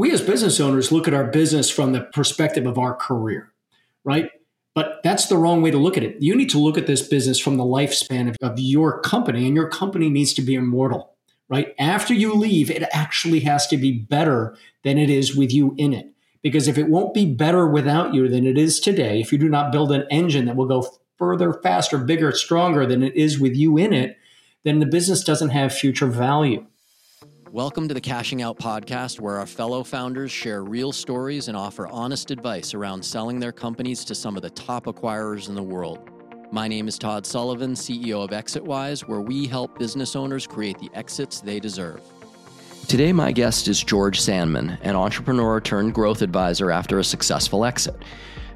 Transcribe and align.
we 0.00 0.10
as 0.12 0.22
business 0.22 0.58
owners 0.60 0.90
look 0.90 1.06
at 1.06 1.12
our 1.12 1.24
business 1.24 1.68
from 1.68 1.92
the 1.92 2.00
perspective 2.00 2.64
of 2.64 2.78
our 2.78 2.94
career, 2.94 3.52
right? 4.02 4.30
But 4.74 5.00
that's 5.04 5.26
the 5.26 5.36
wrong 5.36 5.60
way 5.60 5.70
to 5.70 5.76
look 5.76 5.98
at 5.98 6.02
it. 6.02 6.16
You 6.20 6.34
need 6.34 6.48
to 6.50 6.58
look 6.58 6.78
at 6.78 6.86
this 6.86 7.06
business 7.06 7.38
from 7.38 7.58
the 7.58 7.64
lifespan 7.64 8.30
of, 8.30 8.36
of 8.40 8.58
your 8.58 9.02
company, 9.02 9.46
and 9.46 9.54
your 9.54 9.68
company 9.68 10.08
needs 10.08 10.32
to 10.34 10.42
be 10.42 10.54
immortal, 10.54 11.16
right? 11.50 11.74
After 11.78 12.14
you 12.14 12.32
leave, 12.32 12.70
it 12.70 12.82
actually 12.92 13.40
has 13.40 13.66
to 13.66 13.76
be 13.76 13.92
better 13.92 14.56
than 14.84 14.96
it 14.96 15.10
is 15.10 15.36
with 15.36 15.52
you 15.52 15.74
in 15.76 15.92
it. 15.92 16.06
Because 16.42 16.66
if 16.66 16.78
it 16.78 16.88
won't 16.88 17.12
be 17.12 17.26
better 17.26 17.68
without 17.68 18.14
you 18.14 18.26
than 18.26 18.46
it 18.46 18.56
is 18.56 18.80
today, 18.80 19.20
if 19.20 19.30
you 19.32 19.36
do 19.36 19.50
not 19.50 19.70
build 19.70 19.92
an 19.92 20.06
engine 20.10 20.46
that 20.46 20.56
will 20.56 20.64
go 20.64 20.88
further, 21.18 21.52
faster, 21.52 21.98
bigger, 21.98 22.32
stronger 22.32 22.86
than 22.86 23.02
it 23.02 23.14
is 23.14 23.38
with 23.38 23.54
you 23.54 23.76
in 23.76 23.92
it, 23.92 24.16
then 24.64 24.78
the 24.78 24.86
business 24.86 25.22
doesn't 25.22 25.50
have 25.50 25.74
future 25.74 26.06
value. 26.06 26.64
Welcome 27.52 27.88
to 27.88 27.94
the 27.94 28.00
Cashing 28.00 28.42
Out 28.42 28.60
podcast, 28.60 29.18
where 29.18 29.38
our 29.38 29.46
fellow 29.46 29.82
founders 29.82 30.30
share 30.30 30.62
real 30.62 30.92
stories 30.92 31.48
and 31.48 31.56
offer 31.56 31.88
honest 31.88 32.30
advice 32.30 32.74
around 32.74 33.04
selling 33.04 33.40
their 33.40 33.50
companies 33.50 34.04
to 34.04 34.14
some 34.14 34.36
of 34.36 34.42
the 34.42 34.50
top 34.50 34.84
acquirers 34.84 35.48
in 35.48 35.56
the 35.56 35.62
world. 35.62 35.98
My 36.52 36.68
name 36.68 36.86
is 36.86 36.96
Todd 36.96 37.26
Sullivan, 37.26 37.72
CEO 37.72 38.22
of 38.22 38.30
ExitWise, 38.30 39.08
where 39.08 39.20
we 39.20 39.48
help 39.48 39.76
business 39.80 40.14
owners 40.14 40.46
create 40.46 40.78
the 40.78 40.90
exits 40.94 41.40
they 41.40 41.58
deserve. 41.58 42.00
Today, 42.86 43.12
my 43.12 43.32
guest 43.32 43.66
is 43.66 43.82
George 43.82 44.20
Sandmann, 44.20 44.78
an 44.82 44.94
entrepreneur 44.94 45.60
turned 45.60 45.92
growth 45.92 46.22
advisor 46.22 46.70
after 46.70 47.00
a 47.00 47.04
successful 47.04 47.64
exit. 47.64 47.96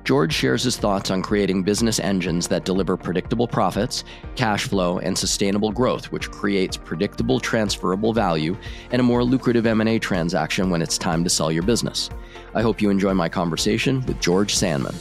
George 0.04 0.34
shares 0.34 0.62
his 0.62 0.76
thoughts 0.76 1.10
on 1.10 1.22
creating 1.22 1.62
business 1.62 1.98
engines 1.98 2.46
that 2.48 2.66
deliver 2.66 2.94
predictable 2.94 3.48
profits, 3.48 4.04
cash 4.36 4.68
flow, 4.68 4.98
and 4.98 5.16
sustainable 5.16 5.72
growth, 5.72 6.12
which 6.12 6.30
creates 6.30 6.76
predictable 6.76 7.40
transferable 7.40 8.12
value 8.12 8.54
and 8.90 9.00
a 9.00 9.02
more 9.02 9.24
lucrative 9.24 9.64
M&A 9.64 9.98
transaction 9.98 10.68
when 10.68 10.82
it's 10.82 10.98
time 10.98 11.24
to 11.24 11.30
sell 11.30 11.50
your 11.50 11.62
business. 11.62 12.10
I 12.54 12.60
hope 12.60 12.82
you 12.82 12.90
enjoy 12.90 13.14
my 13.14 13.30
conversation 13.30 14.04
with 14.04 14.20
George 14.20 14.54
Sandmann. 14.54 14.94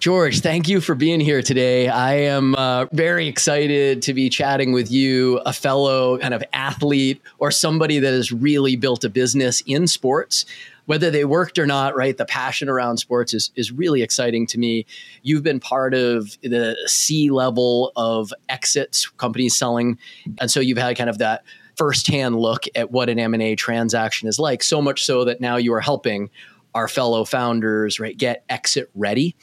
George, 0.00 0.40
thank 0.40 0.68
you 0.68 0.80
for 0.80 0.96
being 0.96 1.20
here 1.20 1.42
today. 1.42 1.86
I 1.86 2.14
am 2.14 2.56
uh, 2.56 2.86
very 2.86 3.28
excited 3.28 4.02
to 4.02 4.12
be 4.12 4.28
chatting 4.28 4.72
with 4.72 4.90
you, 4.90 5.38
a 5.46 5.52
fellow 5.52 6.18
kind 6.18 6.34
of 6.34 6.42
athlete 6.52 7.22
or 7.38 7.52
somebody 7.52 8.00
that 8.00 8.12
has 8.12 8.32
really 8.32 8.74
built 8.74 9.04
a 9.04 9.08
business 9.08 9.60
in 9.64 9.86
sports 9.86 10.44
whether 10.92 11.10
they 11.10 11.24
worked 11.24 11.58
or 11.58 11.64
not, 11.64 11.96
right? 11.96 12.18
The 12.18 12.26
passion 12.26 12.68
around 12.68 12.98
sports 12.98 13.32
is, 13.32 13.50
is 13.56 13.72
really 13.72 14.02
exciting 14.02 14.46
to 14.48 14.58
me. 14.58 14.84
You've 15.22 15.42
been 15.42 15.58
part 15.58 15.94
of 15.94 16.38
the 16.42 16.76
C 16.84 17.30
level 17.30 17.92
of 17.96 18.30
exits, 18.50 19.08
companies 19.08 19.56
selling. 19.56 19.96
And 20.38 20.50
so 20.50 20.60
you've 20.60 20.76
had 20.76 20.98
kind 20.98 21.08
of 21.08 21.16
that 21.16 21.44
firsthand 21.76 22.36
look 22.36 22.64
at 22.74 22.90
what 22.90 23.08
an 23.08 23.18
M&A 23.18 23.56
transaction 23.56 24.28
is 24.28 24.38
like, 24.38 24.62
so 24.62 24.82
much 24.82 25.06
so 25.06 25.24
that 25.24 25.40
now 25.40 25.56
you 25.56 25.72
are 25.72 25.80
helping 25.80 26.28
our 26.74 26.88
fellow 26.88 27.24
founders, 27.24 27.98
right, 27.98 28.18
get 28.18 28.44
exit 28.50 28.90
ready. 28.94 29.34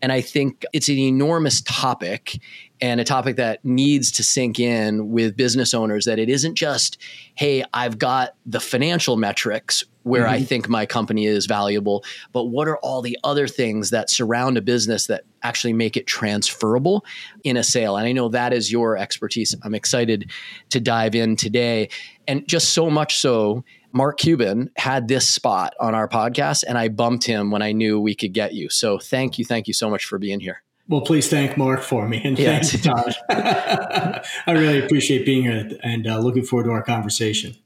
And 0.00 0.10
I 0.10 0.22
think 0.22 0.64
it's 0.72 0.88
an 0.88 0.96
enormous 0.96 1.60
topic 1.60 2.40
and 2.80 3.00
a 3.00 3.04
topic 3.04 3.36
that 3.36 3.64
needs 3.64 4.10
to 4.12 4.24
sink 4.24 4.58
in 4.58 5.10
with 5.10 5.36
business 5.36 5.74
owners 5.74 6.04
that 6.04 6.18
it 6.18 6.28
isn't 6.28 6.56
just, 6.56 6.98
hey, 7.34 7.64
I've 7.72 7.98
got 7.98 8.34
the 8.44 8.60
financial 8.60 9.16
metrics 9.16 9.84
where 10.02 10.24
mm-hmm. 10.24 10.34
I 10.34 10.42
think 10.42 10.68
my 10.68 10.84
company 10.84 11.26
is 11.26 11.46
valuable, 11.46 12.04
but 12.32 12.44
what 12.44 12.68
are 12.68 12.76
all 12.78 13.00
the 13.00 13.18
other 13.24 13.46
things 13.46 13.90
that 13.90 14.10
surround 14.10 14.58
a 14.58 14.62
business 14.62 15.06
that 15.06 15.24
actually 15.42 15.72
make 15.72 15.96
it 15.96 16.06
transferable 16.06 17.04
in 17.42 17.56
a 17.56 17.64
sale? 17.64 17.96
And 17.96 18.06
I 18.06 18.12
know 18.12 18.28
that 18.28 18.52
is 18.52 18.70
your 18.70 18.98
expertise. 18.98 19.54
I'm 19.62 19.74
excited 19.74 20.30
to 20.70 20.80
dive 20.80 21.14
in 21.14 21.36
today. 21.36 21.88
And 22.28 22.46
just 22.46 22.74
so 22.74 22.90
much 22.90 23.18
so, 23.18 23.64
Mark 23.92 24.18
Cuban 24.18 24.70
had 24.76 25.06
this 25.06 25.28
spot 25.28 25.72
on 25.78 25.94
our 25.94 26.08
podcast, 26.08 26.64
and 26.66 26.76
I 26.76 26.88
bumped 26.88 27.24
him 27.24 27.52
when 27.52 27.62
I 27.62 27.70
knew 27.70 28.00
we 28.00 28.16
could 28.16 28.32
get 28.32 28.52
you. 28.52 28.68
So 28.68 28.98
thank 28.98 29.38
you. 29.38 29.44
Thank 29.44 29.68
you 29.68 29.74
so 29.74 29.88
much 29.88 30.04
for 30.04 30.18
being 30.18 30.40
here. 30.40 30.63
Well, 30.88 31.00
please 31.00 31.28
thank 31.28 31.56
Mark 31.56 31.82
for 31.82 32.06
me, 32.06 32.20
and 32.22 32.38
yes. 32.38 32.72
thanks, 32.72 32.84
Todd. 33.28 34.24
I 34.46 34.52
really 34.52 34.84
appreciate 34.84 35.24
being 35.24 35.42
here, 35.42 35.70
and 35.82 36.06
uh, 36.06 36.18
looking 36.18 36.44
forward 36.44 36.64
to 36.64 36.70
our 36.70 36.82
conversation. 36.82 37.56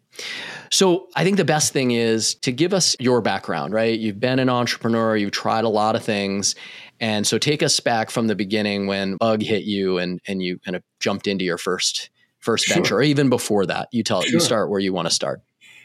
So, 0.70 1.08
I 1.16 1.24
think 1.24 1.36
the 1.36 1.44
best 1.44 1.72
thing 1.72 1.90
is 1.92 2.34
to 2.36 2.52
give 2.52 2.72
us 2.72 2.94
your 3.00 3.20
background, 3.20 3.72
right? 3.72 3.98
You've 3.98 4.20
been 4.20 4.38
an 4.38 4.48
entrepreneur, 4.48 5.16
you've 5.16 5.32
tried 5.32 5.64
a 5.64 5.68
lot 5.68 5.96
of 5.96 6.04
things. 6.04 6.54
And 7.00 7.26
so 7.26 7.38
take 7.38 7.62
us 7.62 7.78
back 7.80 8.10
from 8.10 8.26
the 8.26 8.34
beginning 8.34 8.86
when 8.86 9.16
bug 9.16 9.42
hit 9.42 9.64
you 9.64 9.98
and 9.98 10.20
and 10.26 10.42
you 10.42 10.58
kind 10.58 10.76
of 10.76 10.82
jumped 11.00 11.26
into 11.26 11.44
your 11.44 11.58
first 11.58 12.10
first 12.40 12.66
sure. 12.66 12.74
venture 12.74 12.96
or 12.96 13.02
even 13.02 13.28
before 13.28 13.66
that. 13.66 13.88
You 13.92 14.02
tell 14.02 14.22
sure. 14.22 14.32
you 14.32 14.40
start 14.40 14.70
where 14.70 14.80
you 14.80 14.92
want 14.92 15.08
to 15.08 15.14
start. 15.14 15.42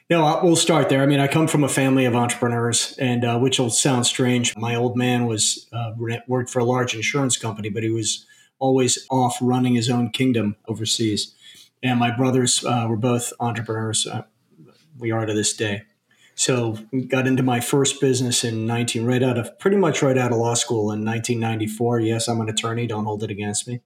No, 0.09 0.39
we'll 0.43 0.55
start 0.55 0.89
there. 0.89 1.01
I 1.01 1.05
mean, 1.05 1.19
I 1.19 1.27
come 1.27 1.47
from 1.47 1.63
a 1.63 1.69
family 1.69 2.05
of 2.05 2.15
entrepreneurs, 2.15 2.95
and 2.99 3.23
uh, 3.23 3.39
which 3.39 3.57
will 3.57 3.69
sound 3.69 4.05
strange. 4.05 4.55
My 4.57 4.75
old 4.75 4.97
man 4.97 5.25
was 5.25 5.67
uh, 5.71 5.93
worked 6.27 6.49
for 6.49 6.59
a 6.59 6.65
large 6.65 6.93
insurance 6.93 7.37
company, 7.37 7.69
but 7.69 7.83
he 7.83 7.89
was 7.89 8.25
always 8.59 9.05
off 9.09 9.37
running 9.41 9.75
his 9.75 9.89
own 9.89 10.09
kingdom 10.09 10.55
overseas. 10.67 11.33
And 11.81 11.99
my 11.99 12.15
brothers 12.15 12.63
uh, 12.65 12.85
were 12.89 12.97
both 12.97 13.31
entrepreneurs. 13.39 14.05
Uh, 14.05 14.23
we 14.97 15.11
are 15.11 15.25
to 15.25 15.33
this 15.33 15.53
day. 15.55 15.83
So 16.35 16.77
got 17.07 17.27
into 17.27 17.43
my 17.43 17.59
first 17.59 18.01
business 18.01 18.43
in 18.43 18.65
19, 18.65 19.05
right 19.05 19.21
out 19.21 19.37
of 19.37 19.57
pretty 19.59 19.77
much 19.77 20.01
right 20.01 20.17
out 20.17 20.31
of 20.31 20.39
law 20.39 20.55
school 20.55 20.91
in 20.91 21.05
1994. 21.05 21.99
Yes, 21.99 22.27
I'm 22.27 22.41
an 22.41 22.49
attorney. 22.49 22.87
Don't 22.87 23.05
hold 23.05 23.23
it 23.23 23.29
against 23.29 23.67
me. 23.67 23.81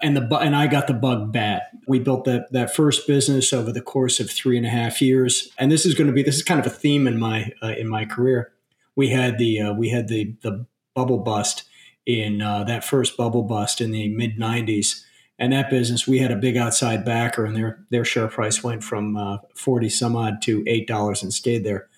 And 0.00 0.16
the 0.16 0.38
and 0.38 0.54
I 0.54 0.66
got 0.68 0.86
the 0.86 0.94
bug 0.94 1.32
bad. 1.32 1.62
We 1.88 1.98
built 1.98 2.24
that 2.24 2.52
that 2.52 2.74
first 2.74 3.06
business 3.06 3.52
over 3.52 3.72
the 3.72 3.82
course 3.82 4.20
of 4.20 4.30
three 4.30 4.56
and 4.56 4.66
a 4.66 4.70
half 4.70 5.02
years. 5.02 5.48
And 5.58 5.70
this 5.70 5.84
is 5.84 5.94
going 5.94 6.06
to 6.06 6.12
be 6.12 6.22
this 6.22 6.36
is 6.36 6.42
kind 6.42 6.60
of 6.60 6.66
a 6.66 6.70
theme 6.70 7.06
in 7.06 7.18
my 7.18 7.50
uh, 7.62 7.74
in 7.76 7.88
my 7.88 8.04
career. 8.04 8.52
We 8.94 9.08
had 9.08 9.38
the 9.38 9.60
uh, 9.60 9.72
we 9.72 9.88
had 9.88 10.08
the 10.08 10.36
the 10.42 10.66
bubble 10.94 11.18
bust 11.18 11.64
in 12.06 12.40
uh, 12.40 12.64
that 12.64 12.84
first 12.84 13.16
bubble 13.16 13.42
bust 13.42 13.80
in 13.80 13.90
the 13.90 14.08
mid 14.08 14.38
90s 14.38 15.02
and 15.40 15.52
that 15.52 15.70
business 15.70 16.06
we 16.06 16.18
had 16.18 16.30
a 16.30 16.36
big 16.36 16.56
outside 16.56 17.04
backer 17.04 17.44
and 17.44 17.56
their 17.56 17.80
their 17.88 18.04
share 18.04 18.28
price 18.28 18.62
went 18.62 18.84
from 18.84 19.16
uh, 19.16 19.38
40 19.54 19.88
some 19.88 20.14
odd 20.14 20.40
to 20.42 20.62
$8 20.64 21.22
and 21.22 21.34
stayed 21.34 21.64
there. 21.64 21.88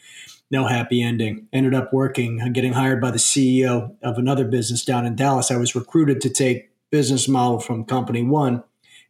No 0.50 0.66
happy 0.66 1.02
ending. 1.02 1.48
Ended 1.52 1.74
up 1.74 1.92
working 1.92 2.40
uh, 2.40 2.48
getting 2.48 2.72
hired 2.72 3.00
by 3.00 3.10
the 3.10 3.18
ceo 3.18 3.94
of 4.02 4.16
another 4.16 4.44
business 4.44 4.84
down 4.84 5.04
in 5.04 5.16
dallas. 5.16 5.50
I 5.50 5.56
was 5.56 5.74
recruited 5.74 6.20
to 6.22 6.30
take 6.30 6.70
business 6.90 7.28
model 7.28 7.58
from 7.58 7.84
company 7.84 8.22
one 8.22 8.62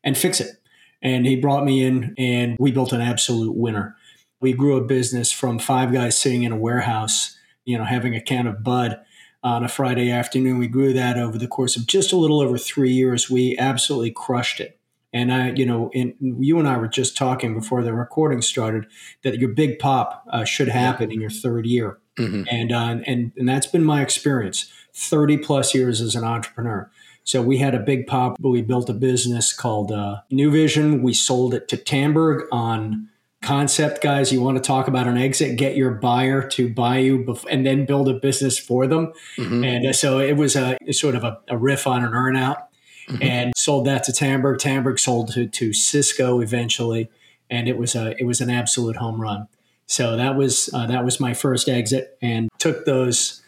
and 0.03 0.17
fix 0.17 0.41
it. 0.41 0.57
And 1.03 1.27
he 1.27 1.37
brought 1.37 1.65
me 1.65 1.85
in 1.85 2.15
and 2.17 2.57
we 2.59 2.73
built 2.73 2.93
an 2.93 3.01
absolute 3.01 3.55
winner. 3.55 3.97
We 4.41 4.53
grew 4.55 4.77
a 4.77 4.85
business 4.85 5.31
from 5.31 5.59
five 5.59 5.93
guys 5.93 6.17
sitting 6.17 6.45
in 6.45 6.53
a 6.53 6.57
warehouse 6.57 7.37
you 7.65 7.79
know 7.79 7.85
having 7.85 8.15
a 8.15 8.21
can 8.21 8.47
of 8.47 8.63
bud 8.63 9.01
on 9.43 9.65
a 9.65 9.69
Friday 9.69 10.11
afternoon. 10.11 10.59
We 10.59 10.69
grew 10.69 10.93
that 10.93 11.19
over 11.19 11.39
the 11.39 11.49
course 11.49 11.77
of 11.77 11.87
just 11.87 12.13
a 12.13 12.17
little 12.17 12.41
over 12.41 12.59
three 12.59 12.93
years. 12.93 13.31
We 13.31 13.57
absolutely 13.59 14.13
crushed 14.13 14.61
it. 14.61 14.79
And 15.13 15.33
I, 15.33 15.51
you 15.51 15.67
know, 15.67 15.91
in, 15.93 16.15
you 16.21 16.59
and 16.59 16.67
I 16.67 16.79
were 16.79 16.89
just 16.89 17.17
talking 17.17 17.55
before 17.55 17.83
the 17.83 17.93
recording 17.93 18.41
started 18.41 18.87
that 19.23 19.39
your 19.39 19.51
big 19.51 19.79
pop 19.79 20.25
uh, 20.31 20.45
should 20.45 20.69
happen 20.69 21.11
in 21.11 21.21
your 21.21 21.31
third 21.31 21.67
year, 21.67 21.99
mm-hmm. 22.19 22.45
and 22.51 22.73
uh, 22.73 22.97
and 23.07 23.33
and 23.37 23.47
that's 23.47 23.67
been 23.67 23.85
my 23.85 24.01
experience. 24.01 24.73
Thirty 24.95 25.37
plus 25.37 25.75
years 25.75 26.01
as 26.01 26.15
an 26.15 26.25
entrepreneur. 26.25 26.91
So 27.25 27.43
we 27.43 27.59
had 27.59 27.75
a 27.75 27.79
big 27.79 28.07
pop. 28.07 28.39
We 28.41 28.63
built 28.63 28.89
a 28.89 28.95
business 28.95 29.53
called 29.53 29.93
uh, 29.93 30.23
New 30.31 30.51
Vision. 30.51 31.03
We 31.03 31.13
sold 31.13 31.55
it 31.55 31.69
to 31.69 31.77
Tandberg 31.77 32.47
on 32.51 33.09
concept 33.43 34.03
guys 34.03 34.33
you 34.33 34.41
want 34.41 34.57
to 34.57 34.63
talk 34.63 34.87
about 34.87 35.09
an 35.09 35.19
exit 35.19 35.57
get 35.57 35.77
your 35.77 35.91
buyer 35.91 36.47
to 36.49 36.73
buy 36.73 36.99
you 36.99 37.19
bef- 37.19 37.45
and 37.51 37.67
then 37.67 37.85
build 37.85 38.09
a 38.09 38.15
business 38.15 38.59
for 38.59 38.87
them 38.87 39.13
mm-hmm. 39.37 39.65
and 39.65 39.87
uh, 39.87 39.93
so 39.93 40.21
it 40.21 40.37
was 40.37 40.55
a 40.55 40.77
sort 40.93 41.15
of 41.15 41.25
a, 41.25 41.39
a 41.49 41.59
riff 41.59 41.87
on 41.87 42.05
an 42.05 42.13
earnout 42.13 42.67
mm-hmm. 43.09 43.21
and 43.21 43.53
sold 43.57 43.85
that 43.85 44.05
to 44.05 44.13
Tandberg 44.13 44.59
Tandberg 44.59 44.99
sold 44.99 45.33
to, 45.33 45.49
to 45.49 45.73
Cisco 45.73 46.41
eventually 46.41 47.11
and 47.51 47.69
it 47.69 47.77
was 47.77 47.95
a 47.97 48.15
it 48.21 48.25
was 48.25 48.41
an 48.41 48.49
absolute 48.49 48.97
home 48.97 49.21
run 49.21 49.49
so 49.87 50.17
that 50.17 50.37
was 50.37 50.71
uh, 50.73 50.87
that 50.87 51.05
was 51.05 51.19
my 51.21 51.35
first 51.35 51.69
exit 51.69 52.17
and 52.23 52.49
took 52.59 52.87
those 52.87 53.42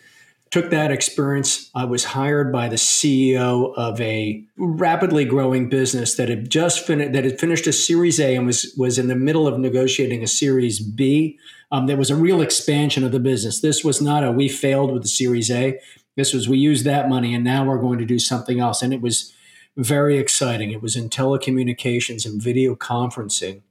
took 0.54 0.70
that 0.70 0.92
experience. 0.92 1.68
I 1.74 1.84
was 1.84 2.04
hired 2.04 2.52
by 2.52 2.68
the 2.68 2.76
CEO 2.76 3.74
of 3.76 4.00
a 4.00 4.44
rapidly 4.56 5.24
growing 5.24 5.68
business 5.68 6.14
that 6.14 6.28
had 6.28 6.48
just 6.48 6.86
finished 6.86 7.12
that 7.12 7.24
had 7.24 7.40
finished 7.40 7.66
a 7.66 7.72
Series 7.72 8.20
A 8.20 8.36
and 8.36 8.46
was 8.46 8.72
was 8.78 8.96
in 8.96 9.08
the 9.08 9.16
middle 9.16 9.48
of 9.48 9.58
negotiating 9.58 10.22
a 10.22 10.28
Series 10.28 10.78
B. 10.78 11.40
Um, 11.72 11.88
there 11.88 11.96
was 11.96 12.08
a 12.08 12.14
real 12.14 12.40
expansion 12.40 13.02
of 13.02 13.10
the 13.10 13.18
business. 13.18 13.62
This 13.62 13.82
was 13.82 14.00
not 14.00 14.22
a 14.22 14.30
we 14.30 14.48
failed 14.48 14.92
with 14.92 15.02
the 15.02 15.08
Series 15.08 15.50
A. 15.50 15.80
This 16.14 16.32
was 16.32 16.48
we 16.48 16.58
used 16.58 16.84
that 16.84 17.08
money 17.08 17.34
and 17.34 17.42
now 17.42 17.64
we're 17.64 17.80
going 17.80 17.98
to 17.98 18.04
do 18.04 18.20
something 18.20 18.60
else. 18.60 18.80
And 18.80 18.94
it 18.94 19.00
was 19.00 19.34
very 19.76 20.18
exciting. 20.18 20.70
It 20.70 20.80
was 20.80 20.94
in 20.94 21.10
telecommunications 21.10 22.24
and 22.24 22.40
video 22.40 22.76
conferencing 22.76 23.62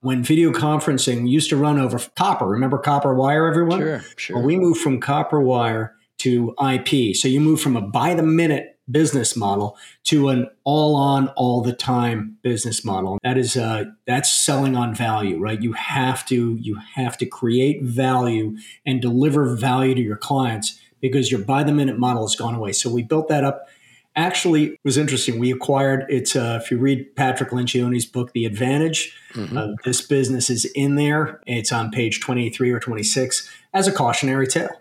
when 0.00 0.24
video 0.24 0.50
conferencing 0.50 1.30
used 1.30 1.48
to 1.50 1.56
run 1.56 1.78
over 1.78 2.00
copper. 2.16 2.48
Remember 2.48 2.78
copper 2.78 3.14
wire, 3.14 3.46
everyone? 3.46 3.78
Sure, 3.78 4.04
sure. 4.16 4.36
Well, 4.36 4.44
we 4.44 4.56
moved 4.56 4.80
from 4.80 4.98
copper 4.98 5.40
wire 5.40 5.94
to 6.18 6.54
IP. 6.60 7.16
So 7.16 7.28
you 7.28 7.40
move 7.40 7.60
from 7.60 7.76
a 7.76 7.80
by 7.80 8.14
the 8.14 8.22
minute 8.22 8.74
business 8.90 9.34
model 9.34 9.76
to 10.04 10.28
an 10.28 10.46
all 10.64 10.94
on 10.94 11.28
all 11.28 11.62
the 11.62 11.72
time 11.72 12.36
business 12.42 12.84
model. 12.84 13.18
That 13.22 13.38
is 13.38 13.56
uh, 13.56 13.84
that's 14.06 14.30
selling 14.30 14.76
on 14.76 14.94
value 14.94 15.38
right? 15.38 15.60
You 15.60 15.72
have 15.72 16.26
to 16.26 16.56
you 16.60 16.78
have 16.94 17.16
to 17.18 17.26
create 17.26 17.82
value 17.82 18.56
and 18.84 19.00
deliver 19.00 19.54
value 19.56 19.94
to 19.94 20.02
your 20.02 20.16
clients 20.16 20.80
because 21.00 21.30
your 21.30 21.40
by 21.40 21.64
the 21.64 21.72
minute 21.72 21.98
model 21.98 22.26
has 22.26 22.36
gone 22.36 22.54
away. 22.54 22.72
So 22.72 22.90
we 22.90 23.02
built 23.02 23.28
that 23.28 23.44
up. 23.44 23.68
Actually 24.16 24.64
it 24.66 24.80
was 24.84 24.98
interesting. 24.98 25.38
We 25.38 25.50
acquired 25.50 26.04
it's 26.08 26.36
uh, 26.36 26.60
if 26.62 26.70
you 26.70 26.78
read 26.78 27.16
patrick 27.16 27.50
lencioni's 27.50 28.06
book 28.06 28.32
the 28.32 28.44
advantage 28.44 29.16
mm-hmm. 29.32 29.56
uh, 29.56 29.68
this 29.84 30.02
business 30.02 30.50
is 30.50 30.66
in 30.74 30.96
there. 30.96 31.40
It's 31.46 31.72
on 31.72 31.90
page 31.90 32.20
23 32.20 32.70
or 32.70 32.80
26 32.80 33.50
as 33.72 33.88
a 33.88 33.92
cautionary 33.92 34.46
tale 34.46 34.80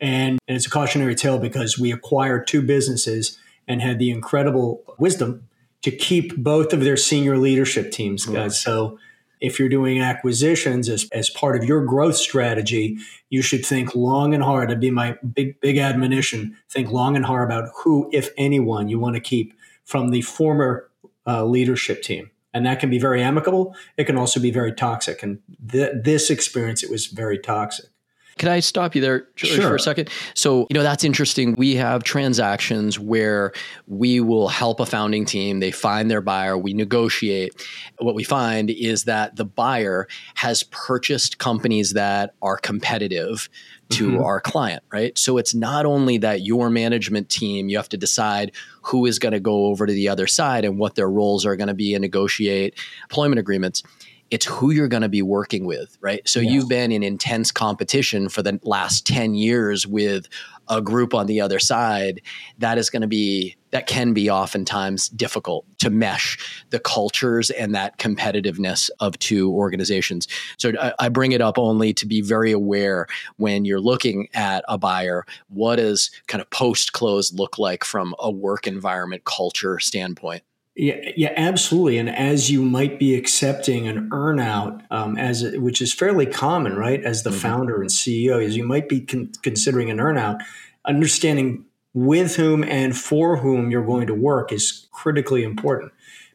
and, 0.00 0.38
and 0.46 0.56
it's 0.56 0.66
a 0.66 0.70
cautionary 0.70 1.14
tale 1.14 1.38
because 1.38 1.78
we 1.78 1.92
acquired 1.92 2.46
two 2.46 2.62
businesses 2.62 3.38
and 3.68 3.82
had 3.82 3.98
the 3.98 4.10
incredible 4.10 4.82
wisdom 4.98 5.48
to 5.82 5.90
keep 5.90 6.36
both 6.36 6.72
of 6.72 6.80
their 6.80 6.96
senior 6.96 7.36
leadership 7.38 7.90
teams, 7.92 8.26
guys. 8.26 8.60
So 8.60 8.98
if 9.40 9.58
you're 9.58 9.68
doing 9.68 10.00
acquisitions 10.00 10.88
as, 10.88 11.08
as 11.12 11.30
part 11.30 11.56
of 11.56 11.64
your 11.64 11.84
growth 11.84 12.16
strategy, 12.16 12.98
you 13.28 13.42
should 13.42 13.64
think 13.64 13.94
long 13.94 14.34
and 14.34 14.42
hard. 14.42 14.68
That'd 14.68 14.80
be 14.80 14.90
my 14.90 15.16
big, 15.34 15.60
big 15.60 15.76
admonition. 15.78 16.56
Think 16.70 16.90
long 16.90 17.16
and 17.16 17.24
hard 17.24 17.48
about 17.48 17.70
who, 17.84 18.08
if 18.12 18.30
anyone, 18.36 18.88
you 18.88 18.98
want 18.98 19.14
to 19.14 19.20
keep 19.20 19.52
from 19.84 20.10
the 20.10 20.22
former 20.22 20.90
uh, 21.26 21.44
leadership 21.44 22.02
team. 22.02 22.30
And 22.54 22.64
that 22.64 22.80
can 22.80 22.88
be 22.88 22.98
very 22.98 23.22
amicable. 23.22 23.74
It 23.98 24.04
can 24.04 24.16
also 24.16 24.40
be 24.40 24.50
very 24.50 24.72
toxic. 24.72 25.22
And 25.22 25.40
th- 25.70 25.92
this 26.02 26.30
experience, 26.30 26.82
it 26.82 26.90
was 26.90 27.06
very 27.06 27.38
toxic. 27.38 27.90
Can 28.38 28.50
I 28.50 28.60
stop 28.60 28.94
you 28.94 29.00
there, 29.00 29.26
George, 29.34 29.52
sure. 29.52 29.68
for 29.68 29.76
a 29.76 29.80
second? 29.80 30.10
So, 30.34 30.66
you 30.68 30.74
know, 30.74 30.82
that's 30.82 31.04
interesting. 31.04 31.54
We 31.54 31.76
have 31.76 32.04
transactions 32.04 32.98
where 32.98 33.52
we 33.86 34.20
will 34.20 34.48
help 34.48 34.78
a 34.78 34.84
founding 34.84 35.24
team. 35.24 35.60
They 35.60 35.70
find 35.70 36.10
their 36.10 36.20
buyer, 36.20 36.58
we 36.58 36.74
negotiate. 36.74 37.66
What 37.98 38.14
we 38.14 38.24
find 38.24 38.68
is 38.68 39.04
that 39.04 39.36
the 39.36 39.46
buyer 39.46 40.06
has 40.34 40.64
purchased 40.64 41.38
companies 41.38 41.94
that 41.94 42.34
are 42.42 42.58
competitive 42.58 43.48
to 43.88 44.10
mm-hmm. 44.10 44.22
our 44.22 44.40
client, 44.40 44.82
right? 44.92 45.16
So 45.16 45.38
it's 45.38 45.54
not 45.54 45.86
only 45.86 46.18
that 46.18 46.42
your 46.42 46.68
management 46.68 47.30
team, 47.30 47.70
you 47.70 47.78
have 47.78 47.88
to 47.90 47.96
decide 47.96 48.52
who 48.82 49.06
is 49.06 49.18
going 49.18 49.32
to 49.32 49.40
go 49.40 49.66
over 49.66 49.86
to 49.86 49.92
the 49.92 50.08
other 50.08 50.26
side 50.26 50.64
and 50.64 50.78
what 50.78 50.94
their 50.94 51.08
roles 51.08 51.46
are 51.46 51.56
going 51.56 51.68
to 51.68 51.74
be 51.74 51.94
and 51.94 52.02
negotiate 52.02 52.74
employment 53.04 53.38
agreements 53.38 53.82
it's 54.30 54.46
who 54.46 54.70
you're 54.70 54.88
going 54.88 55.02
to 55.02 55.08
be 55.08 55.22
working 55.22 55.66
with, 55.66 55.96
right? 56.00 56.26
So 56.28 56.40
yes. 56.40 56.52
you've 56.52 56.68
been 56.68 56.90
in 56.90 57.02
intense 57.02 57.52
competition 57.52 58.28
for 58.28 58.42
the 58.42 58.58
last 58.64 59.06
10 59.06 59.34
years 59.34 59.86
with 59.86 60.28
a 60.68 60.82
group 60.82 61.14
on 61.14 61.26
the 61.26 61.40
other 61.40 61.60
side. 61.60 62.20
That 62.58 62.76
is 62.76 62.90
going 62.90 63.02
to 63.02 63.08
be, 63.08 63.56
that 63.70 63.86
can 63.86 64.12
be 64.12 64.28
oftentimes 64.28 65.08
difficult 65.10 65.64
to 65.78 65.90
mesh 65.90 66.64
the 66.70 66.80
cultures 66.80 67.50
and 67.50 67.74
that 67.74 67.98
competitiveness 67.98 68.90
of 68.98 69.16
two 69.20 69.52
organizations. 69.52 70.26
So 70.58 70.72
I, 70.80 70.92
I 70.98 71.08
bring 71.08 71.32
it 71.32 71.40
up 71.40 71.56
only 71.56 71.92
to 71.94 72.06
be 72.06 72.20
very 72.20 72.50
aware 72.50 73.06
when 73.36 73.64
you're 73.64 73.80
looking 73.80 74.28
at 74.34 74.64
a 74.68 74.76
buyer, 74.76 75.24
what 75.48 75.76
does 75.76 76.10
kind 76.26 76.42
of 76.42 76.50
post 76.50 76.92
close 76.92 77.32
look 77.32 77.58
like 77.58 77.84
from 77.84 78.14
a 78.18 78.30
work 78.30 78.66
environment 78.66 79.24
culture 79.24 79.78
standpoint? 79.78 80.42
Yeah, 80.76 80.96
yeah, 81.16 81.32
absolutely. 81.36 81.96
And 81.96 82.10
as 82.10 82.50
you 82.50 82.62
might 82.62 82.98
be 82.98 83.14
accepting 83.14 83.88
an 83.88 84.10
earnout, 84.10 84.82
um, 84.90 85.16
as 85.16 85.42
which 85.56 85.80
is 85.80 85.94
fairly 85.94 86.26
common, 86.26 86.76
right? 86.76 87.02
As 87.02 87.22
the 87.22 87.30
mm-hmm. 87.30 87.38
founder 87.38 87.80
and 87.80 87.88
CEO, 87.88 88.44
as 88.44 88.58
you 88.58 88.66
might 88.66 88.86
be 88.86 89.00
con- 89.00 89.32
considering 89.42 89.90
an 89.90 89.96
earnout, 89.96 90.40
understanding 90.84 91.64
with 91.94 92.36
whom 92.36 92.62
and 92.62 92.94
for 92.94 93.38
whom 93.38 93.70
you're 93.70 93.86
going 93.86 94.06
to 94.06 94.14
work 94.14 94.52
is 94.52 94.86
critically 94.92 95.42
important 95.42 95.92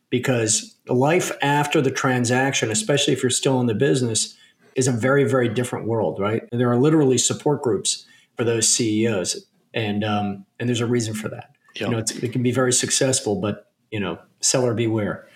because 0.10 0.76
life 0.88 1.32
after 1.44 1.80
the 1.80 1.92
transaction, 1.92 2.72
especially 2.72 3.14
if 3.14 3.22
you're 3.22 3.30
still 3.30 3.62
in 3.62 3.68
the 3.68 3.76
business, 3.76 4.36
is 4.76 4.88
a 4.88 4.92
very, 4.92 5.24
very 5.24 5.50
different 5.50 5.86
world, 5.86 6.20
right? 6.20 6.42
There 6.52 6.72
are 6.72 6.78
literally 6.78 7.20
support 7.20 7.62
groups 7.62 8.08
for 8.38 8.44
those 8.44 8.68
CEOs, 8.70 9.46
and 9.72 10.04
um, 10.04 10.48
and 10.60 10.68
there's 10.68 10.82
a 10.82 10.88
reason 10.88 11.14
for 11.14 11.30
that. 11.30 11.52
Yep. 11.76 11.90
You 11.90 11.96
know, 11.96 12.04
it 12.24 12.32
can 12.34 12.42
be 12.42 12.52
very 12.52 12.74
successful, 12.74 13.36
but 13.36 13.72
you 13.92 14.00
know, 14.00 14.18
seller 14.42 14.74
beware. 14.74 15.28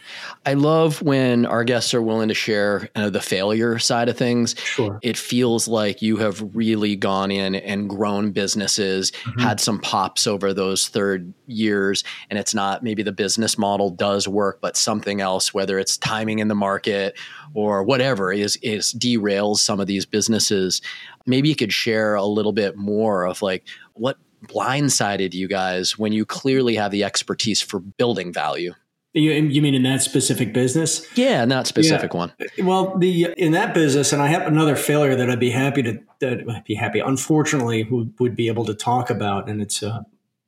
I 0.46 0.54
love 0.54 1.02
when 1.02 1.46
our 1.48 1.64
guests 1.64 1.94
are 1.96 2.02
willing 2.02 2.28
to 2.28 2.36
share 2.36 2.90
uh, 2.96 3.10
the 3.10 3.22
failure 3.22 3.80
side 3.80 4.10
of 4.10 4.18
things. 4.18 4.56
Sure. 4.60 5.00
It 5.02 5.18
feels 5.18 5.68
like 5.68 6.04
you 6.04 6.18
have 6.18 6.56
really 6.56 6.96
gone 6.96 7.32
in 7.32 7.56
and 7.56 7.90
grown 7.90 8.32
businesses, 8.32 9.12
mm-hmm. 9.12 9.40
had 9.40 9.60
some 9.60 9.80
pops 9.80 10.28
over 10.28 10.54
those 10.54 10.88
third 10.88 11.34
years, 11.48 12.04
and 12.30 12.38
it's 12.38 12.54
not 12.54 12.84
maybe 12.84 13.02
the 13.02 13.12
business 13.12 13.58
model 13.58 13.90
does 13.90 14.28
work, 14.28 14.60
but 14.62 14.78
something 14.78 15.20
else, 15.20 15.54
whether 15.54 15.80
it's 15.80 15.98
timing 15.98 16.40
in 16.40 16.48
the 16.48 16.56
market 16.56 17.18
or 17.56 17.84
whatever, 17.84 18.32
is 18.32 18.58
is 18.58 18.94
derails 18.94 19.58
some 19.58 19.80
of 19.80 19.88
these 19.88 20.06
businesses. 20.06 20.82
Maybe 21.26 21.50
you 21.50 21.56
could 21.56 21.74
share 21.74 22.14
a 22.14 22.26
little 22.26 22.54
bit 22.54 22.78
more 22.78 23.26
of 23.26 23.42
like 23.42 23.64
what 23.94 24.18
blindsided 24.46 25.34
you 25.34 25.48
guys 25.48 25.98
when 25.98 26.12
you 26.14 26.24
clearly 26.24 26.76
have 26.76 26.92
the 26.92 27.04
expertise 27.04 27.62
for 27.62 27.80
building 27.80 28.32
value? 28.32 28.74
You, 29.16 29.32
you 29.32 29.62
mean 29.62 29.74
in 29.74 29.84
that 29.84 30.02
specific 30.02 30.54
business? 30.54 31.06
Yeah, 31.18 31.42
in 31.44 31.48
that 31.48 31.68
specific 31.68 32.12
yeah. 32.14 32.18
one. 32.18 32.34
Well, 32.60 32.98
the 32.98 33.34
in 33.38 33.54
that 33.54 33.74
business, 33.74 34.12
and 34.12 34.22
I 34.22 34.28
have 34.28 34.46
another 34.46 34.76
failure 34.76 35.16
that 35.16 35.30
I'd 35.30 35.40
be 35.40 35.52
happy 35.52 35.84
to 35.84 36.00
that 36.20 36.50
I'd 36.50 36.66
be 36.66 36.76
happy, 36.76 37.00
unfortunately, 37.00 37.84
would, 37.84 38.14
would 38.20 38.36
be 38.36 38.50
able 38.50 38.66
to 38.66 38.74
talk 38.74 39.10
about, 39.10 39.48
and 39.50 39.62
it's 39.62 39.82
uh, 39.82 40.02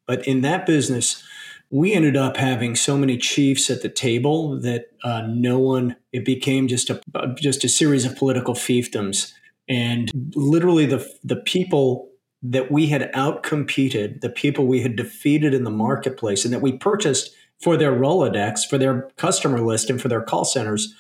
but 0.06 0.28
in 0.28 0.42
that 0.42 0.66
business, 0.66 1.24
we 1.70 1.94
ended 1.94 2.18
up 2.18 2.36
having 2.36 2.76
so 2.76 2.98
many 2.98 3.18
chiefs 3.18 3.70
at 3.70 3.84
the 3.84 3.90
table 3.90 4.60
that 4.60 4.88
uh, 5.02 5.22
no 5.26 5.60
one. 5.60 5.96
It 6.12 6.26
became 6.26 6.68
just 6.68 6.90
a 6.90 7.02
just 7.38 7.64
a 7.64 7.70
series 7.70 8.04
of 8.04 8.18
political 8.18 8.54
fiefdoms, 8.54 9.32
and 9.70 10.12
literally 10.36 10.86
the 10.86 11.10
the 11.24 11.38
people 11.38 12.10
that 12.44 12.70
we 12.70 12.88
had 12.88 13.12
outcompeted 13.14 14.22
the 14.22 14.30
people 14.30 14.68
we 14.68 14.82
had 14.82 14.96
defeated 14.96 15.54
in 15.54 15.64
the 15.64 15.72
marketplace 15.72 16.46
and 16.46 16.54
that 16.54 16.62
we 16.62 16.72
purchased 16.72 17.34
for 17.60 17.78
their 17.78 17.92
Rolodex, 17.92 18.68
for 18.68 18.78
their 18.78 19.10
customer 19.18 19.60
list, 19.60 19.90
and 19.90 20.02
for 20.02 20.08
their 20.08 20.22
call 20.22 20.46
centers 20.46 20.94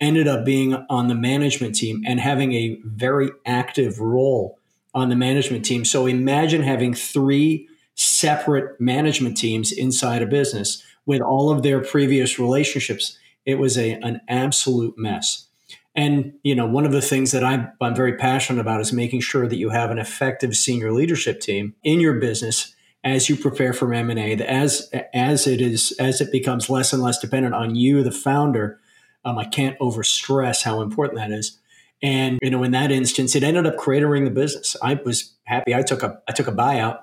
ended 0.00 0.26
up 0.26 0.44
being 0.44 0.74
on 0.90 1.08
the 1.08 1.14
management 1.14 1.74
team 1.74 2.02
and 2.06 2.20
having 2.20 2.52
a 2.52 2.78
very 2.84 3.30
active 3.46 4.00
role 4.00 4.58
on 4.94 5.08
the 5.08 5.16
management 5.16 5.64
team. 5.64 5.84
So 5.84 6.06
imagine 6.06 6.62
having 6.62 6.94
three 6.94 7.68
separate 7.94 8.80
management 8.80 9.36
teams 9.36 9.72
inside 9.72 10.22
a 10.22 10.26
business 10.26 10.82
with 11.06 11.20
all 11.20 11.50
of 11.50 11.62
their 11.62 11.80
previous 11.80 12.38
relationships. 12.38 13.18
It 13.46 13.56
was 13.56 13.78
a, 13.78 13.92
an 13.92 14.20
absolute 14.28 14.98
mess. 14.98 15.46
And 15.94 16.34
you 16.42 16.56
know, 16.56 16.66
one 16.66 16.86
of 16.86 16.92
the 16.92 17.02
things 17.02 17.30
that 17.30 17.44
I'm, 17.44 17.70
I'm 17.80 17.94
very 17.94 18.16
passionate 18.16 18.60
about 18.60 18.80
is 18.80 18.92
making 18.92 19.20
sure 19.20 19.46
that 19.46 19.56
you 19.56 19.70
have 19.70 19.90
an 19.90 19.98
effective 19.98 20.54
senior 20.54 20.92
leadership 20.92 21.40
team 21.40 21.74
in 21.84 22.00
your 22.00 22.14
business 22.14 22.73
as 23.04 23.28
you 23.28 23.36
prepare 23.36 23.72
for 23.72 23.92
M&A. 23.92 24.34
As 24.34 24.90
as 25.12 25.46
it 25.46 25.60
is 25.60 25.92
as 26.00 26.20
it 26.20 26.32
becomes 26.32 26.70
less 26.70 26.92
and 26.92 27.02
less 27.02 27.18
dependent 27.18 27.54
on 27.54 27.74
you, 27.74 28.02
the 28.02 28.10
founder. 28.10 28.80
Um, 29.26 29.38
I 29.38 29.44
can't 29.44 29.78
overstress 29.78 30.62
how 30.62 30.82
important 30.82 31.18
that 31.18 31.30
is. 31.30 31.58
And 32.02 32.38
you 32.42 32.50
know, 32.50 32.62
in 32.62 32.72
that 32.72 32.90
instance, 32.90 33.34
it 33.34 33.42
ended 33.42 33.66
up 33.66 33.76
cratering 33.76 34.24
the 34.24 34.30
business. 34.30 34.76
I 34.82 34.94
was 34.94 35.34
happy. 35.44 35.74
I 35.74 35.82
took 35.82 36.02
a 36.02 36.20
I 36.28 36.32
took 36.32 36.48
a 36.48 36.52
buyout, 36.52 37.00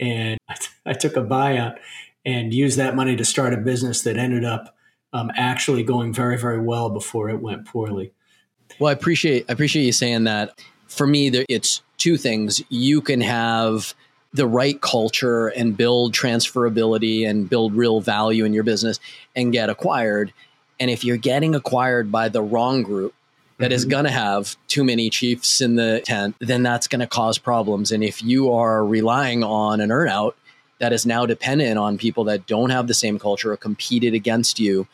and 0.00 0.38
I, 0.48 0.54
t- 0.60 0.68
I 0.84 0.92
took 0.94 1.16
a 1.16 1.22
buyout 1.22 1.76
and 2.24 2.52
used 2.52 2.78
that 2.78 2.96
money 2.96 3.14
to 3.16 3.24
start 3.24 3.54
a 3.54 3.58
business 3.58 4.02
that 4.02 4.16
ended 4.16 4.44
up 4.44 4.74
um, 5.12 5.30
actually 5.36 5.82
going 5.82 6.12
very 6.12 6.38
very 6.38 6.60
well 6.60 6.90
before 6.90 7.28
it 7.28 7.40
went 7.40 7.66
poorly. 7.66 8.12
Well, 8.78 8.88
I 8.88 8.92
appreciate 8.92 9.44
I 9.48 9.52
appreciate 9.52 9.84
you 9.84 9.92
saying 9.92 10.24
that. 10.24 10.58
For 10.86 11.06
me, 11.06 11.30
there, 11.30 11.44
it's 11.48 11.82
two 11.98 12.16
things. 12.16 12.62
You 12.68 13.00
can 13.00 13.20
have 13.20 13.92
the 14.32 14.46
right 14.46 14.80
culture 14.80 15.48
and 15.48 15.76
build 15.76 16.12
transferability 16.12 17.26
and 17.28 17.48
build 17.48 17.74
real 17.74 18.00
value 18.00 18.44
in 18.44 18.52
your 18.52 18.64
business 18.64 19.00
and 19.34 19.52
get 19.52 19.70
acquired. 19.70 20.32
And 20.78 20.90
if 20.90 21.04
you're 21.04 21.16
getting 21.16 21.54
acquired 21.54 22.12
by 22.12 22.28
the 22.28 22.42
wrong 22.42 22.82
group 22.82 23.14
that 23.58 23.66
mm-hmm. 23.66 23.72
is 23.72 23.84
going 23.84 24.04
to 24.04 24.10
have 24.10 24.56
too 24.68 24.84
many 24.84 25.08
chiefs 25.08 25.60
in 25.60 25.76
the 25.76 26.02
tent, 26.04 26.36
then 26.38 26.62
that's 26.62 26.86
going 26.86 27.00
to 27.00 27.06
cause 27.06 27.38
problems. 27.38 27.92
And 27.92 28.04
if 28.04 28.22
you 28.22 28.52
are 28.52 28.84
relying 28.84 29.42
on 29.42 29.80
an 29.80 29.90
earnout 29.90 30.34
that 30.78 30.92
is 30.92 31.06
now 31.06 31.24
dependent 31.24 31.78
on 31.78 31.96
people 31.96 32.24
that 32.24 32.46
don't 32.46 32.70
have 32.70 32.86
the 32.86 32.94
same 32.94 33.18
culture 33.18 33.52
or 33.52 33.56
competed 33.56 34.12
against 34.12 34.58
you, 34.58 34.86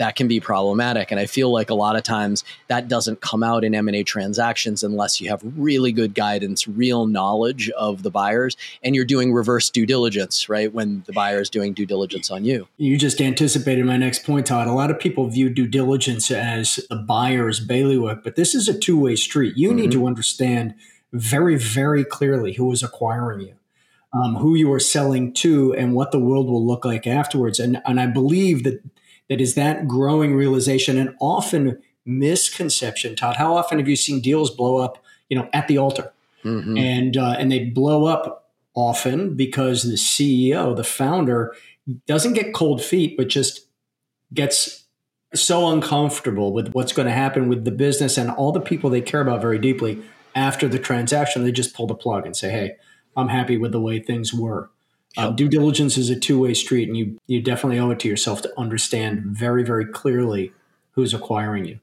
that 0.00 0.16
can 0.16 0.26
be 0.26 0.40
problematic. 0.40 1.10
And 1.10 1.20
I 1.20 1.26
feel 1.26 1.52
like 1.52 1.68
a 1.68 1.74
lot 1.74 1.94
of 1.94 2.02
times 2.02 2.42
that 2.68 2.88
doesn't 2.88 3.20
come 3.20 3.42
out 3.42 3.64
in 3.64 3.74
M&A 3.74 4.02
transactions 4.02 4.82
unless 4.82 5.20
you 5.20 5.28
have 5.28 5.42
really 5.56 5.92
good 5.92 6.14
guidance, 6.14 6.66
real 6.66 7.06
knowledge 7.06 7.68
of 7.76 8.02
the 8.02 8.10
buyers, 8.10 8.56
and 8.82 8.96
you're 8.96 9.04
doing 9.04 9.34
reverse 9.34 9.68
due 9.68 9.84
diligence, 9.84 10.48
right? 10.48 10.72
When 10.72 11.02
the 11.04 11.12
buyer 11.12 11.38
is 11.42 11.50
doing 11.50 11.74
due 11.74 11.84
diligence 11.84 12.30
on 12.30 12.46
you. 12.46 12.66
You 12.78 12.96
just 12.96 13.20
anticipated 13.20 13.84
my 13.84 13.98
next 13.98 14.24
point, 14.24 14.46
Todd. 14.46 14.66
A 14.66 14.72
lot 14.72 14.90
of 14.90 14.98
people 14.98 15.28
view 15.28 15.50
due 15.50 15.68
diligence 15.68 16.30
as 16.30 16.80
the 16.88 16.96
buyer's 16.96 17.60
bailiwick, 17.60 18.24
but 18.24 18.36
this 18.36 18.54
is 18.54 18.68
a 18.68 18.78
two-way 18.78 19.16
street. 19.16 19.58
You 19.58 19.68
mm-hmm. 19.68 19.80
need 19.80 19.92
to 19.92 20.06
understand 20.06 20.74
very, 21.12 21.56
very 21.56 22.06
clearly 22.06 22.54
who 22.54 22.72
is 22.72 22.82
acquiring 22.82 23.42
you. 23.42 23.54
um, 24.12 24.36
who 24.36 24.54
you 24.56 24.72
are 24.72 24.80
selling 24.80 25.32
to, 25.34 25.74
and 25.74 25.94
what 25.94 26.10
the 26.10 26.18
world 26.18 26.48
will 26.48 26.66
look 26.66 26.84
like 26.84 27.06
afterwards. 27.06 27.60
And 27.60 27.80
and 27.86 28.00
I 28.00 28.06
believe 28.06 28.64
that 28.64 28.82
that 29.30 29.40
is 29.40 29.54
that 29.54 29.88
growing 29.88 30.34
realization 30.34 30.98
and 30.98 31.14
often 31.20 31.80
misconception. 32.04 33.16
Todd, 33.16 33.36
how 33.36 33.56
often 33.56 33.78
have 33.78 33.88
you 33.88 33.96
seen 33.96 34.20
deals 34.20 34.50
blow 34.50 34.76
up? 34.76 35.02
You 35.30 35.38
know, 35.38 35.48
at 35.52 35.68
the 35.68 35.78
altar, 35.78 36.12
mm-hmm. 36.44 36.76
and 36.76 37.16
uh, 37.16 37.36
and 37.38 37.50
they 37.50 37.64
blow 37.64 38.04
up 38.04 38.50
often 38.74 39.36
because 39.36 39.84
the 39.84 39.94
CEO, 39.94 40.76
the 40.76 40.84
founder, 40.84 41.54
doesn't 42.06 42.32
get 42.32 42.52
cold 42.52 42.82
feet, 42.82 43.16
but 43.16 43.28
just 43.28 43.66
gets 44.34 44.84
so 45.32 45.68
uncomfortable 45.68 46.52
with 46.52 46.72
what's 46.72 46.92
going 46.92 47.06
to 47.06 47.12
happen 47.12 47.48
with 47.48 47.64
the 47.64 47.70
business 47.70 48.18
and 48.18 48.30
all 48.32 48.50
the 48.50 48.60
people 48.60 48.90
they 48.90 49.00
care 49.00 49.20
about 49.20 49.40
very 49.40 49.58
deeply 49.58 50.02
after 50.34 50.68
the 50.68 50.78
transaction, 50.78 51.44
they 51.44 51.52
just 51.52 51.74
pull 51.74 51.86
the 51.86 51.94
plug 51.94 52.26
and 52.26 52.36
say, 52.36 52.50
"Hey, 52.50 52.76
I'm 53.16 53.28
happy 53.28 53.56
with 53.56 53.72
the 53.72 53.80
way 53.80 54.00
things 54.00 54.34
were." 54.34 54.70
Yep. 55.16 55.26
Um, 55.26 55.36
due 55.36 55.48
diligence 55.48 55.96
is 55.98 56.08
a 56.10 56.18
two 56.18 56.38
way 56.38 56.54
street, 56.54 56.88
and 56.88 56.96
you 56.96 57.18
you 57.26 57.42
definitely 57.42 57.78
owe 57.78 57.90
it 57.90 58.00
to 58.00 58.08
yourself 58.08 58.42
to 58.42 58.52
understand 58.58 59.24
very 59.24 59.64
very 59.64 59.86
clearly 59.86 60.52
who's 61.00 61.14
acquiring 61.14 61.64
you. 61.64 61.78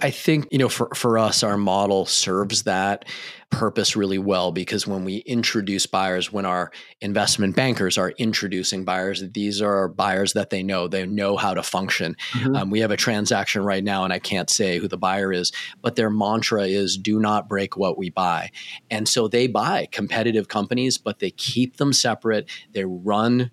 I 0.00 0.10
think, 0.10 0.48
you 0.50 0.58
know, 0.58 0.68
for, 0.68 0.88
for 0.94 1.18
us, 1.18 1.42
our 1.42 1.56
model 1.56 2.06
serves 2.06 2.62
that 2.64 3.04
purpose 3.50 3.96
really 3.96 4.18
well 4.18 4.52
because 4.52 4.86
when 4.86 5.04
we 5.04 5.16
introduce 5.18 5.84
buyers, 5.84 6.32
when 6.32 6.46
our 6.46 6.70
investment 7.00 7.56
bankers 7.56 7.98
are 7.98 8.10
introducing 8.10 8.84
buyers, 8.84 9.24
these 9.32 9.60
are 9.60 9.88
buyers 9.88 10.34
that 10.34 10.50
they 10.50 10.62
know. 10.62 10.86
They 10.86 11.04
know 11.04 11.36
how 11.36 11.54
to 11.54 11.62
function. 11.62 12.16
Mm-hmm. 12.32 12.56
Um, 12.56 12.70
we 12.70 12.80
have 12.80 12.92
a 12.92 12.96
transaction 12.96 13.64
right 13.64 13.82
now, 13.82 14.04
and 14.04 14.12
I 14.12 14.20
can't 14.20 14.48
say 14.48 14.78
who 14.78 14.86
the 14.86 14.96
buyer 14.96 15.32
is, 15.32 15.52
but 15.82 15.96
their 15.96 16.10
mantra 16.10 16.62
is 16.62 16.96
do 16.96 17.18
not 17.18 17.48
break 17.48 17.76
what 17.76 17.98
we 17.98 18.10
buy. 18.10 18.50
And 18.90 19.08
so 19.08 19.26
they 19.26 19.48
buy 19.48 19.88
competitive 19.90 20.46
companies, 20.46 20.96
but 20.96 21.18
they 21.18 21.30
keep 21.30 21.76
them 21.76 21.92
separate. 21.92 22.48
They 22.72 22.84
run 22.84 23.50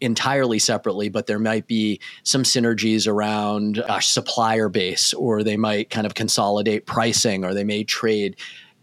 entirely 0.00 0.58
separately, 0.58 1.08
but 1.08 1.26
there 1.26 1.38
might 1.38 1.66
be 1.66 2.00
some 2.22 2.42
synergies 2.42 3.08
around 3.08 3.82
a 3.88 4.00
supplier 4.02 4.68
base, 4.68 5.14
or 5.14 5.42
they 5.42 5.56
might 5.56 5.90
kind 5.90 6.06
of 6.06 6.14
consolidate 6.14 6.86
pricing, 6.86 7.44
or 7.44 7.54
they 7.54 7.64
may 7.64 7.84
trade 7.84 8.36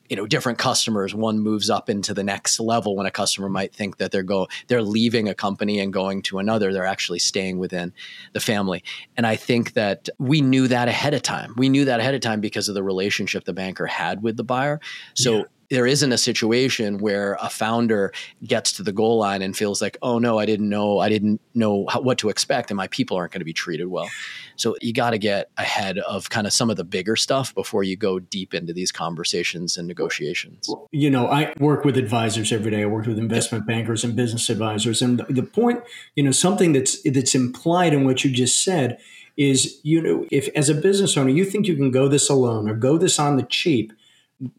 you 0.10 0.16
know 0.16 0.26
different 0.26 0.58
customers. 0.58 1.14
One 1.14 1.40
moves 1.40 1.70
up 1.70 1.90
into 1.90 2.14
the 2.14 2.24
next 2.24 2.60
level 2.60 2.96
when 2.96 3.06
a 3.06 3.12
customer 3.12 3.50
might 3.50 3.74
think 3.74 3.98
that 3.98 4.12
they're 4.12 4.24
go 4.24 4.48
they're 4.68 4.82
leaving 4.82 5.28
a 5.28 5.36
company 5.36 5.80
and 5.80 5.92
going 5.92 6.22
to 6.24 6.40
another. 6.40 6.74
They're 6.74 6.86
actually 6.86 7.20
staying 7.20 7.58
within 7.58 7.94
the 8.34 8.40
family. 8.40 8.84
And 9.16 9.28
i 9.28 9.36
think 9.36 9.74
that 9.74 10.10
we 10.18 10.42
knew 10.42 10.68
that 10.68 10.88
ahead 10.88 11.14
of 11.14 11.22
time. 11.22 11.54
We 11.58 11.70
knew 11.70 11.86
that 11.86 12.00
ahead 12.00 12.16
of 12.16 12.22
time 12.22 12.42
because 12.42 12.70
of 12.70 12.76
the 12.76 12.84
relationship 12.84 13.44
the 13.44 13.54
banker 13.54 13.86
had 13.86 14.24
with 14.24 14.38
the 14.38 14.44
buyer. 14.44 14.80
So 15.14 15.38
yeah 15.38 15.44
there 15.70 15.86
isn't 15.86 16.14
a 16.14 16.18
situation 16.18 16.98
where 17.00 17.38
a 17.42 17.50
founder 17.50 18.14
gets 18.44 18.72
to 18.74 18.84
the 18.84 18.94
goal 18.94 19.18
line 19.18 19.42
and 19.42 19.56
feels 19.56 19.82
like, 19.82 19.98
oh 20.02 20.18
no, 20.18 20.40
I 20.40 20.46
didn't 20.46 20.70
know, 20.70 21.00
I 21.00 21.10
didn't 21.10 21.42
know 21.54 21.86
how, 21.90 22.02
what 22.02 22.18
to 22.20 22.30
expect, 22.30 22.72
and 22.72 22.78
my 22.78 22.88
people 22.88 23.18
aren't 23.18 23.34
going 23.34 23.42
to 23.42 23.46
be 23.46 23.54
treated 23.54 23.88
well. 23.88 24.08
So 24.56 24.78
you 24.82 24.94
got 24.94 25.10
to 25.10 25.18
get 25.18 25.50
ahead 25.58 25.98
of 26.00 26.30
kind 26.30 26.48
of 26.48 26.54
some 26.54 26.70
of 26.70 26.78
the 26.78 26.86
bigger 26.86 27.16
stuff 27.16 27.54
before 27.54 27.84
you 27.84 27.98
go 27.98 28.20
deep 28.20 28.54
into 28.54 28.72
these 28.72 28.92
conversations 28.92 29.78
and 29.78 29.88
negotiations. 29.88 30.70
You 30.92 31.10
know, 31.10 31.28
I 31.28 31.54
work 31.60 31.84
with 31.84 31.98
advisors 31.98 32.52
every 32.52 32.72
day. 32.72 32.84
I 32.84 32.86
work 32.86 33.06
with 33.06 33.20
investment 33.20 33.68
bankers 33.68 34.04
and 34.04 34.16
business 34.16 34.50
advisors, 34.50 35.02
and 35.02 35.20
the 35.30 35.44
point, 35.44 35.84
you 36.16 36.24
know, 36.24 36.32
something 36.32 36.72
that's 36.74 37.02
that's 37.04 37.36
implied 37.36 37.94
in 37.94 38.06
what 38.06 38.24
you 38.24 38.32
just 38.32 38.64
said 38.64 39.00
is, 39.36 39.80
you 39.84 40.02
know, 40.02 40.26
if 40.32 40.48
as 40.56 40.70
a 40.70 40.74
business 40.74 41.16
owner 41.18 41.30
you 41.30 41.46
think 41.46 41.68
you 41.68 41.76
can 41.76 41.92
go 41.92 42.08
this 42.08 42.30
alone 42.30 42.70
or 42.70 42.74
go 42.74 42.98
this 42.98 43.20
on 43.20 43.38
the 43.38 43.44
cheap 43.44 43.94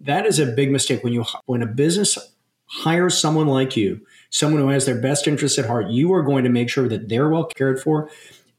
that 0.00 0.26
is 0.26 0.38
a 0.38 0.46
big 0.46 0.70
mistake 0.70 1.04
when 1.04 1.12
you 1.12 1.24
when 1.46 1.62
a 1.62 1.66
business 1.66 2.18
hires 2.66 3.18
someone 3.18 3.46
like 3.46 3.76
you, 3.76 4.00
someone 4.30 4.60
who 4.60 4.68
has 4.68 4.86
their 4.86 5.00
best 5.00 5.26
interests 5.26 5.58
at 5.58 5.66
heart. 5.66 5.88
You 5.88 6.12
are 6.12 6.22
going 6.22 6.44
to 6.44 6.50
make 6.50 6.68
sure 6.68 6.88
that 6.88 7.08
they're 7.08 7.28
well 7.28 7.44
cared 7.44 7.80
for, 7.80 8.10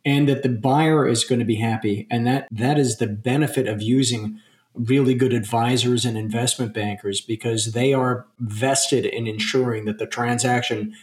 and 0.06 0.28
that 0.28 0.44
the 0.44 0.50
buyer 0.50 1.08
is 1.08 1.24
going 1.24 1.40
to 1.40 1.46
be 1.46 1.56
happy. 1.56 2.08
And 2.10 2.26
that 2.28 2.48
that 2.52 2.78
is 2.78 2.98
the 2.98 3.08
benefit 3.08 3.68
of 3.68 3.82
using 3.82 4.40
really 4.74 5.14
good 5.14 5.34
advisors 5.34 6.06
and 6.06 6.18
investment 6.18 6.74
bankers 6.74 7.22
because 7.22 7.74
they 7.74 7.94
are 7.94 8.26
vested 8.40 9.06
in 9.06 9.28
ensuring 9.28 9.86
that 9.86 9.98
the 9.98 10.06
transaction 10.06 10.96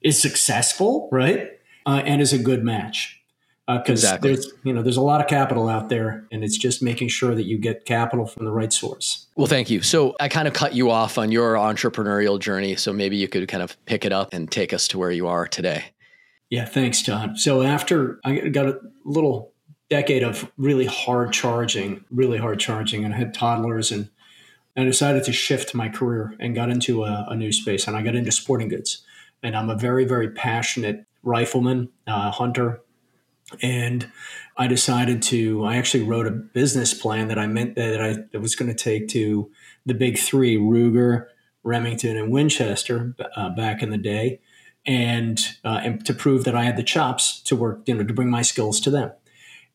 is 0.00 0.20
successful, 0.20 1.08
right, 1.12 1.50
uh, 1.86 2.02
and 2.04 2.20
is 2.20 2.32
a 2.32 2.38
good 2.38 2.64
match 2.64 3.17
because 3.68 4.02
uh, 4.02 4.16
exactly. 4.16 4.32
there's 4.32 4.50
you 4.64 4.72
know 4.72 4.82
there's 4.82 4.96
a 4.96 5.02
lot 5.02 5.20
of 5.20 5.26
capital 5.26 5.68
out 5.68 5.90
there 5.90 6.26
and 6.32 6.42
it's 6.42 6.56
just 6.56 6.82
making 6.82 7.08
sure 7.08 7.34
that 7.34 7.44
you 7.44 7.58
get 7.58 7.84
capital 7.84 8.26
from 8.26 8.46
the 8.46 8.50
right 8.50 8.72
source. 8.72 9.26
Well 9.36 9.46
thank 9.46 9.68
you. 9.68 9.82
So 9.82 10.16
i 10.20 10.28
kind 10.28 10.48
of 10.48 10.54
cut 10.54 10.74
you 10.74 10.90
off 10.90 11.18
on 11.18 11.30
your 11.30 11.54
entrepreneurial 11.54 12.40
journey 12.40 12.76
so 12.76 12.92
maybe 12.92 13.16
you 13.16 13.28
could 13.28 13.46
kind 13.48 13.62
of 13.62 13.76
pick 13.84 14.06
it 14.06 14.12
up 14.12 14.32
and 14.32 14.50
take 14.50 14.72
us 14.72 14.88
to 14.88 14.98
where 14.98 15.10
you 15.10 15.26
are 15.26 15.46
today. 15.46 15.84
Yeah 16.48 16.64
thanks 16.64 17.02
john. 17.02 17.36
So 17.36 17.62
after 17.62 18.20
i 18.24 18.48
got 18.48 18.66
a 18.66 18.80
little 19.04 19.52
decade 19.90 20.22
of 20.22 20.50
really 20.56 20.86
hard 20.86 21.32
charging 21.32 22.04
really 22.10 22.38
hard 22.38 22.60
charging 22.60 23.04
and 23.04 23.14
I 23.14 23.18
had 23.18 23.32
toddlers 23.34 23.90
and 23.90 24.10
i 24.76 24.84
decided 24.84 25.24
to 25.24 25.32
shift 25.32 25.74
my 25.74 25.88
career 25.88 26.34
and 26.38 26.54
got 26.54 26.68
into 26.68 27.04
a, 27.04 27.26
a 27.30 27.36
new 27.36 27.52
space 27.52 27.86
and 27.86 27.96
i 27.96 28.02
got 28.02 28.14
into 28.14 28.32
sporting 28.32 28.68
goods. 28.68 29.02
And 29.42 29.54
i'm 29.54 29.68
a 29.68 29.76
very 29.76 30.06
very 30.06 30.30
passionate 30.30 31.04
rifleman 31.22 31.90
uh, 32.06 32.30
hunter 32.30 32.80
and 33.62 34.10
I 34.56 34.66
decided 34.66 35.22
to. 35.24 35.64
I 35.64 35.76
actually 35.76 36.04
wrote 36.04 36.26
a 36.26 36.30
business 36.30 36.94
plan 36.94 37.28
that 37.28 37.38
I 37.38 37.46
meant 37.46 37.76
that 37.76 38.00
I 38.34 38.38
was 38.38 38.56
going 38.56 38.74
to 38.74 38.84
take 38.84 39.08
to 39.08 39.50
the 39.86 39.94
big 39.94 40.18
three: 40.18 40.56
Ruger, 40.56 41.26
Remington, 41.62 42.16
and 42.16 42.32
Winchester 42.32 43.14
uh, 43.36 43.50
back 43.50 43.82
in 43.82 43.90
the 43.90 43.98
day, 43.98 44.40
and 44.86 45.38
uh, 45.64 45.80
and 45.82 46.04
to 46.06 46.14
prove 46.14 46.44
that 46.44 46.56
I 46.56 46.64
had 46.64 46.76
the 46.76 46.82
chops 46.82 47.40
to 47.42 47.56
work, 47.56 47.82
you 47.86 47.94
know, 47.94 48.04
to 48.04 48.14
bring 48.14 48.30
my 48.30 48.42
skills 48.42 48.80
to 48.80 48.90
them. 48.90 49.12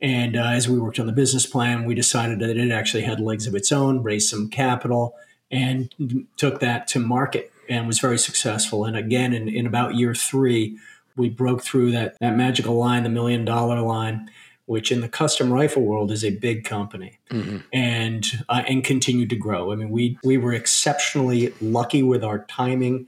And 0.01 0.35
uh, 0.35 0.47
as 0.47 0.67
we 0.67 0.79
worked 0.79 0.99
on 0.99 1.07
the 1.07 1.13
business 1.13 1.45
plan, 1.45 1.85
we 1.85 1.95
decided 1.95 2.39
that 2.39 2.57
it 2.57 2.71
actually 2.71 3.03
had 3.03 3.21
legs 3.21 3.47
of 3.47 3.55
its 3.55 3.71
own, 3.71 4.03
raised 4.03 4.29
some 4.29 4.49
capital, 4.49 5.15
and 5.49 5.93
took 6.35 6.59
that 6.59 6.87
to 6.87 6.99
market, 6.99 7.53
and 7.69 7.87
was 7.87 7.99
very 7.99 8.17
successful. 8.17 8.83
And 8.83 8.97
again, 8.97 9.33
in, 9.33 9.47
in 9.47 9.65
about 9.65 9.95
year 9.95 10.13
three 10.13 10.77
we 11.15 11.29
broke 11.29 11.62
through 11.62 11.91
that, 11.91 12.17
that 12.20 12.36
magical 12.36 12.75
line, 12.75 13.03
the 13.03 13.10
million 13.10 13.46
dollar 13.46 13.82
line, 13.82 14.29
which 14.65 14.91
in 14.91 15.01
the 15.01 15.10
custom 15.10 15.51
rifle 15.51 15.84
world 15.84 16.12
is 16.12 16.24
a 16.24 16.32
big 16.32 16.63
company 16.63 17.20
mm-hmm. 17.29 17.58
and 17.72 18.43
uh, 18.50 18.63
and 18.67 18.84
continued 18.84 19.29
to 19.29 19.36
grow. 19.36 19.72
I 19.72 19.75
mean, 19.75 19.89
we 19.89 20.17
we 20.24 20.38
were 20.38 20.53
exceptionally 20.53 21.53
lucky 21.62 22.03
with 22.03 22.24
our 22.24 22.46
timing 22.46 23.08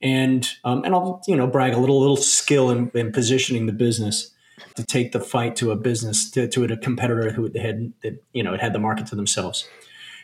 and 0.00 0.48
um, 0.64 0.84
and 0.84 0.94
I'll 0.94 1.22
you 1.26 1.36
know 1.36 1.46
brag 1.46 1.74
a 1.74 1.78
little 1.78 2.00
little 2.00 2.16
skill 2.16 2.70
in, 2.70 2.90
in, 2.94 3.12
positioning 3.12 3.66
the 3.66 3.72
business 3.72 4.30
to 4.76 4.84
take 4.84 5.12
the 5.12 5.20
fight 5.20 5.56
to 5.56 5.70
a 5.70 5.76
business 5.76 6.30
to, 6.32 6.48
to 6.48 6.64
a 6.64 6.76
competitor 6.76 7.32
who 7.32 7.50
had 7.58 7.92
that 8.02 8.22
you 8.32 8.42
know 8.42 8.54
it 8.54 8.60
had 8.60 8.72
the 8.72 8.78
market 8.78 9.06
to 9.08 9.16
themselves. 9.16 9.68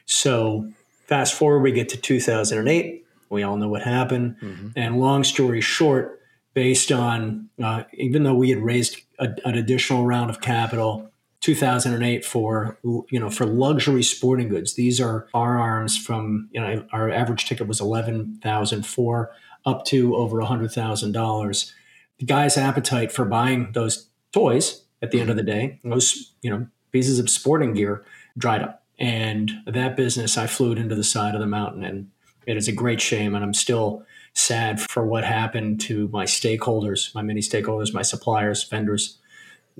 So 0.06 0.70
fast 1.06 1.34
forward, 1.34 1.60
we 1.60 1.72
get 1.72 1.88
to 1.90 1.96
2008. 1.96 3.06
We 3.30 3.42
all 3.42 3.56
know 3.56 3.68
what 3.68 3.82
happened. 3.82 4.36
Mm-hmm. 4.40 4.68
And 4.76 5.00
long 5.00 5.24
story 5.24 5.60
short, 5.60 6.20
based 6.54 6.90
on 6.90 7.50
uh, 7.62 7.82
even 7.92 8.22
though 8.22 8.34
we 8.34 8.50
had 8.50 8.60
raised 8.60 9.00
a, 9.18 9.28
an 9.44 9.56
additional 9.56 10.06
round 10.06 10.30
of 10.30 10.40
capital 10.40 11.10
2008 11.44 12.24
for 12.24 12.78
you 12.82 13.20
know 13.20 13.28
for 13.28 13.44
luxury 13.44 14.02
sporting 14.02 14.48
goods. 14.48 14.74
These 14.74 14.98
are 14.98 15.28
firearms 15.30 15.98
from 15.98 16.48
you 16.52 16.60
know 16.60 16.86
our 16.90 17.10
average 17.10 17.44
ticket 17.44 17.66
was 17.66 17.82
11004 17.82 19.32
up 19.66 19.84
to 19.86 20.16
over 20.16 20.38
$100000 20.38 21.72
the 22.18 22.26
guy's 22.26 22.56
appetite 22.56 23.10
for 23.10 23.24
buying 23.24 23.72
those 23.72 24.08
toys 24.32 24.84
at 25.02 25.10
the 25.10 25.20
end 25.20 25.30
of 25.30 25.36
the 25.36 25.42
day 25.42 25.78
those 25.84 26.32
you 26.40 26.50
know 26.50 26.66
pieces 26.92 27.18
of 27.18 27.28
sporting 27.28 27.74
gear 27.74 28.04
dried 28.38 28.62
up. 28.62 28.82
And 28.98 29.50
that 29.66 29.96
business 29.96 30.38
i 30.38 30.46
flew 30.46 30.72
it 30.72 30.78
into 30.78 30.94
the 30.94 31.04
side 31.04 31.34
of 31.34 31.42
the 31.42 31.46
mountain 31.46 31.84
and 31.84 32.08
it 32.46 32.56
is 32.56 32.68
a 32.68 32.72
great 32.72 33.02
shame 33.02 33.34
and 33.34 33.44
i'm 33.44 33.52
still 33.52 34.02
sad 34.34 34.80
for 34.80 35.06
what 35.06 35.24
happened 35.24 35.80
to 35.80 36.08
my 36.08 36.24
stakeholders, 36.24 37.14
my 37.14 37.22
many 37.22 37.40
stakeholders, 37.40 37.94
my 37.94 38.02
suppliers, 38.02 38.64
vendors, 38.64 39.18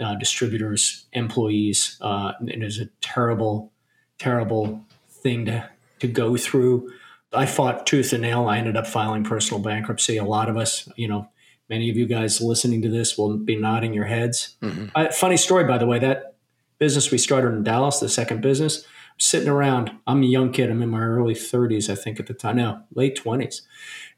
uh, 0.02 0.14
distributors, 0.14 1.06
employees. 1.12 1.96
Uh, 2.00 2.32
it 2.46 2.62
is 2.62 2.78
a 2.78 2.86
terrible, 3.00 3.72
terrible 4.18 4.84
thing 5.08 5.44
to, 5.46 5.68
to 6.00 6.06
go 6.06 6.36
through. 6.36 6.90
I 7.32 7.46
fought 7.46 7.86
tooth 7.86 8.12
and 8.12 8.22
nail. 8.22 8.48
I 8.48 8.58
ended 8.58 8.76
up 8.76 8.86
filing 8.86 9.24
personal 9.24 9.60
bankruptcy. 9.60 10.16
A 10.16 10.24
lot 10.24 10.48
of 10.48 10.56
us, 10.56 10.88
you 10.96 11.08
know, 11.08 11.28
many 11.68 11.90
of 11.90 11.96
you 11.96 12.06
guys 12.06 12.40
listening 12.40 12.82
to 12.82 12.88
this 12.88 13.18
will 13.18 13.36
be 13.36 13.56
nodding 13.56 13.92
your 13.92 14.04
heads. 14.04 14.56
Mm-hmm. 14.62 14.86
Uh, 14.94 15.10
funny 15.10 15.36
story, 15.36 15.64
by 15.64 15.78
the 15.78 15.86
way, 15.86 15.98
that 15.98 16.36
business 16.78 17.10
we 17.10 17.18
started 17.18 17.48
in 17.48 17.64
Dallas, 17.64 18.00
the 18.00 18.08
second 18.08 18.40
business, 18.40 18.84
sitting 19.18 19.48
around. 19.48 19.92
I'm 20.06 20.22
a 20.22 20.26
young 20.26 20.52
kid. 20.52 20.70
I'm 20.70 20.82
in 20.82 20.90
my 20.90 21.00
early 21.00 21.34
30s, 21.34 21.88
I 21.88 21.94
think, 21.94 22.18
at 22.18 22.26
the 22.26 22.34
time. 22.34 22.56
No, 22.56 22.82
late 22.94 23.18
20s 23.18 23.62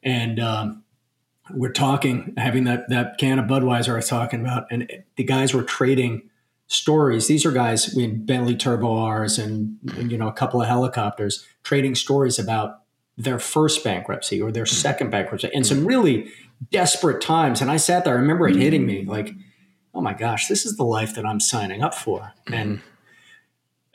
and 0.07 0.39
um, 0.39 0.85
we're 1.51 1.73
talking, 1.73 2.33
having 2.39 2.65
that 2.65 2.89
that 2.89 3.19
can 3.19 3.39
of 3.39 3.47
Budweiser 3.47 3.93
I 3.93 3.97
was 3.97 4.09
talking 4.09 4.41
about, 4.41 4.67
and 4.71 4.91
the 5.17 5.25
guys 5.25 5.53
were 5.53 5.65
trading 5.65 6.31
stories. 6.69 7.27
These 7.27 7.45
are 7.45 7.53
guys 7.53 7.93
we 7.95 8.03
had 8.03 8.25
Bentley 8.25 8.57
Turbo 8.57 9.09
Rs 9.09 9.39
and, 9.39 9.79
and 9.97 10.11
you 10.11 10.17
know 10.17 10.29
a 10.29 10.33
couple 10.33 10.63
of 10.63 10.69
helicopters 10.69 11.45
trading 11.65 11.95
stories 11.95 12.39
about 12.39 12.83
their 13.19 13.39
first 13.39 13.83
bankruptcy 13.83 14.41
or 14.41 14.53
their 14.53 14.65
mm-hmm. 14.65 14.75
second 14.75 15.11
bankruptcy 15.11 15.51
and 15.53 15.65
mm-hmm. 15.65 15.77
some 15.77 15.87
really 15.87 16.31
desperate 16.71 17.21
times. 17.21 17.61
And 17.61 17.71
I 17.71 17.79
sat 17.79 18.05
there, 18.05 18.15
I 18.15 18.21
remember 18.21 18.47
it 18.47 18.53
mm-hmm. 18.53 18.61
hitting 18.61 18.87
me 18.87 19.05
like, 19.05 19.33
oh 19.95 20.01
my 20.01 20.13
gosh, 20.13 20.49
this 20.49 20.67
is 20.67 20.77
the 20.77 20.85
life 20.85 21.15
that 21.15 21.25
I'm 21.25 21.41
signing 21.41 21.83
up 21.83 21.95
for. 21.95 22.33
And 22.53 22.83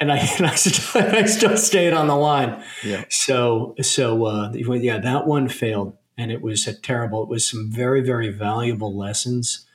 and 0.01 0.12
I 0.12 0.17
and 0.38 0.48
I, 0.48 0.55
still, 0.55 1.01
I 1.15 1.25
still 1.25 1.55
stayed 1.55 1.93
on 1.93 2.08
the 2.08 2.15
line. 2.15 2.62
Yeah. 2.84 3.05
So 3.10 3.75
so 3.81 4.25
uh, 4.25 4.51
yeah, 4.53 4.98
that 4.98 5.25
one 5.25 5.48
failed, 5.48 5.96
and 6.17 6.31
it 6.31 6.41
was 6.41 6.67
terrible. 6.81 7.24
It 7.24 7.29
was 7.29 7.50
some 7.50 7.72
very 7.72 8.01
very 8.01 8.29
valuable 8.29 8.98
lessons, 8.98 9.65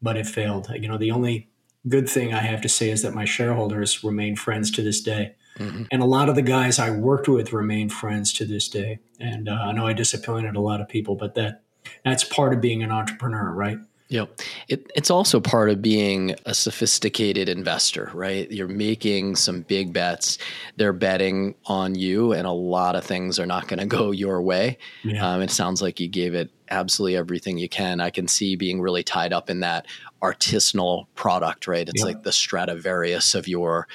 but 0.00 0.16
it 0.16 0.26
failed. 0.26 0.68
You 0.72 0.88
know, 0.88 0.98
the 0.98 1.10
only 1.10 1.48
good 1.88 2.08
thing 2.08 2.32
I 2.32 2.42
have 2.42 2.60
to 2.60 2.68
say 2.68 2.90
is 2.90 3.02
that 3.02 3.14
my 3.14 3.24
shareholders 3.24 4.04
remain 4.04 4.36
friends 4.36 4.70
to 4.72 4.82
this 4.82 5.00
day. 5.00 5.34
Mm-hmm. 5.58 5.84
And 5.90 6.02
a 6.02 6.06
lot 6.06 6.28
of 6.28 6.36
the 6.36 6.42
guys 6.42 6.78
I 6.78 6.90
worked 6.90 7.28
with 7.28 7.52
remain 7.52 7.88
friends 7.88 8.32
to 8.34 8.44
this 8.44 8.68
day. 8.68 9.00
And 9.18 9.48
uh, 9.48 9.52
I 9.52 9.72
know 9.72 9.86
I 9.86 9.94
disappointed 9.94 10.56
a 10.56 10.60
lot 10.60 10.80
of 10.80 10.88
people, 10.88 11.16
but 11.16 11.34
that 11.34 11.62
that's 12.04 12.24
part 12.24 12.52
of 12.52 12.60
being 12.60 12.82
an 12.82 12.90
entrepreneur, 12.90 13.52
right? 13.52 13.78
Yep. 14.10 14.40
It, 14.68 14.90
it's 14.96 15.08
also 15.08 15.40
part 15.40 15.70
of 15.70 15.80
being 15.80 16.34
a 16.44 16.52
sophisticated 16.52 17.48
investor, 17.48 18.10
right? 18.12 18.50
You're 18.50 18.66
making 18.66 19.36
some 19.36 19.62
big 19.62 19.92
bets. 19.92 20.36
They're 20.76 20.92
betting 20.92 21.54
on 21.66 21.94
you, 21.94 22.32
and 22.32 22.44
a 22.44 22.52
lot 22.52 22.96
of 22.96 23.04
things 23.04 23.38
are 23.38 23.46
not 23.46 23.68
going 23.68 23.78
to 23.80 23.86
go 23.86 24.10
your 24.10 24.42
way. 24.42 24.78
Yeah. 25.04 25.34
Um, 25.34 25.42
it 25.42 25.50
sounds 25.50 25.80
like 25.80 26.00
you 26.00 26.08
gave 26.08 26.34
it 26.34 26.50
absolutely 26.70 27.16
everything 27.16 27.56
you 27.56 27.68
can. 27.68 28.00
I 28.00 28.10
can 28.10 28.26
see 28.26 28.56
being 28.56 28.80
really 28.80 29.04
tied 29.04 29.32
up 29.32 29.48
in 29.48 29.60
that 29.60 29.86
artisanal 30.20 31.06
product, 31.14 31.68
right? 31.68 31.88
It's 31.88 32.02
like 32.02 32.24
the 32.24 32.32
Stradivarius 32.32 33.34
of 33.34 33.46
your 33.46 33.86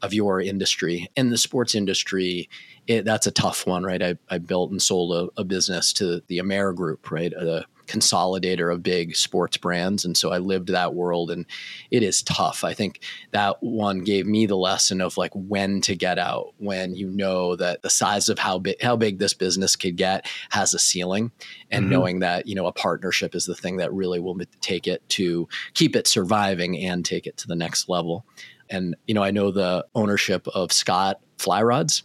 of 0.00 0.14
your 0.14 0.40
industry. 0.40 1.10
In 1.16 1.28
the 1.30 1.36
sports 1.36 1.74
industry, 1.74 2.48
it, 2.86 3.04
that's 3.04 3.26
a 3.26 3.32
tough 3.32 3.66
one, 3.66 3.82
right? 3.82 4.02
I, 4.02 4.16
I 4.30 4.38
built 4.38 4.70
and 4.70 4.80
sold 4.80 5.12
a, 5.12 5.40
a 5.40 5.44
business 5.44 5.92
to 5.94 6.22
the 6.28 6.38
Amer 6.38 6.72
group 6.72 7.10
right? 7.10 7.32
A 7.32 7.66
consolidator 7.88 8.72
of 8.72 8.82
big 8.82 9.16
sports 9.16 9.56
brands. 9.56 10.04
And 10.04 10.16
so 10.16 10.30
I 10.30 10.38
lived 10.38 10.68
that 10.68 10.94
world 10.94 11.30
and 11.30 11.46
it 11.90 12.02
is 12.02 12.22
tough. 12.22 12.64
I 12.64 12.74
think 12.74 13.00
that 13.32 13.62
one 13.62 14.04
gave 14.04 14.26
me 14.26 14.46
the 14.46 14.56
lesson 14.56 15.00
of 15.00 15.16
like 15.16 15.32
when 15.34 15.80
to 15.82 15.96
get 15.96 16.18
out, 16.18 16.54
when 16.58 16.94
you 16.94 17.10
know 17.10 17.56
that 17.56 17.82
the 17.82 17.90
size 17.90 18.28
of 18.28 18.38
how 18.38 18.58
big 18.58 18.80
how 18.82 18.96
big 18.96 19.18
this 19.18 19.34
business 19.34 19.74
could 19.74 19.96
get 19.96 20.26
has 20.50 20.74
a 20.74 20.78
ceiling 20.78 21.32
and 21.70 21.84
mm-hmm. 21.84 21.92
knowing 21.92 22.18
that, 22.20 22.46
you 22.46 22.54
know, 22.54 22.66
a 22.66 22.72
partnership 22.72 23.34
is 23.34 23.46
the 23.46 23.54
thing 23.54 23.78
that 23.78 23.92
really 23.92 24.20
will 24.20 24.38
take 24.60 24.86
it 24.86 25.06
to 25.08 25.48
keep 25.74 25.96
it 25.96 26.06
surviving 26.06 26.78
and 26.78 27.04
take 27.04 27.26
it 27.26 27.36
to 27.38 27.48
the 27.48 27.56
next 27.56 27.88
level. 27.88 28.24
And, 28.70 28.96
you 29.06 29.14
know, 29.14 29.22
I 29.22 29.30
know 29.30 29.50
the 29.50 29.86
ownership 29.94 30.46
of 30.48 30.72
Scott 30.72 31.20
Fly 31.38 31.62
Rods 31.62 32.02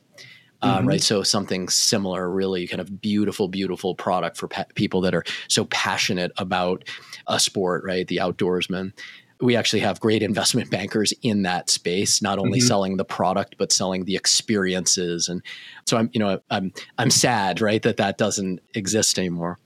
uh, 0.63 0.77
mm-hmm. 0.77 0.87
right? 0.87 1.01
So 1.01 1.23
something 1.23 1.67
similar, 1.67 2.29
really 2.29 2.67
kind 2.67 2.79
of 2.79 3.01
beautiful, 3.01 3.47
beautiful 3.49 3.95
product 3.95 4.37
for 4.37 4.47
pa- 4.47 4.65
people 4.75 5.01
that 5.01 5.13
are 5.13 5.23
so 5.49 5.65
passionate 5.65 6.31
about 6.37 6.85
a 7.27 7.39
sport, 7.39 7.83
right? 7.85 8.07
The 8.07 8.17
outdoorsman. 8.17 8.93
We 9.41 9.57
actually 9.57 9.81
have 9.81 9.99
great 9.99 10.23
investment 10.23 10.69
bankers 10.71 11.13
in 11.21 11.41
that 11.43 11.69
space, 11.69 12.21
not 12.21 12.39
only 12.39 12.59
mm-hmm. 12.59 12.67
selling 12.67 12.97
the 12.97 13.05
product 13.05 13.55
but 13.57 13.73
selling 13.73 14.05
the 14.05 14.15
experiences. 14.15 15.27
And 15.27 15.41
so 15.85 15.97
I'm, 15.97 16.09
you 16.13 16.19
know, 16.19 16.39
I'm 16.49 16.71
I'm 16.97 17.09
sad, 17.09 17.59
right, 17.59 17.81
that 17.81 17.97
that 17.97 18.17
doesn't 18.17 18.61
exist 18.73 19.19
anymore. 19.19 19.59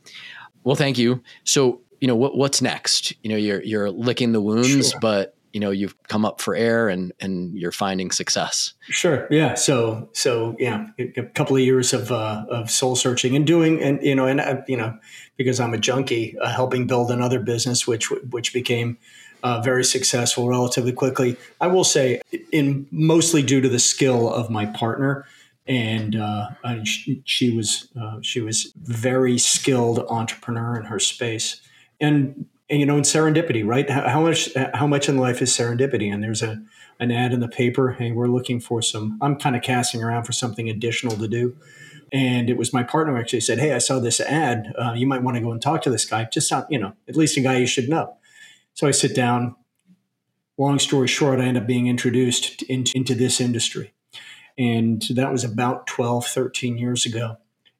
Well, 0.63 0.75
thank 0.75 0.98
you. 0.98 1.22
So 1.44 1.82
you 2.01 2.08
know 2.08 2.16
what 2.16 2.36
what's 2.36 2.62
next? 2.62 3.13
You 3.24 3.30
know, 3.30 3.38
you're 3.38 3.62
you're 3.63 3.92
licking 3.92 4.32
the 4.32 4.42
wounds, 4.42 4.92
sure. 4.92 5.00
but 5.00 5.37
you 5.57 5.61
know 5.61 5.71
you've 5.71 5.95
come 6.03 6.23
up 6.23 6.39
for 6.39 6.55
air 6.55 6.87
and 6.87 7.11
and 7.19 7.57
you're 7.57 7.71
finding 7.71 8.11
success. 8.11 8.73
Sure. 8.81 9.27
Yeah. 9.31 9.55
So 9.55 10.07
so 10.13 10.55
yeah 10.59 10.85
a 10.99 11.23
couple 11.23 11.55
of 11.55 11.63
years 11.63 11.93
of 11.93 12.11
uh, 12.11 12.45
of 12.47 12.69
soul 12.69 12.95
searching 12.95 13.35
and 13.35 13.47
doing 13.47 13.81
and 13.81 13.99
you 14.03 14.13
know 14.13 14.27
and 14.27 14.39
uh, 14.39 14.61
you 14.67 14.77
know 14.77 14.95
because 15.35 15.59
i'm 15.59 15.73
a 15.73 15.77
junkie 15.79 16.37
uh, 16.37 16.49
helping 16.51 16.85
build 16.85 17.09
another 17.09 17.39
business 17.39 17.87
which 17.87 18.11
which 18.29 18.53
became 18.53 18.99
uh, 19.41 19.61
very 19.61 19.83
successful 19.83 20.47
relatively 20.47 20.91
quickly. 20.91 21.37
I 21.59 21.67
will 21.67 21.83
say 21.83 22.21
in 22.51 22.85
mostly 22.91 23.41
due 23.41 23.61
to 23.61 23.69
the 23.69 23.79
skill 23.79 24.31
of 24.31 24.51
my 24.51 24.67
partner 24.67 25.25
and 25.67 26.15
uh, 26.15 26.49
she, 26.83 27.21
she, 27.25 27.55
was 27.55 27.89
uh, 27.99 28.17
she 28.21 28.41
was 28.41 28.73
very 28.77 29.37
skilled 29.37 29.99
entrepreneur 30.09 30.79
in 30.79 30.85
her 30.85 30.99
space. 30.99 31.61
And 32.00 32.46
and, 32.70 32.80
you 32.80 32.86
know, 32.86 32.98
in 32.98 33.03
serendipity, 33.03 33.66
right? 33.66 33.90
How, 33.90 34.08
how, 34.10 34.22
much 34.22 34.50
how 34.74 34.88
much 34.88 35.08
in 35.08 35.18
life 35.18 35.42
is 35.42 35.51
serendipity? 35.51 36.14
And 36.14 36.24
there's 36.24 36.42
a 36.42 36.62
an 37.00 37.12
ad 37.12 37.32
in 37.32 37.40
the 37.40 37.48
paper. 37.48 37.92
Hey, 37.92 38.12
we're 38.12 38.27
looking 38.27 38.60
for 38.60 38.82
some. 38.82 39.18
I'm 39.22 39.38
kind 39.38 39.56
of 39.56 39.62
casting 39.62 40.03
around 40.03 40.24
for 40.24 40.34
something 40.34 40.70
additional 40.70 41.16
to 41.18 41.27
do. 41.27 41.56
And 42.12 42.50
it 42.50 42.58
was 42.58 42.74
my 42.74 42.84
partner 42.84 43.18
actually 43.18 43.42
said, 43.42 43.60
"Hey, 43.60 43.74
I 43.74 43.77
saw 43.77 44.00
this 44.00 44.20
ad. 44.20 44.74
Uh, 44.77 44.94
you 44.94 45.08
might 45.08 45.24
want 45.24 45.36
to 45.36 45.42
go 45.42 45.51
and 45.51 45.62
talk 45.62 45.82
to 45.84 45.90
this 45.90 46.06
guy. 46.06 46.25
Just 46.32 46.51
not, 46.51 46.68
you 46.70 46.80
know, 46.80 46.94
at 47.08 47.16
least 47.16 47.38
a 47.38 47.42
guy 47.42 47.58
you 47.58 47.68
should 47.68 47.90
know." 47.90 48.16
So 48.74 48.88
I 48.88 48.92
sit 48.92 49.16
down. 49.16 49.56
Long 50.58 50.80
story 50.80 51.08
short, 51.08 51.40
I 51.40 51.46
end 51.46 51.58
up 51.58 51.68
being 51.68 51.86
introduced 51.86 52.64
into, 52.64 52.98
into 52.98 53.14
this 53.14 53.40
industry. 53.40 53.94
And 54.58 55.03
that 55.12 55.32
was 55.32 55.44
about 55.44 55.86
12, 55.86 56.25
13 56.25 56.80
years 56.80 57.06
ago. 57.06 57.38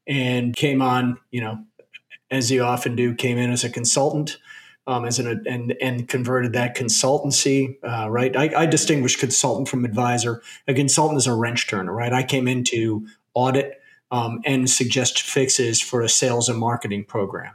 And 0.08 0.56
came 0.56 0.80
on, 0.80 1.18
you 1.32 1.42
know, 1.42 1.64
as 2.30 2.52
you 2.52 2.64
often 2.64 2.96
do, 2.96 3.16
came 3.16 3.40
in 3.40 3.50
as 3.50 3.64
a 3.64 3.70
consultant 3.70 4.38
um, 4.88 5.06
as 5.06 5.20
an 5.20 5.44
and 5.46 5.76
and 5.82 6.08
converted 6.08 6.54
that 6.54 6.76
consultancy 6.76 7.78
uh, 7.84 8.10
right. 8.10 8.36
I, 8.36 8.64
I, 8.64 8.66
distinguish 8.66 9.18
consultant 9.18 9.68
from 9.68 9.84
advisor. 9.84 10.42
A 10.68 10.74
consultant 10.74 11.18
is 11.18 11.28
a 11.28 11.34
wrench 11.34 11.68
turner, 11.68 11.92
right? 11.92 12.14
I 12.14 12.24
came 12.24 12.48
in 12.48 12.64
to 12.66 13.06
audit 13.34 13.82
um, 14.12 14.40
and 14.46 14.70
suggest 14.70 15.22
fixes 15.22 15.82
for 15.82 16.02
a 16.02 16.10
sales 16.10 16.48
and 16.48 16.58
marketing 16.58 17.04
program, 17.04 17.54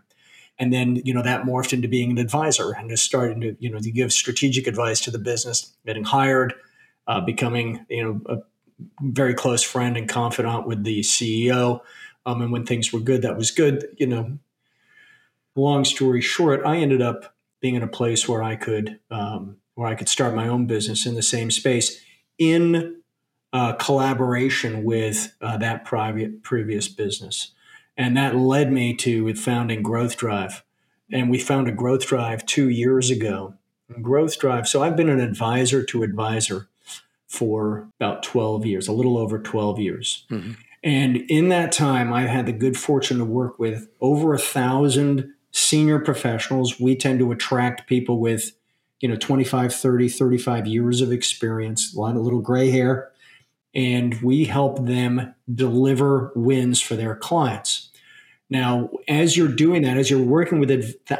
and 0.58 0.72
then 0.72 0.96
you 1.04 1.14
know 1.14 1.22
that 1.22 1.44
morphed 1.44 1.72
into 1.72 1.88
being 1.88 2.10
an 2.10 2.18
advisor 2.18 2.72
and 2.72 2.90
just 2.90 3.04
starting 3.04 3.40
to 3.40 3.56
you 3.58 3.70
know 3.70 3.78
to 3.78 3.90
give 3.90 4.12
strategic 4.12 4.66
advice 4.66 5.00
to 5.00 5.10
the 5.10 5.18
business, 5.18 5.74
getting 5.86 6.04
hired, 6.04 6.52
uh, 7.06 7.22
becoming 7.22 7.84
you 7.88 8.04
know 8.04 8.20
a 8.26 8.38
very 9.00 9.32
close 9.32 9.62
friend 9.62 9.96
and 9.96 10.08
confidant 10.08 10.66
with 10.66 10.84
the 10.84 11.00
CEO. 11.00 11.80
Um, 12.24 12.40
and 12.42 12.52
when 12.52 12.64
things 12.64 12.92
were 12.92 13.00
good, 13.00 13.22
that 13.22 13.36
was 13.36 13.50
good. 13.50 13.86
You 13.98 14.06
know, 14.06 14.38
long 15.54 15.84
story 15.84 16.20
short, 16.20 16.64
I 16.64 16.78
ended 16.78 17.02
up 17.02 17.34
being 17.60 17.74
in 17.74 17.82
a 17.82 17.88
place 17.88 18.28
where 18.28 18.42
I 18.42 18.56
could 18.56 18.98
um, 19.10 19.56
where 19.74 19.88
I 19.88 19.94
could 19.94 20.08
start 20.08 20.34
my 20.34 20.48
own 20.48 20.66
business 20.66 21.06
in 21.06 21.14
the 21.14 21.22
same 21.22 21.50
space 21.50 22.00
in 22.38 22.96
uh, 23.52 23.74
collaboration 23.74 24.84
with 24.84 25.34
uh, 25.40 25.56
that 25.58 25.84
private 25.84 26.42
previous 26.42 26.88
business, 26.88 27.52
and 27.96 28.16
that 28.16 28.36
led 28.36 28.72
me 28.72 28.94
to 28.96 29.34
founding 29.34 29.82
Growth 29.82 30.16
Drive, 30.16 30.64
and 31.10 31.30
we 31.30 31.38
found 31.38 31.68
a 31.68 31.72
Growth 31.72 32.06
Drive 32.06 32.46
two 32.46 32.68
years 32.68 33.10
ago. 33.10 33.54
Growth 34.00 34.38
Drive. 34.38 34.66
So 34.66 34.82
I've 34.82 34.96
been 34.96 35.10
an 35.10 35.20
advisor 35.20 35.84
to 35.84 36.02
advisor 36.02 36.68
for 37.26 37.88
about 37.98 38.22
12 38.22 38.66
years, 38.66 38.88
a 38.88 38.92
little 38.92 39.18
over 39.18 39.38
12 39.38 39.78
years. 39.78 40.26
Mm-hmm. 40.30 40.52
And 40.82 41.16
in 41.28 41.48
that 41.48 41.72
time, 41.72 42.12
I've 42.12 42.28
had 42.28 42.46
the 42.46 42.52
good 42.52 42.76
fortune 42.76 43.18
to 43.18 43.24
work 43.24 43.58
with 43.58 43.88
over 44.00 44.34
a 44.34 44.38
thousand 44.38 45.32
senior 45.52 45.98
professionals. 45.98 46.80
We 46.80 46.96
tend 46.96 47.18
to 47.20 47.30
attract 47.30 47.86
people 47.86 48.18
with, 48.18 48.52
you 49.00 49.08
know, 49.08 49.16
25, 49.16 49.74
30, 49.74 50.08
35 50.08 50.66
years 50.66 51.00
of 51.00 51.12
experience, 51.12 51.94
a 51.94 52.00
lot 52.00 52.16
of 52.16 52.22
little 52.22 52.40
gray 52.40 52.70
hair, 52.70 53.10
and 53.74 54.20
we 54.22 54.44
help 54.44 54.84
them 54.84 55.34
deliver 55.52 56.32
wins 56.34 56.80
for 56.80 56.96
their 56.96 57.14
clients. 57.14 57.90
Now, 58.50 58.90
as 59.08 59.36
you're 59.36 59.48
doing 59.48 59.82
that, 59.82 59.96
as 59.96 60.10
you're 60.10 60.22
working 60.22 60.60
with, 60.60 60.70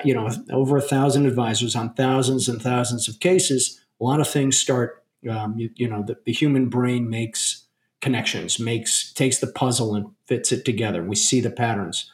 you 0.05 0.13
know, 0.13 0.29
over 0.51 0.77
a 0.77 0.83
thousand 0.83 1.25
advisors 1.25 1.75
on 1.75 1.95
thousands 1.95 2.47
and 2.47 2.61
thousands 2.61 3.09
of 3.09 3.21
cases, 3.21 3.81
a 4.01 4.05
lot 4.05 4.21
of 4.21 4.29
things 4.29 4.59
start, 4.59 5.03
um, 5.31 5.57
you, 5.57 5.71
you, 5.77 5.89
know, 5.89 6.03
the, 6.07 6.19
the 6.27 6.33
human 6.33 6.69
brain 6.69 7.09
makes 7.09 7.65
connections, 8.03 8.59
makes, 8.61 9.13
takes 9.15 9.39
the 9.39 9.47
puzzle 9.47 9.95
and 9.95 10.11
fits 10.27 10.53
it 10.53 10.67
together. 10.67 11.03
We 11.03 11.17
see 11.17 11.41
the 11.41 11.51
patterns 11.51 12.11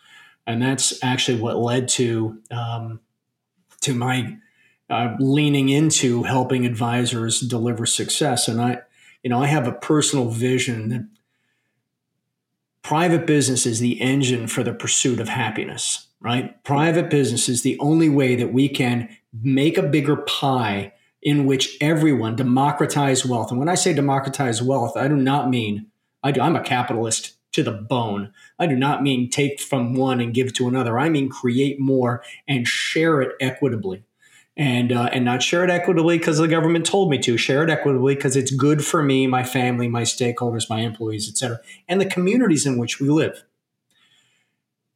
and 0.48 0.62
that's 0.62 0.98
actually 1.04 1.40
what 1.40 1.58
led 1.58 1.86
to 1.88 2.40
um, 2.50 3.00
to 3.82 3.94
my 3.94 4.38
uh, 4.90 5.14
leaning 5.20 5.68
into 5.68 6.22
helping 6.22 6.64
advisors 6.64 7.40
deliver 7.40 7.84
success. 7.84 8.48
And 8.48 8.60
I, 8.60 8.78
you 9.22 9.28
know, 9.28 9.42
I 9.42 9.46
have 9.46 9.68
a 9.68 9.72
personal 9.72 10.30
vision 10.30 10.88
that 10.88 11.06
private 12.82 13.26
business 13.26 13.66
is 13.66 13.78
the 13.78 14.00
engine 14.00 14.48
for 14.48 14.62
the 14.62 14.72
pursuit 14.72 15.20
of 15.20 15.28
happiness. 15.28 16.06
Right, 16.20 16.64
private 16.64 17.10
business 17.10 17.48
is 17.48 17.62
the 17.62 17.78
only 17.78 18.08
way 18.08 18.34
that 18.34 18.52
we 18.52 18.68
can 18.68 19.08
make 19.40 19.78
a 19.78 19.84
bigger 19.84 20.16
pie 20.16 20.92
in 21.22 21.46
which 21.46 21.76
everyone 21.80 22.34
democratize 22.34 23.24
wealth. 23.24 23.52
And 23.52 23.60
when 23.60 23.68
I 23.68 23.76
say 23.76 23.92
democratize 23.92 24.60
wealth, 24.60 24.96
I 24.96 25.06
do 25.06 25.14
not 25.14 25.48
mean 25.48 25.86
I 26.24 26.32
do, 26.32 26.40
I'm 26.40 26.56
a 26.56 26.62
capitalist 26.62 27.37
to 27.58 27.70
the 27.70 27.76
bone. 27.76 28.32
I 28.58 28.66
do 28.66 28.76
not 28.76 29.02
mean 29.02 29.30
take 29.30 29.60
from 29.60 29.94
one 29.94 30.20
and 30.20 30.34
give 30.34 30.52
to 30.54 30.68
another. 30.68 30.98
I 30.98 31.08
mean 31.08 31.28
create 31.28 31.78
more 31.78 32.22
and 32.46 32.66
share 32.66 33.20
it 33.20 33.36
equitably. 33.40 34.04
And, 34.56 34.90
uh, 34.90 35.08
and 35.12 35.24
not 35.24 35.40
share 35.40 35.62
it 35.62 35.70
equitably 35.70 36.18
because 36.18 36.38
the 36.38 36.48
government 36.48 36.84
told 36.84 37.10
me 37.10 37.18
to. 37.18 37.36
Share 37.36 37.62
it 37.62 37.70
equitably 37.70 38.16
because 38.16 38.34
it's 38.34 38.50
good 38.50 38.84
for 38.84 39.04
me, 39.04 39.28
my 39.28 39.44
family, 39.44 39.86
my 39.86 40.02
stakeholders, 40.02 40.68
my 40.68 40.80
employees, 40.80 41.28
etc 41.28 41.60
and 41.88 42.00
the 42.00 42.06
communities 42.06 42.66
in 42.66 42.78
which 42.78 43.00
we 43.00 43.08
live. 43.08 43.44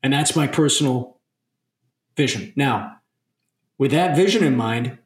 And 0.03 0.13
that's 0.13 0.37
my 0.37 0.47
personal 0.47 1.19
vision. 2.17 2.53
Now, 2.57 2.99
with 3.79 3.91
that 3.93 4.17
vision 4.17 4.45
in 4.45 4.57
mind, 4.57 4.99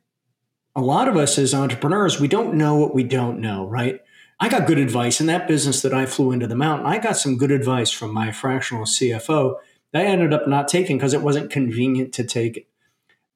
a 0.74 0.80
lot 0.80 1.08
of 1.08 1.16
us 1.16 1.38
as 1.38 1.54
entrepreneurs, 1.54 2.20
we 2.20 2.28
don't 2.28 2.54
know 2.54 2.76
what 2.76 2.94
we 2.94 3.04
don't 3.04 3.40
know, 3.40 3.66
right? 3.66 4.00
I 4.38 4.48
got 4.48 4.66
good 4.66 4.78
advice 4.78 5.20
in 5.20 5.26
that 5.28 5.48
business 5.48 5.80
that 5.82 5.94
I 5.94 6.04
flew 6.04 6.30
into 6.30 6.46
the 6.46 6.54
mountain. 6.54 6.86
I 6.86 6.98
got 6.98 7.16
some 7.16 7.38
good 7.38 7.50
advice 7.50 7.90
from 7.90 8.12
my 8.12 8.32
fractional 8.32 8.84
CFO 8.84 9.56
that 9.92 10.02
I 10.02 10.06
ended 10.06 10.34
up 10.34 10.46
not 10.46 10.68
taking 10.68 10.98
because 10.98 11.14
it 11.14 11.22
wasn't 11.22 11.50
convenient 11.50 12.12
to 12.14 12.24
take 12.24 12.58
it. 12.58 12.68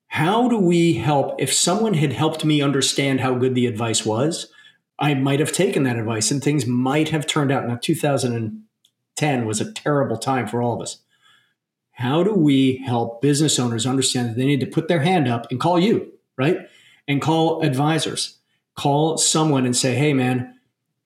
How 0.09 0.49
do 0.49 0.59
we 0.59 0.95
help? 0.95 1.41
If 1.41 1.53
someone 1.53 1.95
had 1.95 2.13
helped 2.13 2.45
me 2.45 2.61
understand 2.61 3.21
how 3.21 3.35
good 3.35 3.55
the 3.55 3.67
advice 3.67 4.05
was, 4.05 4.53
I 4.99 5.15
might 5.15 5.41
have 5.41 5.53
taken 5.53 5.85
that 5.85 5.99
advice 5.99 6.31
and 6.31 6.43
things 6.43 6.67
might 6.67 7.09
have 7.09 7.27
turned 7.27 7.51
out. 7.51 7.67
Now, 7.67 7.79
2010 7.81 9.47
was 9.47 9.61
a 9.61 9.73
terrible 9.73 10.19
time 10.19 10.47
for 10.47 10.61
all 10.61 10.75
of 10.75 10.83
us. 10.83 10.99
How 11.93 12.23
do 12.23 12.35
we 12.35 12.83
help 12.85 13.23
business 13.23 13.59
owners 13.59 13.87
understand 13.87 14.31
that 14.31 14.37
they 14.37 14.47
need 14.47 14.61
to 14.61 14.67
put 14.67 14.89
their 14.89 15.01
hand 15.01 15.29
up 15.29 15.47
and 15.51 15.61
call 15.61 15.79
you, 15.79 16.13
right? 16.37 16.59
And 17.09 17.23
call 17.23 17.63
advisors, 17.63 18.39
call 18.75 19.17
someone 19.17 19.65
and 19.65 19.77
say, 19.77 19.95
hey, 19.95 20.13
man, 20.13 20.60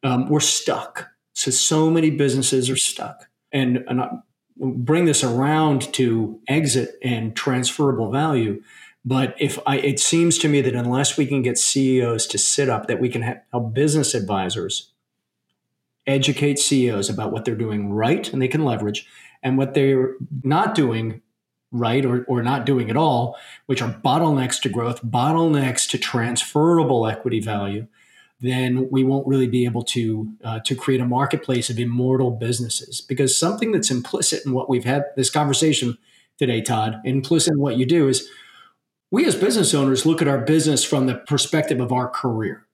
um, 0.04 0.28
we're 0.28 0.40
stuck. 0.40 1.08
So, 1.32 1.50
so 1.50 1.90
many 1.90 2.10
businesses 2.10 2.70
are 2.70 2.76
stuck. 2.76 3.28
And, 3.50 3.84
and 3.88 4.00
I 4.00 4.10
bring 4.56 5.06
this 5.06 5.24
around 5.24 5.92
to 5.94 6.38
exit 6.46 6.96
and 7.02 7.34
transferable 7.34 8.10
value. 8.12 8.62
But 9.04 9.34
if 9.38 9.58
I, 9.66 9.78
it 9.78 9.98
seems 9.98 10.38
to 10.38 10.48
me 10.48 10.60
that 10.60 10.74
unless 10.74 11.18
we 11.18 11.26
can 11.26 11.42
get 11.42 11.58
CEOs 11.58 12.26
to 12.28 12.38
sit 12.38 12.68
up, 12.68 12.86
that 12.86 13.00
we 13.00 13.08
can 13.08 13.40
help 13.50 13.74
business 13.74 14.14
advisors 14.14 14.92
educate 16.06 16.58
CEOs 16.58 17.08
about 17.10 17.32
what 17.32 17.44
they're 17.44 17.54
doing 17.56 17.90
right 17.90 18.30
and 18.32 18.40
they 18.40 18.48
can 18.48 18.64
leverage, 18.64 19.06
and 19.42 19.58
what 19.58 19.74
they're 19.74 20.14
not 20.42 20.74
doing 20.74 21.20
right 21.70 22.04
or, 22.04 22.24
or 22.24 22.42
not 22.42 22.64
doing 22.64 22.88
at 22.88 22.96
all, 22.96 23.36
which 23.66 23.82
are 23.82 24.00
bottlenecks 24.04 24.60
to 24.62 24.68
growth, 24.68 25.02
bottlenecks 25.02 25.88
to 25.90 25.98
transferable 25.98 27.06
equity 27.06 27.40
value, 27.40 27.86
then 28.44 28.88
we 28.90 29.04
won't 29.04 29.26
really 29.26 29.46
be 29.46 29.64
able 29.64 29.82
to 29.82 30.28
uh, 30.44 30.60
to 30.60 30.74
create 30.74 31.00
a 31.00 31.06
marketplace 31.06 31.70
of 31.70 31.78
immortal 31.78 32.30
businesses. 32.30 33.00
Because 33.00 33.36
something 33.36 33.72
that's 33.72 33.90
implicit 33.90 34.44
in 34.44 34.52
what 34.52 34.68
we've 34.68 34.84
had 34.84 35.04
this 35.16 35.30
conversation 35.30 35.98
today, 36.38 36.60
Todd, 36.60 37.00
implicit 37.04 37.54
in 37.54 37.60
what 37.60 37.76
you 37.76 37.86
do 37.86 38.08
is 38.08 38.28
we 39.10 39.24
as 39.26 39.36
business 39.36 39.74
owners 39.74 40.04
look 40.04 40.20
at 40.20 40.28
our 40.28 40.38
business 40.38 40.84
from 40.84 41.06
the 41.06 41.14
perspective 41.14 41.80
of 41.80 41.92
our 41.92 42.08
career, 42.08 42.66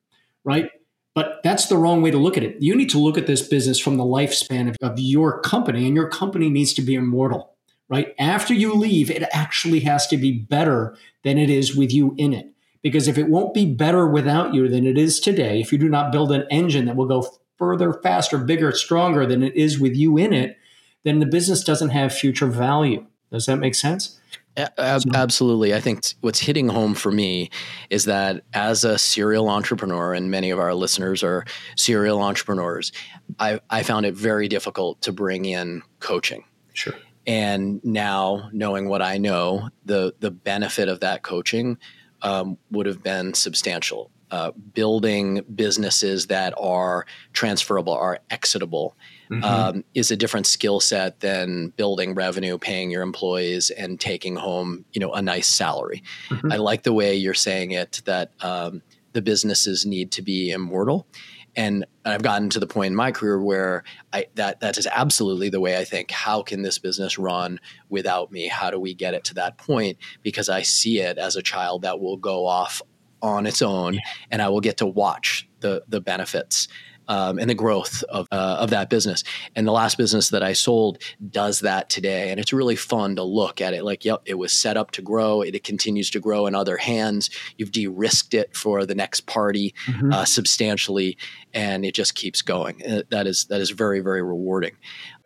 right? 0.44 0.70
But 1.14 1.40
that's 1.42 1.66
the 1.66 1.76
wrong 1.76 2.02
way 2.02 2.10
to 2.10 2.18
look 2.18 2.36
at 2.36 2.42
it. 2.42 2.56
You 2.60 2.74
need 2.74 2.90
to 2.90 2.98
look 2.98 3.18
at 3.18 3.26
this 3.26 3.46
business 3.46 3.78
from 3.78 3.96
the 3.96 4.04
lifespan 4.04 4.68
of, 4.68 4.76
of 4.80 4.98
your 4.98 5.40
company, 5.40 5.86
and 5.86 5.94
your 5.94 6.08
company 6.08 6.48
needs 6.48 6.72
to 6.74 6.82
be 6.82 6.94
immortal, 6.94 7.54
right? 7.88 8.14
After 8.18 8.54
you 8.54 8.72
leave, 8.74 9.10
it 9.10 9.24
actually 9.32 9.80
has 9.80 10.06
to 10.06 10.16
be 10.16 10.32
better 10.32 10.96
than 11.24 11.36
it 11.36 11.50
is 11.50 11.76
with 11.76 11.92
you 11.92 12.14
in 12.16 12.32
it. 12.32 12.54
Because 12.82 13.08
if 13.08 13.18
it 13.18 13.28
won't 13.28 13.52
be 13.52 13.66
better 13.66 14.08
without 14.08 14.54
you 14.54 14.68
than 14.68 14.86
it 14.86 14.96
is 14.96 15.20
today, 15.20 15.60
if 15.60 15.72
you 15.72 15.78
do 15.78 15.88
not 15.88 16.12
build 16.12 16.32
an 16.32 16.46
engine 16.50 16.86
that 16.86 16.96
will 16.96 17.06
go 17.06 17.26
further, 17.58 17.92
faster, 17.92 18.38
bigger, 18.38 18.72
stronger 18.72 19.26
than 19.26 19.42
it 19.42 19.54
is 19.54 19.78
with 19.78 19.94
you 19.94 20.16
in 20.16 20.32
it, 20.32 20.56
then 21.04 21.18
the 21.18 21.26
business 21.26 21.62
doesn't 21.62 21.90
have 21.90 22.12
future 22.12 22.46
value. 22.46 23.06
Does 23.30 23.46
that 23.46 23.56
make 23.56 23.74
sense? 23.74 24.18
Absolutely. 24.56 25.74
I 25.74 25.80
think 25.80 26.02
what's 26.20 26.40
hitting 26.40 26.68
home 26.68 26.94
for 26.94 27.12
me 27.12 27.50
is 27.88 28.06
that 28.06 28.42
as 28.52 28.84
a 28.84 28.98
serial 28.98 29.48
entrepreneur, 29.48 30.12
and 30.12 30.30
many 30.30 30.50
of 30.50 30.58
our 30.58 30.74
listeners 30.74 31.22
are 31.22 31.44
serial 31.76 32.20
entrepreneurs, 32.20 32.92
I, 33.38 33.60
I 33.70 33.82
found 33.82 34.06
it 34.06 34.14
very 34.14 34.48
difficult 34.48 35.02
to 35.02 35.12
bring 35.12 35.44
in 35.44 35.82
coaching. 36.00 36.44
Sure. 36.72 36.94
And 37.26 37.82
now, 37.84 38.50
knowing 38.52 38.88
what 38.88 39.02
I 39.02 39.18
know, 39.18 39.68
the 39.84 40.14
the 40.20 40.30
benefit 40.30 40.88
of 40.88 41.00
that 41.00 41.22
coaching 41.22 41.78
um, 42.22 42.58
would 42.70 42.86
have 42.86 43.02
been 43.02 43.34
substantial. 43.34 44.10
Uh, 44.30 44.52
building 44.74 45.42
businesses 45.56 46.28
that 46.28 46.54
are 46.56 47.04
transferable, 47.32 47.92
are 47.92 48.20
exitable, 48.30 48.96
mm-hmm. 49.28 49.42
um, 49.42 49.84
is 49.94 50.12
a 50.12 50.16
different 50.16 50.46
skill 50.46 50.78
set 50.78 51.18
than 51.18 51.70
building 51.70 52.14
revenue, 52.14 52.56
paying 52.56 52.92
your 52.92 53.02
employees, 53.02 53.70
and 53.70 53.98
taking 53.98 54.36
home 54.36 54.84
you 54.92 55.00
know 55.00 55.12
a 55.12 55.20
nice 55.20 55.48
salary. 55.48 56.04
Mm-hmm. 56.28 56.52
I 56.52 56.56
like 56.56 56.84
the 56.84 56.92
way 56.92 57.16
you're 57.16 57.34
saying 57.34 57.72
it 57.72 58.02
that 58.04 58.30
um, 58.40 58.82
the 59.14 59.22
businesses 59.22 59.84
need 59.84 60.12
to 60.12 60.22
be 60.22 60.52
immortal 60.52 61.08
and 61.56 61.84
I've 62.04 62.22
gotten 62.22 62.50
to 62.50 62.60
the 62.60 62.66
point 62.66 62.88
in 62.88 62.96
my 62.96 63.12
career 63.12 63.40
where 63.42 63.84
I, 64.12 64.26
that 64.34 64.60
that 64.60 64.78
is 64.78 64.86
absolutely 64.86 65.48
the 65.48 65.60
way 65.60 65.78
I 65.78 65.84
think. 65.84 66.10
How 66.10 66.42
can 66.42 66.62
this 66.62 66.78
business 66.78 67.18
run 67.18 67.60
without 67.88 68.30
me? 68.32 68.48
How 68.48 68.70
do 68.70 68.78
we 68.78 68.94
get 68.94 69.14
it 69.14 69.24
to 69.24 69.34
that 69.34 69.58
point? 69.58 69.98
Because 70.22 70.48
I 70.48 70.62
see 70.62 71.00
it 71.00 71.18
as 71.18 71.36
a 71.36 71.42
child 71.42 71.82
that 71.82 72.00
will 72.00 72.16
go 72.16 72.46
off 72.46 72.82
on 73.22 73.46
its 73.46 73.60
own, 73.60 73.98
and 74.30 74.40
I 74.40 74.48
will 74.48 74.60
get 74.60 74.78
to 74.78 74.86
watch 74.86 75.48
the 75.60 75.82
the 75.88 76.00
benefits 76.00 76.68
um, 77.10 77.40
and 77.40 77.50
the 77.50 77.54
growth 77.54 78.04
of, 78.04 78.28
uh, 78.30 78.58
of 78.60 78.70
that 78.70 78.88
business. 78.88 79.24
And 79.56 79.66
the 79.66 79.72
last 79.72 79.98
business 79.98 80.28
that 80.28 80.44
I 80.44 80.52
sold 80.52 81.02
does 81.28 81.60
that 81.60 81.90
today. 81.90 82.30
And 82.30 82.38
it's 82.38 82.52
really 82.52 82.76
fun 82.76 83.16
to 83.16 83.24
look 83.24 83.60
at 83.60 83.74
it 83.74 83.82
like, 83.82 84.04
yep, 84.04 84.22
it 84.26 84.38
was 84.38 84.52
set 84.52 84.76
up 84.76 84.92
to 84.92 85.02
grow. 85.02 85.42
It, 85.42 85.56
it 85.56 85.64
continues 85.64 86.08
to 86.10 86.20
grow 86.20 86.46
in 86.46 86.54
other 86.54 86.76
hands. 86.76 87.28
You've 87.56 87.72
de 87.72 87.88
risked 87.88 88.32
it 88.32 88.56
for 88.56 88.86
the 88.86 88.94
next 88.94 89.26
party 89.26 89.74
mm-hmm. 89.86 90.12
uh, 90.12 90.24
substantially, 90.24 91.18
and 91.52 91.84
it 91.84 91.96
just 91.96 92.14
keeps 92.14 92.42
going. 92.42 92.80
Uh, 92.88 93.02
that 93.10 93.26
is, 93.26 93.46
that 93.46 93.60
is 93.60 93.70
very, 93.70 93.98
very 93.98 94.22
rewarding. 94.22 94.76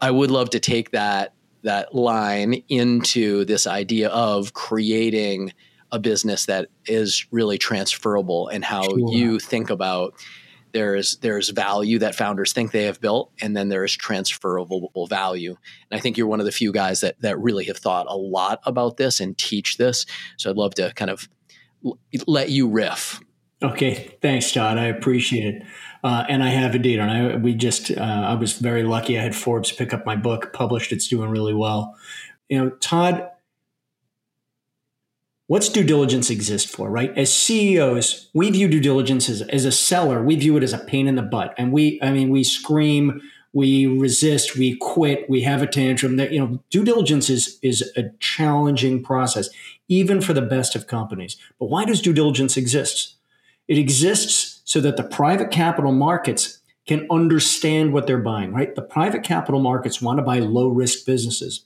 I 0.01 0.11
would 0.11 0.31
love 0.31 0.49
to 0.51 0.61
take 0.61 0.93
that, 0.93 1.35
that 1.65 1.95
line 1.95 2.63
into 2.71 3.45
this 3.45 3.67
idea 3.67 4.09
of 4.09 4.55
creating 4.55 5.53
a 5.93 5.99
business 5.99 6.47
that 6.47 6.69
is 6.87 7.27
really 7.31 7.59
transferable 7.59 8.49
and 8.49 8.65
how 8.65 8.85
sure. 8.85 9.13
you 9.13 9.39
think 9.39 9.69
about 9.69 10.15
there's 10.75 11.17
there's 11.19 11.49
value 11.51 12.01
that 12.01 12.17
founders 12.17 12.53
think 12.53 12.73
they 12.73 12.85
have 12.85 13.01
built 13.01 13.33
and 13.41 13.57
then 13.57 13.69
there 13.69 13.85
is 13.85 13.97
transferable 13.97 15.07
value. 15.09 15.57
And 15.91 15.97
i 15.97 16.01
think 16.01 16.19
you're 16.19 16.27
one 16.27 16.41
of 16.41 16.47
the 16.47 16.53
few 16.53 16.73
guys 16.73 17.01
that 17.01 17.19
that 17.21 17.39
really 17.39 17.65
have 17.65 17.79
thought 17.79 18.07
a 18.09 18.17
lot 18.17 18.61
about 18.67 18.99
this 18.99 19.21
and 19.21 19.39
teach 19.39 19.79
this. 19.79 20.05
So 20.37 20.51
i'd 20.51 20.57
love 20.57 20.75
to 20.75 20.93
kind 20.95 21.11
of 21.11 21.29
let 22.27 22.51
you 22.51 22.69
riff. 22.69 23.21
Okay. 23.63 24.17
Thanks 24.21 24.53
todd. 24.53 24.77
I 24.77 24.87
appreciate 24.87 25.55
it. 25.55 25.63
Uh, 26.03 26.25
and 26.29 26.43
i 26.43 26.49
have 26.49 26.75
indeed. 26.75 26.99
And 26.99 27.11
i 27.11 27.37
we 27.37 27.55
just 27.55 27.91
uh, 27.93 28.01
i 28.01 28.35
was 28.35 28.59
very 28.59 28.83
lucky. 28.83 29.19
I 29.19 29.23
had 29.23 29.35
forbes 29.35 29.73
pick 29.73 29.95
up 29.95 30.05
my 30.05 30.17
book 30.17 30.53
published. 30.53 30.93
It's 30.93 31.09
doing 31.09 31.31
really 31.31 31.55
well. 31.55 31.97
You 32.49 32.59
know 32.59 32.71
todd 32.71 33.31
What's 35.47 35.69
due 35.69 35.85
diligence 35.85 36.31
exist 36.31 36.69
for, 36.69 36.91
right? 36.91 37.13
As 37.19 37.33
CEOs, 37.33 38.31
we 38.33 38.51
view 38.51 38.67
due 38.67 38.81
diligence 38.81 39.29
as, 39.29 39.43
as 39.43 39.67
a 39.67 39.73
seller. 39.73 40.23
We 40.23 40.37
view 40.37 40.57
it 40.57 40.63
as 40.63 40.73
a 40.73 40.79
pain 40.79 41.07
in 41.07 41.17
the 41.17 41.23
butt. 41.23 41.55
And 41.59 41.71
we, 41.71 41.99
I 42.03 42.13
mean, 42.13 42.31
we 42.31 42.45
scream, 42.45 43.21
we 43.53 43.87
resist, 43.87 44.57
we 44.57 44.77
quit, 44.77 45.29
we 45.29 45.43
have 45.43 45.61
a 45.61 45.67
tantrum 45.67 46.17
that, 46.17 46.33
you 46.33 46.41
know, 46.41 46.63
due 46.71 46.83
diligence 46.83 47.29
is, 47.29 47.59
is 47.61 47.93
a 47.95 48.05
challenging 48.21 49.03
process, 49.03 49.51
even 49.87 50.23
for 50.23 50.33
the 50.33 50.41
best 50.41 50.75
of 50.75 50.87
companies. 50.87 51.37
But 51.61 51.67
why 51.67 51.85
does 51.85 52.01
due 52.01 52.15
diligence 52.15 52.57
exist? 52.57 53.17
It 53.69 53.77
exists 53.77 54.63
so 54.65 54.81
that 54.81 54.97
the 54.97 55.05
private 55.05 55.51
capital 55.51 55.93
markets 55.93 56.61
can 56.87 57.07
understand 57.11 57.93
what 57.93 58.07
they're 58.07 58.19
buying, 58.19 58.53
right? 58.53 58.75
The 58.75 58.83
private 58.83 59.23
capital 59.23 59.61
markets 59.61 60.01
want 60.01 60.19
to 60.19 60.23
buy 60.23 60.39
low 60.39 60.69
risk 60.69 61.05
businesses. 61.07 61.65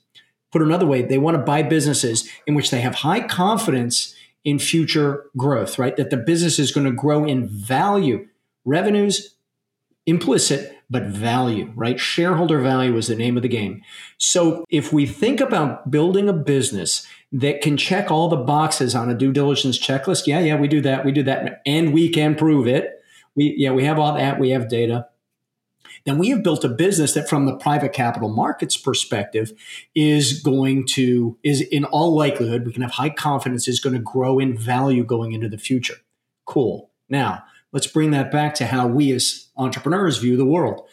Put 0.51 0.61
another 0.61 0.85
way, 0.85 1.01
they 1.01 1.17
want 1.17 1.35
to 1.35 1.43
buy 1.43 1.61
businesses 1.61 2.27
in 2.47 2.55
which 2.55 2.71
they 2.71 2.81
have 2.81 2.95
high 2.95 3.21
confidence 3.21 4.15
in 4.43 4.57
future 4.57 5.25
growth, 5.37 5.77
right? 5.77 5.95
That 5.95 6.09
the 6.09 6.17
business 6.17 6.59
is 6.59 6.71
going 6.71 6.85
to 6.85 6.91
grow 6.91 7.25
in 7.25 7.47
value. 7.47 8.27
Revenues, 8.65 9.35
implicit, 10.05 10.75
but 10.89 11.03
value, 11.03 11.71
right? 11.75 11.99
Shareholder 11.99 12.59
value 12.61 12.97
is 12.97 13.07
the 13.07 13.15
name 13.15 13.37
of 13.37 13.43
the 13.43 13.49
game. 13.49 13.83
So 14.17 14.65
if 14.69 14.91
we 14.91 15.05
think 15.05 15.39
about 15.39 15.91
building 15.91 16.27
a 16.27 16.33
business 16.33 17.05
that 17.31 17.61
can 17.61 17.77
check 17.77 18.09
all 18.09 18.27
the 18.27 18.37
boxes 18.37 18.95
on 18.95 19.09
a 19.09 19.13
due 19.13 19.31
diligence 19.31 19.77
checklist, 19.77 20.25
yeah, 20.25 20.39
yeah, 20.39 20.55
we 20.55 20.67
do 20.67 20.81
that, 20.81 21.05
we 21.05 21.11
do 21.11 21.23
that, 21.23 21.61
and 21.65 21.93
we 21.93 22.09
can 22.09 22.33
prove 22.33 22.67
it. 22.67 23.03
We, 23.35 23.53
yeah, 23.55 23.71
we 23.71 23.83
have 23.85 23.99
all 23.99 24.15
that, 24.15 24.39
we 24.39 24.49
have 24.49 24.67
data 24.67 25.08
then 26.05 26.17
we 26.17 26.29
have 26.29 26.43
built 26.43 26.63
a 26.63 26.69
business 26.69 27.13
that 27.13 27.29
from 27.29 27.45
the 27.45 27.55
private 27.55 27.93
capital 27.93 28.29
markets 28.29 28.77
perspective 28.77 29.51
is 29.95 30.41
going 30.41 30.85
to 30.87 31.37
is 31.43 31.61
in 31.61 31.85
all 31.85 32.15
likelihood 32.15 32.65
we 32.65 32.73
can 32.73 32.81
have 32.81 32.91
high 32.91 33.09
confidence 33.09 33.67
is 33.67 33.79
going 33.79 33.95
to 33.95 34.01
grow 34.01 34.39
in 34.39 34.57
value 34.57 35.03
going 35.03 35.33
into 35.33 35.49
the 35.49 35.57
future. 35.57 35.97
Cool. 36.45 36.89
Now 37.09 37.43
let's 37.71 37.87
bring 37.87 38.11
that 38.11 38.31
back 38.31 38.55
to 38.55 38.65
how 38.65 38.87
we 38.87 39.11
as 39.11 39.47
entrepreneurs 39.57 40.17
view 40.17 40.37
the 40.37 40.45
world. 40.45 40.87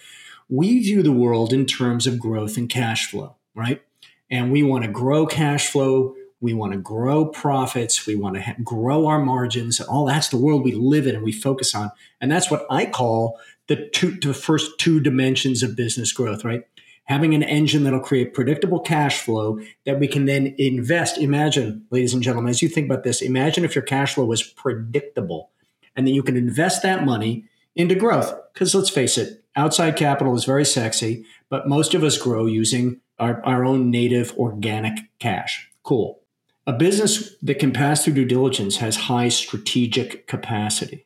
We 0.49 0.81
view 0.81 1.03
the 1.03 1.13
world 1.13 1.53
in 1.53 1.67
terms 1.67 2.07
of 2.07 2.21
growth 2.21 2.57
and 2.57 2.69
cash 2.69 3.11
flow 3.11 3.37
right? 3.57 3.83
And 4.31 4.53
we 4.53 4.63
want 4.63 4.85
to 4.85 4.91
grow 4.91 5.27
cash 5.27 5.69
flow 5.69 6.15
we 6.39 6.53
want 6.53 6.73
to 6.73 6.79
grow 6.79 7.25
profits 7.25 8.07
we 8.07 8.15
want 8.15 8.37
to 8.37 8.43
ha- 8.43 8.55
grow 8.63 9.07
our 9.07 9.19
margins 9.19 9.81
and 9.81 9.89
all 9.89 10.05
that's 10.05 10.29
the 10.29 10.37
world 10.37 10.63
we 10.63 10.73
live 10.73 11.07
in 11.07 11.15
and 11.15 11.25
we 11.25 11.33
focus 11.33 11.75
on. 11.75 11.91
And 12.21 12.31
that's 12.31 12.51
what 12.51 12.67
i 12.71 12.85
call 12.85 13.41
the 13.69 13.89
two 13.91 14.19
the 14.21 14.35
first 14.35 14.79
two 14.79 15.01
dimensions 15.01 15.63
of 15.63 15.77
business 15.77 16.13
growth, 16.13 16.45
right? 16.45 16.65
having 17.07 17.35
an 17.35 17.43
engine 17.43 17.85
that'll 17.85 18.01
create 18.01 18.35
predictable 18.35 18.81
cash 18.81 19.21
flow 19.21 19.61
that 19.85 19.99
we 19.99 20.07
can 20.07 20.27
then 20.27 20.55
invest. 20.59 21.19
Imagine, 21.19 21.87
ladies 21.91 22.13
and 22.13 22.23
gentlemen, 22.23 22.51
as 22.51 22.63
you 22.63 22.69
think 22.69 22.87
about 22.87 23.05
this, 23.05 23.23
imagine 23.23 23.65
if 23.65 23.75
your 23.75 23.85
cash 23.85 24.15
flow 24.15 24.25
was 24.25 24.43
predictable 24.43 25.51
and 25.95 26.07
then 26.07 26.15
you 26.15 26.23
can 26.23 26.37
invest 26.37 26.83
that 26.83 27.05
money 27.05 27.45
into 27.75 27.95
growth. 27.95 28.35
Because 28.53 28.75
let's 28.75 28.91
face 28.91 29.17
it, 29.17 29.45
outside 29.55 29.97
capital 29.97 30.35
is 30.35 30.45
very 30.45 30.65
sexy, 30.65 31.25
but 31.49 31.69
most 31.69 31.95
of 31.95 32.03
us 32.03 32.19
grow 32.19 32.47
using 32.47 33.01
our, 33.19 33.41
our 33.45 33.65
own 33.65 33.91
native 33.91 34.37
organic 34.37 34.99
cash. 35.19 35.71
Cool. 35.83 36.21
A 36.67 36.73
business 36.73 37.37
that 37.41 37.61
can 37.61 37.73
pass 37.73 38.05
through 38.05 38.15
due 38.15 38.25
diligence 38.25 38.79
has 38.79 38.97
high 38.97 39.29
strategic 39.29 40.27
capacity. 40.27 41.06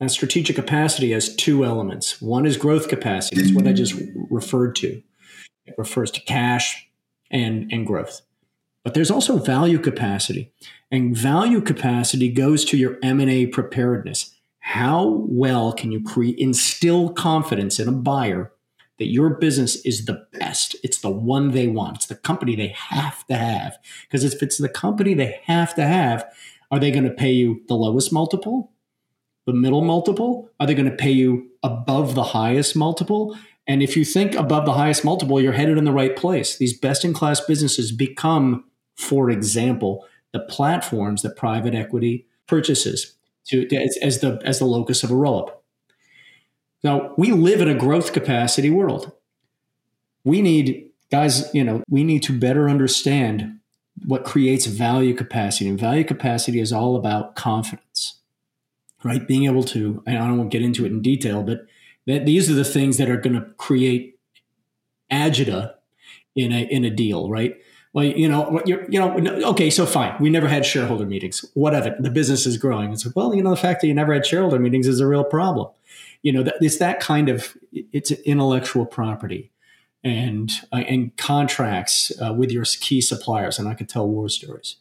That 0.00 0.10
strategic 0.10 0.56
capacity 0.56 1.12
has 1.12 1.34
two 1.34 1.64
elements. 1.64 2.20
One 2.20 2.46
is 2.46 2.56
growth 2.56 2.88
capacity. 2.88 3.40
It's 3.40 3.52
what 3.52 3.66
I 3.66 3.72
just 3.72 3.94
referred 4.30 4.74
to. 4.76 5.02
It 5.66 5.74
refers 5.78 6.10
to 6.12 6.20
cash 6.20 6.88
and, 7.30 7.70
and 7.72 7.86
growth. 7.86 8.22
But 8.82 8.94
there's 8.94 9.10
also 9.10 9.38
value 9.38 9.78
capacity. 9.78 10.52
And 10.90 11.16
value 11.16 11.60
capacity 11.60 12.28
goes 12.28 12.64
to 12.66 12.76
your 12.76 12.98
M&A 13.02 13.46
preparedness. 13.46 14.34
How 14.58 15.06
well 15.28 15.72
can 15.72 15.92
you 15.92 16.02
create 16.02 16.38
instill 16.38 17.10
confidence 17.10 17.78
in 17.78 17.88
a 17.88 17.92
buyer 17.92 18.52
that 18.98 19.06
your 19.06 19.30
business 19.30 19.76
is 19.84 20.04
the 20.04 20.26
best. 20.32 20.76
It's 20.84 20.98
the 20.98 21.10
one 21.10 21.50
they 21.50 21.66
want. 21.66 21.96
It's 21.96 22.06
the 22.06 22.14
company 22.14 22.54
they 22.54 22.68
have 22.68 23.26
to 23.26 23.34
have. 23.34 23.78
Because 24.02 24.24
if 24.24 24.42
it's 24.42 24.58
the 24.58 24.68
company 24.68 25.14
they 25.14 25.40
have 25.44 25.74
to 25.74 25.84
have, 25.84 26.24
are 26.70 26.78
they 26.78 26.90
going 26.90 27.04
to 27.04 27.10
pay 27.10 27.32
you 27.32 27.62
the 27.68 27.74
lowest 27.74 28.12
multiple? 28.12 28.70
The 29.46 29.52
middle 29.52 29.82
multiple? 29.82 30.50
Are 30.58 30.66
they 30.66 30.74
going 30.74 30.90
to 30.90 30.96
pay 30.96 31.10
you 31.10 31.50
above 31.62 32.14
the 32.14 32.22
highest 32.22 32.74
multiple? 32.74 33.36
And 33.66 33.82
if 33.82 33.96
you 33.96 34.04
think 34.04 34.34
above 34.34 34.66
the 34.66 34.72
highest 34.72 35.04
multiple, 35.04 35.40
you're 35.40 35.52
headed 35.52 35.78
in 35.78 35.84
the 35.84 35.92
right 35.92 36.16
place. 36.16 36.56
These 36.56 36.78
best 36.78 37.04
in 37.04 37.12
class 37.12 37.40
businesses 37.40 37.92
become, 37.92 38.64
for 38.94 39.30
example, 39.30 40.06
the 40.32 40.40
platforms 40.40 41.22
that 41.22 41.36
private 41.36 41.74
equity 41.74 42.26
purchases 42.46 43.14
to, 43.46 43.66
as, 43.76 43.96
as 43.98 44.20
the 44.20 44.40
as 44.44 44.58
the 44.58 44.64
locus 44.64 45.02
of 45.02 45.10
a 45.10 45.16
roll 45.16 45.40
up. 45.40 45.62
Now, 46.82 47.14
we 47.16 47.32
live 47.32 47.60
in 47.60 47.68
a 47.68 47.74
growth 47.74 48.12
capacity 48.12 48.70
world. 48.70 49.12
We 50.24 50.42
need, 50.42 50.90
guys, 51.10 51.52
you 51.54 51.64
know, 51.64 51.82
we 51.88 52.04
need 52.04 52.22
to 52.24 52.38
better 52.38 52.68
understand 52.68 53.60
what 54.04 54.24
creates 54.24 54.66
value 54.66 55.14
capacity. 55.14 55.68
And 55.68 55.78
value 55.78 56.04
capacity 56.04 56.60
is 56.60 56.72
all 56.72 56.96
about 56.96 57.36
confidence, 57.36 58.20
right? 59.04 59.26
Being 59.26 59.44
able 59.44 59.64
to, 59.64 60.02
I 60.06 60.12
don't 60.12 60.38
want 60.38 60.50
to 60.50 60.58
get 60.58 60.64
into 60.64 60.84
it 60.84 60.92
in 60.92 61.02
detail, 61.02 61.42
but 61.42 61.66
that 62.06 62.26
these 62.26 62.50
are 62.50 62.54
the 62.54 62.64
things 62.64 62.96
that 62.98 63.08
are 63.08 63.16
going 63.16 63.34
to 63.34 63.46
create 63.56 64.18
agita 65.10 65.74
in 66.34 66.52
a, 66.52 66.62
in 66.64 66.84
a 66.84 66.90
deal, 66.90 67.30
right? 67.30 67.56
Well, 67.92 68.04
you 68.04 68.28
know, 68.28 68.42
what 68.42 68.66
you're, 68.66 68.90
you 68.90 68.98
know, 68.98 69.16
okay, 69.50 69.70
so 69.70 69.86
fine. 69.86 70.16
We 70.18 70.28
never 70.28 70.48
had 70.48 70.66
shareholder 70.66 71.06
meetings. 71.06 71.44
Whatever. 71.54 71.94
The 72.00 72.10
business 72.10 72.44
is 72.44 72.56
growing. 72.56 72.92
It's 72.92 73.06
like, 73.06 73.14
well, 73.14 73.34
you 73.34 73.42
know, 73.42 73.50
the 73.50 73.56
fact 73.56 73.82
that 73.82 73.86
you 73.86 73.94
never 73.94 74.12
had 74.12 74.26
shareholder 74.26 74.58
meetings 74.58 74.88
is 74.88 74.98
a 74.98 75.06
real 75.06 75.22
problem 75.22 75.68
you 76.24 76.32
know, 76.32 76.50
it's 76.60 76.78
that 76.78 77.00
kind 77.00 77.28
of 77.28 77.56
it's 77.72 78.10
intellectual 78.10 78.86
property 78.86 79.52
and 80.02 80.50
uh, 80.72 80.76
and 80.76 81.14
contracts 81.18 82.10
uh, 82.20 82.32
with 82.32 82.50
your 82.50 82.64
key 82.64 83.02
suppliers, 83.02 83.58
and 83.58 83.68
I 83.68 83.74
could 83.74 83.90
tell 83.90 84.08
war 84.08 84.28
stories. 84.30 84.76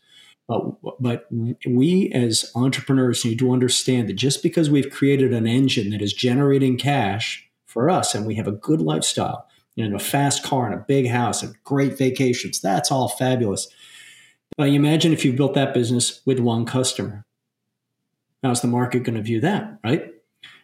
But 0.48 1.00
but 1.00 1.28
we 1.66 2.12
as 2.14 2.52
entrepreneurs 2.56 3.24
need 3.24 3.40
to 3.40 3.52
understand 3.52 4.10
that 4.10 4.14
just 4.14 4.44
because 4.44 4.70
we've 4.70 4.90
created 4.90 5.34
an 5.34 5.48
engine 5.48 5.90
that 5.92 6.02
is 6.02 6.14
generating 6.14 6.78
cash 6.78 7.48
for 7.66 7.90
us, 7.90 8.14
and 8.14 8.26
we 8.26 8.36
have 8.36 8.48
a 8.48 8.52
good 8.52 8.82
lifestyle, 8.82 9.48
and 9.78 9.96
a 9.96 10.00
fast 10.00 10.44
car 10.44 10.66
and 10.66 10.76
a 10.76 10.86
big 10.88 11.08
house 11.08 11.42
and 11.42 11.56
great 11.64 11.98
vacations, 11.98 12.60
that's 12.60 12.92
all 12.92 13.08
fabulous. 13.08 13.68
But 14.58 14.70
imagine 14.70 15.14
if 15.14 15.26
you 15.26 15.34
built 15.34 15.56
that 15.56 15.74
business 15.74 16.22
with 16.26 16.40
one 16.40 16.66
customer. 16.66 17.26
How's 18.44 18.62
the 18.62 18.68
market 18.68 19.04
going 19.04 19.16
to 19.16 19.22
view 19.22 19.40
that, 19.40 19.80
right? 19.84 20.14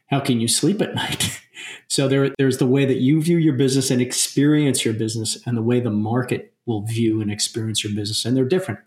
how 0.09 0.19
can 0.19 0.39
you 0.39 0.47
sleep 0.47 0.81
at 0.81 0.95
night? 0.95 1.41
so 1.87 2.07
there, 2.07 2.29
there's 2.37 2.57
the 2.57 2.67
way 2.67 2.85
that 2.85 2.97
you 2.97 3.21
view 3.21 3.37
your 3.37 3.53
business 3.53 3.91
and 3.91 4.01
experience 4.01 4.83
your 4.83 4.93
business, 4.93 5.41
and 5.45 5.57
the 5.57 5.63
way 5.63 5.79
the 5.79 5.89
market 5.89 6.53
will 6.65 6.81
view 6.81 7.21
and 7.21 7.31
experience 7.31 7.83
your 7.83 7.93
business, 7.93 8.25
and 8.25 8.35
they're 8.35 8.45
different. 8.45 8.79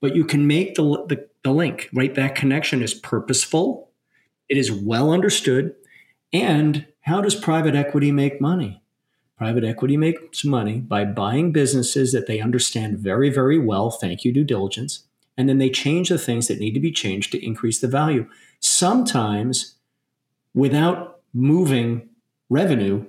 But 0.00 0.14
you 0.14 0.24
can 0.24 0.46
make 0.46 0.74
the, 0.74 0.82
the, 1.08 1.28
the 1.42 1.52
link, 1.52 1.88
right? 1.92 2.14
That 2.14 2.34
connection 2.34 2.82
is 2.82 2.94
purposeful, 2.94 3.90
it 4.48 4.56
is 4.56 4.70
well 4.70 5.10
understood. 5.10 5.74
And 6.32 6.86
how 7.00 7.20
does 7.20 7.34
private 7.34 7.74
equity 7.74 8.12
make 8.12 8.40
money? 8.40 8.82
Private 9.38 9.64
equity 9.64 9.96
makes 9.96 10.44
money 10.44 10.80
by 10.80 11.04
buying 11.04 11.52
businesses 11.52 12.12
that 12.12 12.26
they 12.26 12.40
understand 12.40 12.98
very, 12.98 13.30
very 13.30 13.58
well. 13.58 13.90
Thank 13.90 14.24
you, 14.24 14.32
due 14.32 14.44
diligence. 14.44 15.04
And 15.36 15.48
then 15.48 15.58
they 15.58 15.68
change 15.68 16.08
the 16.08 16.18
things 16.18 16.48
that 16.48 16.58
need 16.58 16.72
to 16.72 16.80
be 16.80 16.90
changed 16.90 17.32
to 17.32 17.44
increase 17.44 17.78
the 17.78 17.88
value. 17.88 18.26
Sometimes 18.60 19.74
without 20.54 21.20
moving 21.34 22.08
revenue 22.48 23.04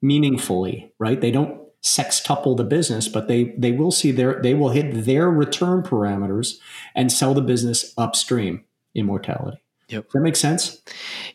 meaningfully, 0.00 0.92
right? 0.98 1.20
They 1.20 1.30
don't 1.30 1.60
sextuple 1.86 2.56
the 2.56 2.64
business, 2.64 3.06
but 3.06 3.28
they 3.28 3.54
they 3.56 3.70
will 3.70 3.92
see 3.92 4.10
their 4.10 4.42
they 4.42 4.54
will 4.54 4.70
hit 4.70 5.04
their 5.04 5.30
return 5.30 5.82
parameters 5.82 6.58
and 6.96 7.12
sell 7.12 7.32
the 7.32 7.40
business 7.40 7.94
upstream 7.96 8.64
in 8.94 9.06
mortality. 9.06 9.62
Yep. 9.88 10.04
Does 10.06 10.12
that 10.14 10.20
make 10.20 10.34
sense? 10.34 10.82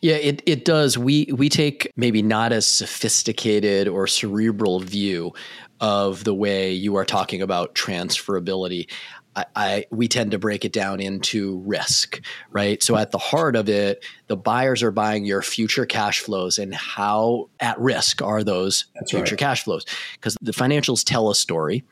Yeah, 0.02 0.16
it, 0.16 0.42
it 0.44 0.66
does. 0.66 0.98
We 0.98 1.32
we 1.34 1.48
take 1.48 1.90
maybe 1.96 2.20
not 2.20 2.52
as 2.52 2.68
sophisticated 2.68 3.88
or 3.88 4.06
cerebral 4.06 4.80
view 4.80 5.32
of 5.80 6.24
the 6.24 6.34
way 6.34 6.70
you 6.70 6.96
are 6.96 7.06
talking 7.06 7.40
about 7.40 7.74
transferability. 7.74 8.90
I, 9.34 9.44
I, 9.56 9.86
we 9.90 10.08
tend 10.08 10.32
to 10.32 10.38
break 10.38 10.64
it 10.64 10.72
down 10.72 11.00
into 11.00 11.58
risk, 11.64 12.20
right? 12.50 12.82
So 12.82 12.96
at 12.96 13.10
the 13.10 13.18
heart 13.18 13.56
of 13.56 13.68
it, 13.68 14.04
the 14.26 14.36
buyers 14.36 14.82
are 14.82 14.90
buying 14.90 15.24
your 15.24 15.42
future 15.42 15.86
cash 15.86 16.20
flows 16.20 16.58
and 16.58 16.74
how 16.74 17.48
at 17.60 17.78
risk 17.78 18.20
are 18.22 18.44
those 18.44 18.86
That's 18.94 19.10
future 19.10 19.34
right. 19.34 19.38
cash 19.38 19.64
flows? 19.64 19.86
Because 20.14 20.36
the 20.42 20.52
financials 20.52 21.04
tell 21.04 21.30
a 21.30 21.34
story. 21.34 21.84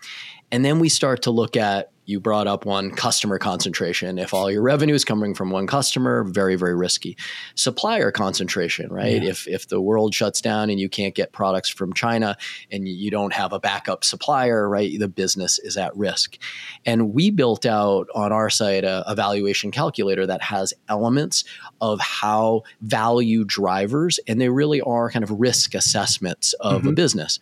And 0.53 0.65
then 0.65 0.81
we 0.81 0.89
start 0.89 1.23
to 1.23 1.31
look 1.31 1.57
at 1.57 1.91
you 2.07 2.19
brought 2.19 2.49
up 2.49 2.65
one 2.65 2.91
customer 2.91 3.39
concentration. 3.39 4.19
If 4.19 4.35
all 4.35 4.51
your 4.51 4.63
revenue 4.63 4.95
is 4.95 5.05
coming 5.05 5.33
from 5.33 5.51
one 5.51 5.69
customer, 5.69 6.25
very, 6.25 6.57
very 6.57 6.75
risky. 6.75 7.17
Supplier 7.55 8.11
concentration, 8.11 8.93
right? 8.93 9.23
Yeah. 9.23 9.31
If 9.31 9.47
if 9.47 9.69
the 9.69 9.81
world 9.81 10.13
shuts 10.13 10.41
down 10.41 10.71
and 10.71 10.81
you 10.81 10.89
can't 10.89 11.15
get 11.15 11.31
products 11.31 11.69
from 11.69 11.93
China 11.93 12.37
and 12.73 12.89
you 12.89 13.13
don't 13.13 13.33
have 13.33 13.53
a 13.53 13.61
backup 13.61 14.03
supplier, 14.03 14.69
right? 14.69 14.99
The 14.99 15.07
business 15.07 15.61
is 15.61 15.77
at 15.77 15.97
risk. 15.97 16.37
And 16.85 17.15
we 17.15 17.31
built 17.31 17.65
out 17.65 18.09
on 18.13 18.33
our 18.33 18.51
site 18.51 18.83
a, 18.83 19.09
a 19.09 19.15
valuation 19.15 19.71
calculator 19.71 20.27
that 20.27 20.43
has 20.43 20.75
elements 20.89 21.45
of 21.81 22.01
how 22.01 22.63
value 22.81 23.45
drivers, 23.45 24.19
and 24.27 24.41
they 24.41 24.49
really 24.49 24.81
are 24.81 25.11
kind 25.11 25.23
of 25.23 25.31
risk 25.31 25.75
assessments 25.75 26.55
of 26.55 26.81
mm-hmm. 26.81 26.89
a 26.89 26.93
business. 26.93 27.39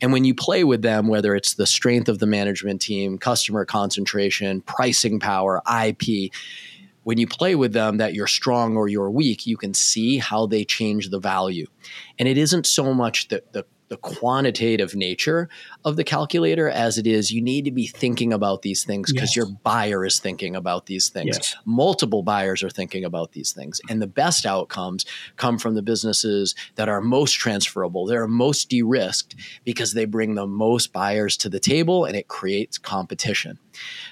And 0.00 0.10
when 0.10 0.24
you 0.24 0.34
play 0.34 0.64
with 0.64 0.80
them, 0.80 1.06
whether 1.06 1.34
it's 1.34 1.54
the 1.54 1.66
strength 1.66 2.08
of 2.08 2.18
the 2.18 2.26
management 2.26 2.80
team, 2.80 3.18
customer 3.18 3.66
concentration, 3.66 4.05
concentration, 4.06 4.60
pricing 4.62 5.20
power, 5.20 5.62
IP. 5.84 6.32
When 7.02 7.18
you 7.18 7.26
play 7.26 7.54
with 7.54 7.72
them 7.72 7.98
that 7.98 8.14
you're 8.14 8.26
strong 8.26 8.76
or 8.76 8.88
you're 8.88 9.10
weak, 9.10 9.46
you 9.46 9.56
can 9.56 9.74
see 9.74 10.18
how 10.18 10.46
they 10.46 10.64
change 10.64 11.10
the 11.10 11.20
value. 11.20 11.66
And 12.18 12.28
it 12.28 12.38
isn't 12.38 12.66
so 12.66 12.94
much 12.94 13.28
the, 13.28 13.42
the 13.52 13.64
the 13.88 13.96
quantitative 13.96 14.94
nature 14.94 15.48
of 15.84 15.96
the 15.96 16.04
calculator 16.04 16.68
as 16.68 16.98
it 16.98 17.06
is 17.06 17.30
you 17.30 17.40
need 17.40 17.64
to 17.64 17.70
be 17.70 17.86
thinking 17.86 18.32
about 18.32 18.62
these 18.62 18.84
things 18.84 19.12
because 19.12 19.30
yes. 19.30 19.36
your 19.36 19.46
buyer 19.62 20.04
is 20.04 20.18
thinking 20.18 20.56
about 20.56 20.86
these 20.86 21.08
things 21.08 21.36
yes. 21.36 21.56
multiple 21.64 22.22
buyers 22.22 22.62
are 22.62 22.70
thinking 22.70 23.04
about 23.04 23.32
these 23.32 23.52
things 23.52 23.80
and 23.88 24.02
the 24.02 24.06
best 24.06 24.44
outcomes 24.44 25.04
come 25.36 25.58
from 25.58 25.74
the 25.74 25.82
businesses 25.82 26.54
that 26.74 26.88
are 26.88 27.00
most 27.00 27.32
transferable 27.32 28.06
they're 28.06 28.26
most 28.26 28.68
de-risked 28.68 29.34
because 29.64 29.92
they 29.92 30.04
bring 30.04 30.34
the 30.34 30.46
most 30.46 30.92
buyers 30.92 31.36
to 31.36 31.48
the 31.48 31.60
table 31.60 32.04
and 32.04 32.16
it 32.16 32.28
creates 32.28 32.78
competition 32.78 33.58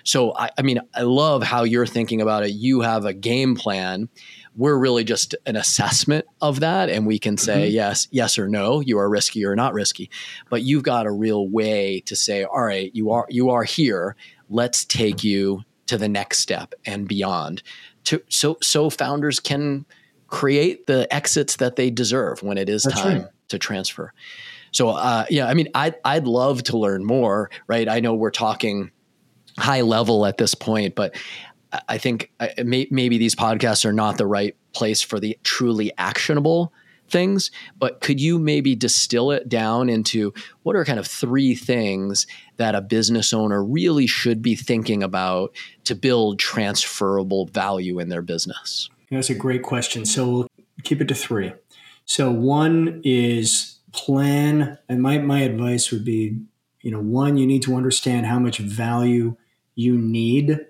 so 0.04 0.36
I, 0.36 0.50
I 0.58 0.62
mean 0.62 0.80
i 0.94 1.02
love 1.02 1.42
how 1.42 1.64
you're 1.64 1.86
thinking 1.86 2.20
about 2.20 2.44
it 2.44 2.52
you 2.52 2.80
have 2.82 3.04
a 3.04 3.12
game 3.12 3.56
plan 3.56 4.08
we're 4.56 4.76
really 4.76 5.04
just 5.04 5.34
an 5.46 5.56
assessment 5.56 6.26
of 6.40 6.60
that 6.60 6.88
and 6.88 7.06
we 7.06 7.18
can 7.18 7.36
say 7.36 7.66
mm-hmm. 7.66 7.74
yes 7.74 8.08
yes 8.10 8.38
or 8.38 8.48
no 8.48 8.80
you 8.80 8.98
are 8.98 9.08
risky 9.08 9.44
or 9.44 9.56
not 9.56 9.74
risky. 9.74 10.10
But 10.48 10.62
you've 10.62 10.82
got 10.82 11.06
a 11.06 11.10
real 11.10 11.48
way 11.48 12.00
to 12.00 12.16
say 12.16 12.44
all 12.44 12.62
right 12.62 12.90
you 12.94 13.10
are 13.10 13.26
you 13.28 13.50
are 13.50 13.64
here. 13.64 14.16
Let's 14.48 14.84
take 14.84 15.24
you 15.24 15.62
to 15.86 15.98
the 15.98 16.08
next 16.08 16.38
step 16.38 16.74
and 16.86 17.08
beyond. 17.08 17.62
To 18.04 18.22
so 18.28 18.58
so 18.62 18.90
founders 18.90 19.40
can 19.40 19.86
create 20.28 20.86
the 20.86 21.12
exits 21.14 21.56
that 21.56 21.76
they 21.76 21.90
deserve 21.90 22.42
when 22.42 22.58
it 22.58 22.68
is 22.68 22.84
That's 22.84 23.00
time 23.00 23.22
right. 23.22 23.30
to 23.48 23.58
transfer. 23.58 24.12
So 24.72 24.88
uh, 24.88 25.26
yeah 25.30 25.46
i 25.46 25.54
mean 25.54 25.68
I, 25.74 25.94
i'd 26.04 26.26
love 26.26 26.64
to 26.64 26.76
learn 26.76 27.04
more 27.04 27.50
right? 27.66 27.88
I 27.88 28.00
know 28.00 28.14
we're 28.14 28.30
talking 28.30 28.90
high 29.56 29.82
level 29.82 30.26
at 30.26 30.36
this 30.36 30.54
point 30.54 30.96
but 30.96 31.14
I 31.88 31.98
think 31.98 32.30
maybe 32.62 33.18
these 33.18 33.34
podcasts 33.34 33.84
are 33.84 33.92
not 33.92 34.18
the 34.18 34.26
right 34.26 34.56
place 34.72 35.02
for 35.02 35.18
the 35.18 35.38
truly 35.42 35.92
actionable 35.98 36.72
things, 37.08 37.50
but 37.78 38.00
could 38.00 38.20
you 38.20 38.38
maybe 38.38 38.74
distill 38.74 39.30
it 39.30 39.48
down 39.48 39.88
into 39.88 40.32
what 40.62 40.74
are 40.74 40.84
kind 40.84 40.98
of 40.98 41.06
three 41.06 41.54
things 41.54 42.26
that 42.56 42.74
a 42.74 42.80
business 42.80 43.32
owner 43.32 43.62
really 43.62 44.06
should 44.06 44.40
be 44.40 44.54
thinking 44.54 45.02
about 45.02 45.54
to 45.84 45.94
build 45.94 46.38
transferable 46.38 47.46
value 47.46 47.98
in 47.98 48.08
their 48.08 48.22
business? 48.22 48.88
That's 49.10 49.30
a 49.30 49.34
great 49.34 49.62
question. 49.62 50.04
So 50.06 50.28
we'll 50.28 50.48
keep 50.82 51.00
it 51.00 51.08
to 51.08 51.14
three. 51.14 51.52
So 52.04 52.30
one 52.30 53.00
is 53.04 53.78
plan, 53.92 54.78
and 54.88 55.00
my, 55.00 55.18
my 55.18 55.40
advice 55.42 55.90
would 55.90 56.04
be, 56.04 56.38
you 56.80 56.90
know, 56.90 57.00
one, 57.00 57.36
you 57.36 57.46
need 57.46 57.62
to 57.62 57.76
understand 57.76 58.26
how 58.26 58.38
much 58.38 58.58
value 58.58 59.36
you 59.74 59.96
need 59.96 60.60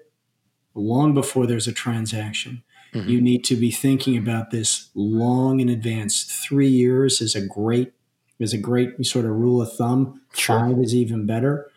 long 0.74 1.14
before 1.14 1.46
there's 1.46 1.68
a 1.68 1.72
transaction. 1.72 2.62
Mm-hmm. 2.92 3.08
You 3.08 3.20
need 3.20 3.44
to 3.44 3.56
be 3.56 3.70
thinking 3.70 4.16
about 4.16 4.50
this 4.50 4.90
long 4.94 5.60
in 5.60 5.68
advance. 5.68 6.22
Three 6.22 6.68
years 6.68 7.20
is 7.20 7.34
a 7.34 7.44
great 7.44 7.92
is 8.38 8.52
a 8.52 8.58
great 8.58 9.04
sort 9.06 9.24
of 9.24 9.32
rule 9.32 9.62
of 9.62 9.72
thumb. 9.72 10.20
Sure. 10.34 10.58
Five 10.58 10.78
is 10.78 10.94
even 10.94 11.26
better. 11.26 11.70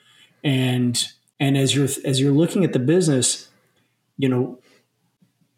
And 0.43 1.07
and 1.39 1.57
as 1.57 1.75
you're 1.75 1.87
as 2.05 2.19
you're 2.19 2.31
looking 2.31 2.63
at 2.63 2.73
the 2.73 2.79
business, 2.79 3.49
you 4.17 4.29
know, 4.29 4.59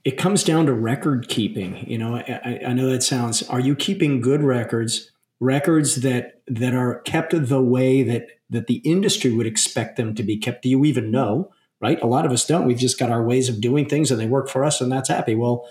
it 0.03 0.17
comes 0.17 0.43
down 0.43 0.65
to 0.65 0.73
record 0.73 1.27
keeping. 1.27 1.85
You 1.89 1.97
know, 1.97 2.15
I, 2.15 2.61
I 2.67 2.73
know 2.73 2.89
that 2.89 3.03
sounds. 3.03 3.43
Are 3.43 3.59
you 3.59 3.75
keeping 3.75 4.21
good 4.21 4.41
records? 4.41 5.11
Records 5.41 5.97
that 5.97 6.41
that 6.47 6.73
are 6.73 6.99
kept 7.01 7.33
the 7.33 7.61
way 7.61 8.03
that 8.03 8.27
that 8.49 8.67
the 8.67 8.81
industry 8.85 9.31
would 9.31 9.45
expect 9.45 9.95
them 9.95 10.15
to 10.15 10.23
be 10.23 10.37
kept. 10.37 10.63
Do 10.63 10.69
you 10.69 10.83
even 10.85 11.11
know? 11.11 11.51
Right? 11.81 12.01
A 12.01 12.07
lot 12.07 12.25
of 12.25 12.31
us 12.31 12.45
don't. 12.45 12.67
We've 12.67 12.77
just 12.77 12.99
got 12.99 13.11
our 13.11 13.23
ways 13.23 13.49
of 13.49 13.61
doing 13.61 13.87
things 13.87 14.11
and 14.11 14.19
they 14.19 14.27
work 14.27 14.49
for 14.49 14.63
us 14.63 14.81
and 14.81 14.91
that's 14.91 15.09
happy. 15.09 15.35
Well, 15.35 15.67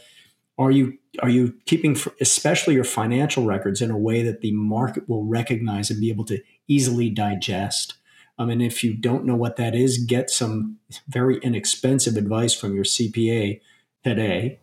are 0.59 0.71
you 0.71 0.99
are 1.23 1.29
you 1.29 1.55
keeping 1.67 1.97
especially 2.21 2.75
your 2.75 2.85
financial 2.85 3.45
records 3.45 3.81
in 3.81 3.91
a 3.91 3.99
way 3.99 4.23
that 4.23 4.41
the 4.41 4.53
market 4.53 5.09
will 5.09 5.25
recognize 5.25 5.91
and 5.91 6.01
be 6.01 6.11
able 6.11 6.25
to 6.27 6.41
easily 6.67 7.11
digest? 7.11 7.95
Um, 8.39 8.51
and 8.51 8.63
if 8.63 8.85
you 8.85 8.95
don't 8.95 9.25
know 9.25 9.35
what 9.35 9.57
that 9.57 9.75
is, 9.75 9.99
get 9.99 10.31
some 10.31 10.79
very 11.09 11.39
inexpensive 11.39 12.17
advice 12.17 12.55
from 12.55 12.75
your 12.75 12.85
CPA 12.85 13.61
today. 14.05 14.61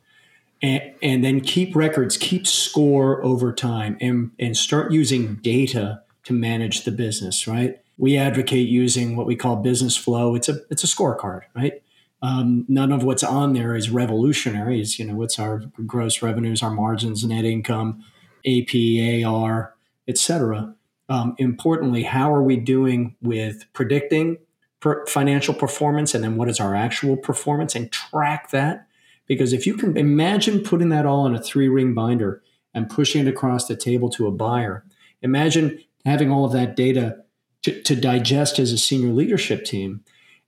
And, 0.62 0.94
and 1.02 1.24
then 1.24 1.42
keep 1.42 1.76
records, 1.76 2.16
keep 2.16 2.48
score 2.48 3.24
over 3.24 3.52
time, 3.52 3.98
and, 4.00 4.32
and 4.40 4.56
start 4.56 4.92
using 4.92 5.36
data 5.36 6.02
to 6.24 6.34
manage 6.34 6.86
the 6.86 6.92
business, 6.92 7.48
right? 7.48 7.80
We 7.98 8.18
advocate 8.18 8.68
using 8.68 9.16
what 9.16 9.28
we 9.28 9.36
call 9.36 9.58
business 9.58 9.96
flow. 9.96 10.36
It's 10.36 10.50
a 10.50 10.60
it's 10.70 10.84
a 10.84 10.88
scorecard, 10.88 11.42
right? 11.56 11.82
Um, 12.22 12.66
none 12.68 12.92
of 12.92 13.04
what's 13.04 13.24
on 13.24 13.54
there 13.54 13.76
is 13.76 13.90
revolutionary. 13.90 14.82
Is 14.82 15.00
you 15.00 15.06
know 15.06 15.16
what's 15.16 15.40
our 15.40 15.64
gross 15.86 16.22
revenues, 16.22 16.64
our 16.64 16.72
margins, 16.72 17.24
net 17.24 17.46
income, 17.46 18.04
AP, 18.46 19.26
AR, 19.26 19.76
etc. 20.08 20.76
Um, 21.08 21.36
importantly, 21.38 22.04
how 22.04 22.34
are 22.34 22.42
we 22.44 22.58
doing 22.58 23.16
with 23.22 23.66
predicting 23.74 24.38
per 24.80 25.06
financial 25.06 25.54
performance, 25.54 26.14
and 26.14 26.24
then 26.24 26.36
what 26.36 26.50
is 26.50 26.60
our 26.60 26.76
actual 26.76 27.16
performance, 27.16 27.76
and 27.76 27.92
track 27.92 28.52
that? 28.52 28.88
Because 29.28 29.54
if 29.54 29.66
you 29.66 29.76
can 29.76 29.98
imagine 29.98 30.62
putting 30.62 30.90
that 30.90 31.06
all 31.06 31.26
in 31.26 31.36
a 31.36 31.42
three 31.42 31.70
ring 31.70 31.94
binder 31.94 32.42
and 32.74 32.90
pushing 32.90 33.26
it 33.26 33.30
across 33.30 33.68
the 33.68 33.76
table 33.76 34.10
to 34.10 34.28
a 34.28 34.32
buyer, 34.32 34.84
imagine 35.22 35.80
having 36.06 36.32
all 36.32 36.46
of 36.46 36.52
that 36.52 36.76
data 36.76 37.24
to, 37.66 37.82
to 37.82 37.96
digest 37.96 38.60
as 38.60 38.72
a 38.72 38.78
senior 38.78 39.12
leadership 39.12 39.66
team 39.66 40.04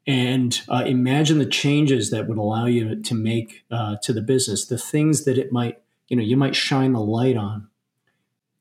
and 0.06 0.62
uh, 0.70 0.84
imagine 0.86 1.40
the 1.40 1.48
changes 1.48 2.12
that 2.12 2.28
would 2.28 2.38
allow 2.38 2.68
you 2.68 3.02
to 3.02 3.16
make 3.16 3.66
uh, 3.72 3.96
to 4.04 4.14
the 4.14 4.22
business 4.22 4.68
the 4.68 4.78
things 4.78 5.26
that 5.26 5.36
it 5.36 5.52
might 5.52 5.82
you 6.10 6.16
know 6.16 6.22
you 6.22 6.38
might 6.38 6.56
shine 6.56 6.94
the 6.94 7.02
light 7.02 7.36
on. 7.36 7.70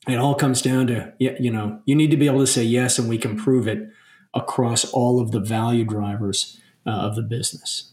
It 0.09 0.17
all 0.17 0.35
comes 0.35 0.63
down 0.63 0.87
to 0.87 1.13
you 1.19 1.51
know 1.51 1.81
you 1.85 1.95
need 1.95 2.11
to 2.13 2.17
be 2.17 2.27
able 2.27 2.41
to 2.41 2.47
say 2.47 2.65
yes 2.65 2.99
and 2.99 3.11
we 3.11 3.19
can 3.19 3.37
prove 3.37 3.69
it 3.69 3.91
across 4.33 4.87
all 4.87 5.21
of 5.21 5.33
the 5.33 5.41
value 5.41 5.85
drivers 5.85 6.59
uh, 6.87 6.91
of 6.91 7.15
the 7.15 7.23
business 7.23 7.93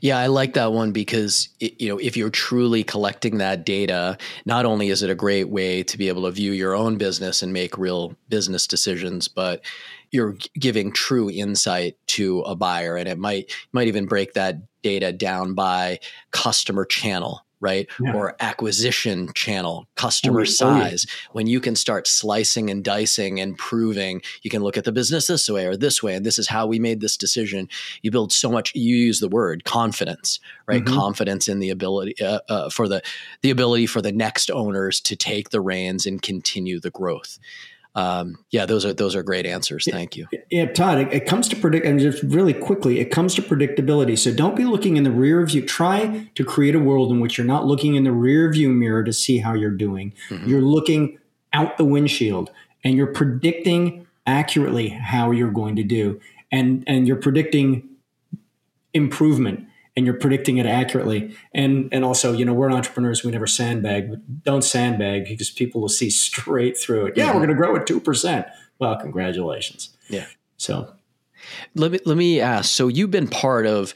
yeah, 0.00 0.18
I 0.18 0.26
like 0.26 0.54
that 0.54 0.72
one 0.72 0.92
because 0.92 1.48
it, 1.60 1.80
you 1.80 1.88
know 1.88 1.98
if 1.98 2.16
you're 2.16 2.30
truly 2.30 2.84
collecting 2.84 3.38
that 3.38 3.64
data, 3.64 4.18
not 4.44 4.66
only 4.66 4.88
is 4.88 5.02
it 5.02 5.10
a 5.10 5.14
great 5.14 5.48
way 5.48 5.82
to 5.82 5.98
be 5.98 6.08
able 6.08 6.22
to 6.22 6.30
view 6.30 6.52
your 6.52 6.74
own 6.74 6.96
business 6.96 7.42
and 7.42 7.52
make 7.52 7.78
real 7.78 8.14
business 8.28 8.66
decisions, 8.66 9.28
but 9.28 9.64
you're 10.10 10.36
giving 10.58 10.92
true 10.92 11.30
insight 11.30 11.96
to 12.08 12.40
a 12.42 12.56
buyer, 12.56 12.96
and 12.96 13.08
it 13.08 13.18
might 13.18 13.54
might 13.72 13.88
even 13.88 14.06
break 14.06 14.34
that 14.34 14.56
data 14.82 15.12
down 15.12 15.54
by 15.54 15.98
customer 16.30 16.84
channel 16.84 17.44
right? 17.60 17.88
Yeah. 18.00 18.14
Or 18.14 18.36
acquisition 18.40 19.30
channel, 19.34 19.86
customer 19.96 20.40
oh, 20.40 20.44
size. 20.44 21.06
Oh, 21.08 21.12
yeah. 21.12 21.28
When 21.32 21.46
you 21.46 21.60
can 21.60 21.76
start 21.76 22.06
slicing 22.06 22.70
and 22.70 22.82
dicing 22.82 23.40
and 23.40 23.56
proving, 23.56 24.22
you 24.42 24.50
can 24.50 24.62
look 24.62 24.76
at 24.76 24.84
the 24.84 24.92
business 24.92 25.26
this 25.26 25.48
way 25.48 25.66
or 25.66 25.76
this 25.76 26.02
way, 26.02 26.14
and 26.14 26.24
this 26.24 26.38
is 26.38 26.48
how 26.48 26.66
we 26.66 26.78
made 26.78 27.00
this 27.00 27.16
decision. 27.16 27.68
You 28.02 28.10
build 28.10 28.32
so 28.32 28.50
much. 28.50 28.74
You 28.74 28.96
use 28.96 29.20
the 29.20 29.28
word 29.28 29.64
confidence, 29.64 30.40
right? 30.66 30.82
Mm-hmm. 30.82 30.94
Confidence 30.94 31.48
in 31.48 31.60
the 31.60 31.70
ability 31.70 32.14
uh, 32.22 32.40
uh, 32.48 32.70
for 32.70 32.88
the 32.88 33.02
the 33.42 33.50
ability 33.50 33.86
for 33.86 34.00
the 34.00 34.12
next 34.12 34.50
owners 34.50 35.00
to 35.02 35.16
take 35.16 35.50
the 35.50 35.60
reins 35.60 36.06
and 36.06 36.22
continue 36.22 36.80
the 36.80 36.90
growth 36.90 37.38
um, 37.94 38.44
yeah, 38.50 38.66
those 38.66 38.84
are 38.84 38.92
those 38.92 39.16
are 39.16 39.22
great 39.22 39.46
answers. 39.46 39.86
Thank 39.90 40.16
you. 40.16 40.28
Yeah, 40.50 40.66
Todd. 40.66 40.98
It, 40.98 41.12
it, 41.12 41.26
comes 41.26 41.48
to 41.48 41.56
predict, 41.56 41.84
and 41.84 41.98
just 41.98 42.22
really 42.22 42.54
quickly, 42.54 43.00
it 43.00 43.06
comes 43.06 43.34
to 43.34 43.42
predictability. 43.42 44.16
So 44.16 44.32
don't 44.32 44.54
be 44.54 44.64
looking 44.64 44.96
in 44.96 45.02
the 45.02 45.10
rear 45.10 45.44
view. 45.44 45.66
Try 45.66 46.28
to 46.36 46.44
create 46.44 46.76
a 46.76 46.78
world 46.78 47.10
in 47.10 47.18
which 47.18 47.36
you're 47.36 47.46
not 47.46 47.66
looking 47.66 47.96
in 47.96 48.04
the 48.04 48.12
rear 48.12 48.50
view 48.52 48.68
mirror 48.68 49.02
to 49.02 49.12
see 49.12 49.38
how 49.38 49.54
you're 49.54 49.70
doing. 49.70 50.12
Mm-hmm. 50.28 50.48
You're 50.48 50.62
looking 50.62 51.18
out 51.52 51.78
the 51.78 51.84
windshield, 51.84 52.50
and 52.84 52.94
you're 52.96 53.08
predicting 53.08 54.06
accurately 54.24 54.90
how 54.90 55.32
you're 55.32 55.50
going 55.50 55.74
to 55.76 55.82
do, 55.82 56.20
and 56.52 56.84
and 56.86 57.08
you're 57.08 57.16
predicting 57.16 57.88
improvement 58.94 59.66
and 60.00 60.06
you're 60.06 60.16
predicting 60.16 60.56
it 60.56 60.64
accurately. 60.64 61.36
And 61.52 61.90
and 61.92 62.06
also, 62.06 62.32
you 62.32 62.46
know, 62.46 62.54
we're 62.54 62.72
entrepreneurs. 62.72 63.22
We 63.22 63.30
never 63.30 63.46
sandbag. 63.46 64.10
Don't 64.44 64.64
sandbag 64.64 65.26
because 65.26 65.50
people 65.50 65.82
will 65.82 65.90
see 65.90 66.08
straight 66.08 66.78
through 66.78 67.08
it. 67.08 67.18
Yeah, 67.18 67.26
we're 67.26 67.40
going 67.40 67.50
to 67.50 67.54
grow 67.54 67.76
at 67.76 67.86
two 67.86 68.00
percent. 68.00 68.46
Well, 68.78 68.96
congratulations. 68.96 69.94
Yeah. 70.08 70.24
So 70.56 70.90
let 71.74 71.92
me 71.92 71.98
let 72.06 72.16
me 72.16 72.40
ask. 72.40 72.70
So 72.70 72.88
you've 72.88 73.10
been 73.10 73.28
part 73.28 73.66
of 73.66 73.92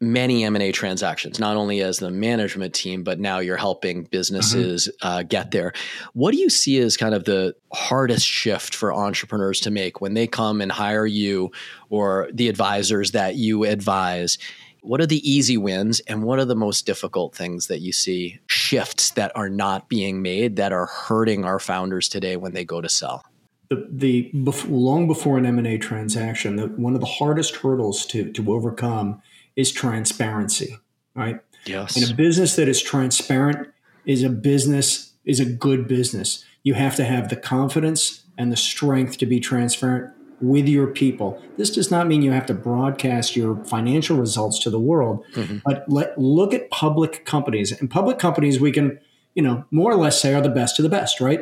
many 0.00 0.44
M&A 0.44 0.70
transactions, 0.72 1.38
not 1.38 1.56
only 1.56 1.80
as 1.82 1.98
the 1.98 2.10
management 2.10 2.72
team, 2.74 3.02
but 3.02 3.18
now 3.20 3.38
you're 3.38 3.56
helping 3.56 4.04
businesses 4.04 4.88
mm-hmm. 4.88 5.08
uh, 5.08 5.22
get 5.22 5.50
there. 5.50 5.72
What 6.14 6.32
do 6.32 6.38
you 6.38 6.50
see 6.50 6.78
as 6.78 6.96
kind 6.96 7.14
of 7.14 7.24
the 7.24 7.54
hardest 7.72 8.26
shift 8.26 8.74
for 8.74 8.92
entrepreneurs 8.92 9.60
to 9.60 9.70
make 9.70 10.00
when 10.00 10.14
they 10.14 10.26
come 10.26 10.60
and 10.60 10.70
hire 10.70 11.06
you 11.06 11.50
or 11.90 12.28
the 12.32 12.48
advisors 12.48 13.12
that 13.12 13.36
you 13.36 13.64
advise? 13.64 14.38
What 14.82 15.00
are 15.00 15.06
the 15.06 15.28
easy 15.28 15.56
wins 15.56 16.00
and 16.00 16.22
what 16.22 16.38
are 16.38 16.44
the 16.44 16.54
most 16.54 16.86
difficult 16.86 17.34
things 17.34 17.66
that 17.66 17.80
you 17.80 17.92
see 17.92 18.38
shifts 18.46 19.10
that 19.10 19.32
are 19.34 19.48
not 19.48 19.88
being 19.88 20.22
made 20.22 20.56
that 20.56 20.72
are 20.72 20.86
hurting 20.86 21.44
our 21.44 21.58
founders 21.58 22.08
today 22.08 22.36
when 22.36 22.52
they 22.52 22.64
go 22.64 22.80
to 22.80 22.88
sell? 22.88 23.24
The, 23.70 23.86
the 23.90 24.22
before, 24.44 24.70
long 24.70 25.06
before 25.06 25.36
an 25.36 25.44
M&A 25.44 25.78
transaction, 25.78 26.56
the, 26.56 26.68
one 26.68 26.94
of 26.94 27.00
the 27.00 27.06
hardest 27.06 27.56
hurdles 27.56 28.06
to, 28.06 28.32
to 28.32 28.52
overcome 28.52 29.20
is 29.56 29.72
transparency, 29.72 30.78
right? 31.14 31.40
Yes. 31.66 31.96
And 31.96 32.10
a 32.10 32.14
business 32.14 32.56
that 32.56 32.68
is 32.68 32.80
transparent 32.80 33.68
is 34.06 34.22
a 34.22 34.30
business 34.30 35.12
is 35.24 35.40
a 35.40 35.44
good 35.44 35.86
business. 35.86 36.44
You 36.62 36.74
have 36.74 36.96
to 36.96 37.04
have 37.04 37.28
the 37.28 37.36
confidence 37.36 38.24
and 38.38 38.50
the 38.50 38.56
strength 38.56 39.18
to 39.18 39.26
be 39.26 39.40
transparent 39.40 40.10
with 40.40 40.68
your 40.68 40.86
people. 40.86 41.42
This 41.56 41.70
does 41.70 41.90
not 41.90 42.06
mean 42.06 42.22
you 42.22 42.32
have 42.32 42.46
to 42.46 42.54
broadcast 42.54 43.36
your 43.36 43.56
financial 43.64 44.16
results 44.16 44.58
to 44.60 44.70
the 44.70 44.78
world, 44.78 45.24
mm-hmm. 45.34 45.58
but 45.64 45.84
let 45.88 46.16
look 46.18 46.54
at 46.54 46.70
public 46.70 47.24
companies. 47.24 47.72
And 47.72 47.90
public 47.90 48.18
companies 48.18 48.60
we 48.60 48.72
can, 48.72 49.00
you 49.34 49.42
know, 49.42 49.64
more 49.70 49.90
or 49.90 49.96
less 49.96 50.20
say 50.20 50.34
are 50.34 50.40
the 50.40 50.48
best 50.48 50.78
of 50.78 50.84
the 50.84 50.88
best, 50.88 51.20
right? 51.20 51.40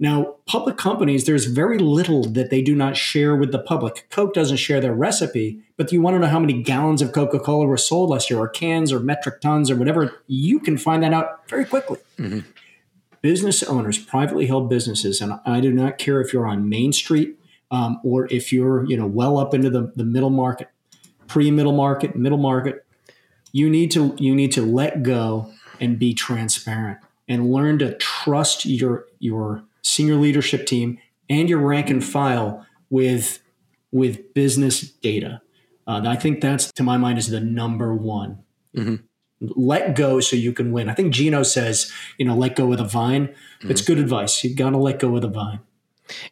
Now, 0.00 0.36
public 0.46 0.76
companies, 0.76 1.24
there's 1.24 1.44
very 1.46 1.78
little 1.78 2.24
that 2.24 2.50
they 2.50 2.62
do 2.62 2.74
not 2.74 2.96
share 2.96 3.36
with 3.36 3.52
the 3.52 3.60
public. 3.60 4.06
Coke 4.10 4.34
doesn't 4.34 4.56
share 4.56 4.80
their 4.80 4.94
recipe, 4.94 5.60
but 5.76 5.92
you 5.92 6.02
want 6.02 6.14
to 6.16 6.18
know 6.18 6.26
how 6.26 6.40
many 6.40 6.62
gallons 6.62 7.00
of 7.00 7.12
Coca 7.12 7.38
Cola 7.38 7.66
were 7.66 7.76
sold 7.76 8.10
last 8.10 8.28
year, 8.28 8.40
or 8.40 8.48
cans, 8.48 8.92
or 8.92 8.98
metric 8.98 9.40
tons, 9.40 9.70
or 9.70 9.76
whatever, 9.76 10.22
you 10.26 10.58
can 10.58 10.76
find 10.76 11.02
that 11.04 11.12
out 11.12 11.48
very 11.48 11.64
quickly. 11.64 11.98
Mm-hmm. 12.18 12.40
Business 13.22 13.62
owners, 13.62 13.98
privately 13.98 14.46
held 14.46 14.68
businesses, 14.68 15.20
and 15.20 15.38
I 15.46 15.60
do 15.60 15.72
not 15.72 15.96
care 15.96 16.20
if 16.20 16.32
you're 16.32 16.46
on 16.46 16.68
Main 16.68 16.92
Street 16.92 17.38
um, 17.74 18.00
or 18.04 18.28
if 18.30 18.52
you're 18.52 18.84
you 18.84 18.96
know 18.96 19.06
well 19.06 19.36
up 19.36 19.52
into 19.52 19.68
the, 19.68 19.92
the 19.96 20.04
middle 20.04 20.30
market, 20.30 20.68
pre 21.26 21.50
middle 21.50 21.72
market, 21.72 22.14
middle 22.14 22.38
market, 22.38 22.86
you 23.50 23.68
need 23.68 23.90
to 23.90 24.14
you 24.18 24.34
need 24.34 24.52
to 24.52 24.62
let 24.62 25.02
go 25.02 25.52
and 25.80 25.98
be 25.98 26.14
transparent 26.14 26.98
and 27.26 27.50
learn 27.50 27.80
to 27.80 27.96
trust 27.98 28.64
your 28.64 29.06
your 29.18 29.64
senior 29.82 30.14
leadership 30.14 30.66
team 30.66 30.98
and 31.28 31.48
your 31.48 31.58
rank 31.58 31.90
and 31.90 32.04
file 32.04 32.64
with 32.90 33.40
with 33.90 34.32
business 34.34 34.80
data. 34.80 35.42
Uh, 35.86 36.02
I 36.06 36.14
think 36.14 36.40
that's 36.40 36.72
to 36.72 36.84
my 36.84 36.96
mind 36.96 37.18
is 37.18 37.28
the 37.28 37.40
number 37.40 37.92
one. 37.92 38.38
Mm-hmm. 38.76 38.96
let 39.40 39.94
go 39.94 40.18
so 40.18 40.34
you 40.34 40.52
can 40.52 40.72
win. 40.72 40.88
I 40.88 40.94
think 40.94 41.14
Gino 41.14 41.44
says, 41.44 41.92
you 42.18 42.26
know, 42.26 42.34
let 42.34 42.56
go 42.56 42.72
of 42.72 42.78
the 42.78 42.84
vine. 42.84 43.28
Mm-hmm. 43.28 43.70
It's 43.70 43.82
good 43.82 43.98
advice. 43.98 44.42
You've 44.42 44.56
got 44.56 44.70
to 44.70 44.78
let 44.78 44.98
go 44.98 45.14
of 45.14 45.22
the 45.22 45.28
vine. 45.28 45.60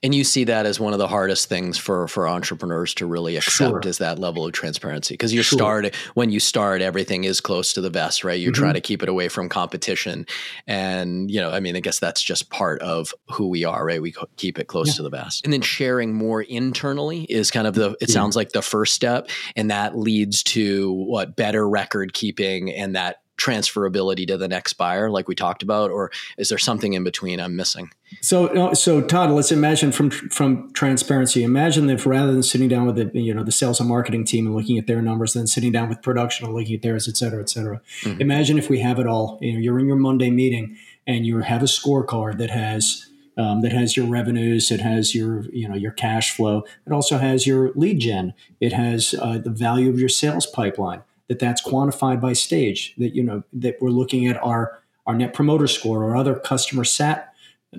And 0.02 0.14
you 0.14 0.24
see 0.24 0.44
that 0.44 0.66
as 0.66 0.78
one 0.78 0.92
of 0.92 0.98
the 0.98 1.08
hardest 1.08 1.48
things 1.48 1.78
for 1.78 2.06
for 2.08 2.28
entrepreneurs 2.28 2.94
to 2.94 3.06
really 3.06 3.36
accept 3.36 3.70
sure. 3.70 3.80
is 3.84 3.98
that 3.98 4.18
level 4.18 4.44
of 4.44 4.52
transparency 4.52 5.14
because 5.14 5.32
you're 5.32 5.42
sure. 5.42 5.58
starting 5.58 5.92
when 6.14 6.30
you 6.30 6.40
start 6.40 6.82
everything 6.82 7.24
is 7.24 7.40
close 7.40 7.72
to 7.72 7.80
the 7.80 7.90
vest 7.90 8.24
right 8.24 8.40
you're 8.40 8.52
mm-hmm. 8.52 8.62
trying 8.62 8.74
to 8.74 8.80
keep 8.80 9.02
it 9.02 9.08
away 9.08 9.28
from 9.28 9.48
competition 9.48 10.26
and 10.66 11.30
you 11.30 11.40
know 11.40 11.50
I 11.50 11.60
mean 11.60 11.76
I 11.76 11.80
guess 11.80 11.98
that's 11.98 12.22
just 12.22 12.50
part 12.50 12.80
of 12.82 13.14
who 13.30 13.48
we 13.48 13.64
are 13.64 13.84
right 13.84 14.02
we 14.02 14.14
keep 14.36 14.58
it 14.58 14.66
close 14.66 14.88
yeah. 14.88 14.94
to 14.94 15.02
the 15.02 15.10
vest 15.10 15.44
and 15.44 15.52
then 15.52 15.62
sharing 15.62 16.12
more 16.12 16.42
internally 16.42 17.24
is 17.24 17.50
kind 17.50 17.66
of 17.66 17.74
the 17.74 17.90
it 18.00 18.08
yeah. 18.08 18.14
sounds 18.14 18.36
like 18.36 18.52
the 18.52 18.62
first 18.62 18.94
step 18.94 19.28
and 19.56 19.70
that 19.70 19.96
leads 19.96 20.42
to 20.42 20.92
what 20.92 21.36
better 21.36 21.68
record 21.68 22.12
keeping 22.12 22.70
and 22.70 22.94
that 22.94 23.21
transferability 23.42 24.26
to 24.26 24.36
the 24.36 24.46
next 24.46 24.74
buyer 24.74 25.10
like 25.10 25.26
we 25.26 25.34
talked 25.34 25.62
about 25.62 25.90
or 25.90 26.10
is 26.38 26.48
there 26.48 26.58
something 26.58 26.92
in 26.92 27.02
between 27.02 27.40
i'm 27.40 27.56
missing? 27.56 27.90
So 28.20 28.72
so 28.74 29.00
todd 29.00 29.30
let's 29.30 29.50
imagine 29.50 29.90
from 29.90 30.10
from 30.10 30.72
transparency 30.74 31.42
imagine 31.42 31.90
if 31.90 32.06
rather 32.06 32.30
than 32.30 32.42
sitting 32.42 32.68
down 32.68 32.86
with 32.86 32.96
the 32.96 33.10
you 33.18 33.34
know 33.34 33.42
the 33.42 33.52
sales 33.52 33.80
and 33.80 33.88
marketing 33.88 34.24
team 34.24 34.46
and 34.46 34.54
looking 34.54 34.78
at 34.78 34.86
their 34.86 35.02
numbers 35.02 35.32
then 35.32 35.46
sitting 35.46 35.72
down 35.72 35.88
with 35.88 36.02
production 36.02 36.46
and 36.46 36.54
looking 36.54 36.76
at 36.76 36.82
theirs 36.82 37.08
et 37.08 37.16
cetera 37.16 37.40
et 37.40 37.50
cetera. 37.50 37.80
Mm-hmm. 38.02 38.20
imagine 38.20 38.58
if 38.58 38.70
we 38.70 38.78
have 38.80 38.98
it 38.98 39.06
all 39.06 39.38
you 39.40 39.54
know 39.54 39.58
you're 39.58 39.78
in 39.78 39.86
your 39.86 39.96
monday 39.96 40.30
meeting 40.30 40.76
and 41.06 41.26
you 41.26 41.40
have 41.40 41.62
a 41.62 41.66
scorecard 41.66 42.38
that 42.38 42.50
has 42.50 43.08
um, 43.38 43.62
that 43.62 43.72
has 43.72 43.96
your 43.96 44.06
revenues, 44.06 44.70
it 44.70 44.80
has 44.80 45.14
your 45.14 45.44
you 45.52 45.66
know 45.66 45.74
your 45.74 45.92
cash 45.92 46.36
flow, 46.36 46.64
it 46.86 46.92
also 46.92 47.16
has 47.16 47.46
your 47.46 47.72
lead 47.74 47.98
gen, 48.00 48.34
it 48.60 48.74
has 48.74 49.14
uh, 49.20 49.38
the 49.38 49.48
value 49.50 49.88
of 49.88 49.98
your 49.98 50.10
sales 50.10 50.44
pipeline 50.46 51.02
that 51.32 51.38
that's 51.38 51.66
quantified 51.66 52.20
by 52.20 52.34
stage 52.34 52.94
that 52.98 53.14
you 53.14 53.22
know 53.22 53.42
that 53.54 53.76
we're 53.80 53.88
looking 53.88 54.26
at 54.26 54.36
our 54.42 54.78
our 55.06 55.14
net 55.14 55.32
promoter 55.32 55.66
score 55.66 56.04
or 56.04 56.14
other 56.14 56.34
customer 56.34 56.84
sat 56.84 57.34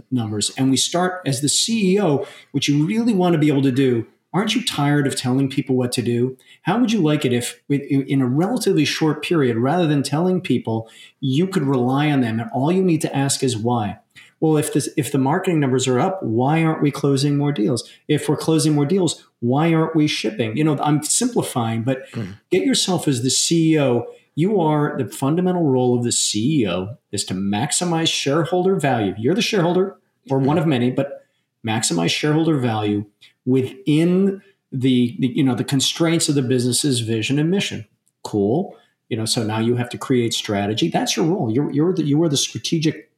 numbers. 0.09 0.51
And 0.57 0.71
we 0.71 0.77
start 0.77 1.21
as 1.25 1.41
the 1.41 1.47
CEO 1.47 2.25
what 2.51 2.67
you 2.67 2.85
really 2.85 3.13
want 3.13 3.33
to 3.33 3.39
be 3.39 3.49
able 3.49 3.61
to 3.61 3.71
do 3.71 4.07
aren't 4.33 4.55
you 4.55 4.65
tired 4.65 5.05
of 5.05 5.15
telling 5.15 5.47
people 5.47 5.75
what 5.75 5.91
to 5.91 6.01
do? 6.01 6.35
How 6.63 6.79
would 6.79 6.91
you 6.91 7.03
like 7.03 7.23
it 7.23 7.33
if 7.33 7.61
in 7.69 8.19
a 8.19 8.25
relatively 8.25 8.83
short 8.83 9.23
period 9.23 9.57
rather 9.57 9.85
than 9.85 10.01
telling 10.01 10.41
people 10.41 10.89
you 11.19 11.45
could 11.45 11.61
rely 11.61 12.09
on 12.09 12.21
them 12.21 12.39
and 12.39 12.49
all 12.51 12.71
you 12.71 12.81
need 12.81 13.01
to 13.01 13.15
ask 13.15 13.43
is 13.43 13.55
why 13.55 13.99
well, 14.43 14.57
if 14.57 14.73
this 14.73 14.89
if 14.97 15.09
the 15.13 15.17
marketing 15.17 15.61
numbers 15.61 15.87
are 15.87 16.01
up, 16.01 16.21
why 16.21 16.65
aren't 16.65 16.81
we 16.81 16.91
closing 16.91 17.37
more 17.37 17.53
deals? 17.53 17.89
If 18.09 18.27
we're 18.27 18.35
closing 18.35 18.73
more 18.73 18.85
deals, 18.85 19.25
why 19.39 19.73
aren't 19.73 19.95
we 19.95 20.05
shipping? 20.05 20.57
You 20.57 20.65
know, 20.65 20.77
I'm 20.79 21.01
simplifying, 21.01 21.83
but 21.83 22.11
mm. 22.11 22.37
get 22.51 22.65
yourself 22.65 23.07
as 23.07 23.23
the 23.23 23.29
CEO. 23.29 24.03
You 24.35 24.59
are 24.59 24.97
the 24.97 25.07
fundamental 25.07 25.63
role 25.63 25.97
of 25.97 26.03
the 26.03 26.09
CEO 26.09 26.97
is 27.13 27.23
to 27.25 27.33
maximize 27.33 28.09
shareholder 28.09 28.75
value. 28.75 29.15
You're 29.17 29.33
the 29.33 29.41
shareholder, 29.41 29.95
or 30.29 30.39
one 30.39 30.57
of 30.57 30.67
many, 30.67 30.91
but 30.91 31.25
maximize 31.65 32.09
shareholder 32.09 32.57
value 32.57 33.05
within 33.45 34.41
the, 34.73 35.15
the 35.19 35.27
you 35.27 35.43
know 35.45 35.55
the 35.55 35.63
constraints 35.63 36.27
of 36.27 36.35
the 36.35 36.41
business's 36.41 36.99
vision 36.99 37.39
and 37.39 37.49
mission. 37.49 37.87
Cool. 38.25 38.75
You 39.07 39.15
know, 39.15 39.25
so 39.25 39.43
now 39.43 39.59
you 39.59 39.77
have 39.77 39.89
to 39.91 39.97
create 39.97 40.33
strategy. 40.33 40.89
That's 40.89 41.15
your 41.15 41.27
role. 41.27 41.49
You're 41.49 41.71
you're 41.71 41.93
the 41.93 42.03
you 42.03 42.21
are 42.23 42.29
the 42.29 42.35
strategic 42.35 43.09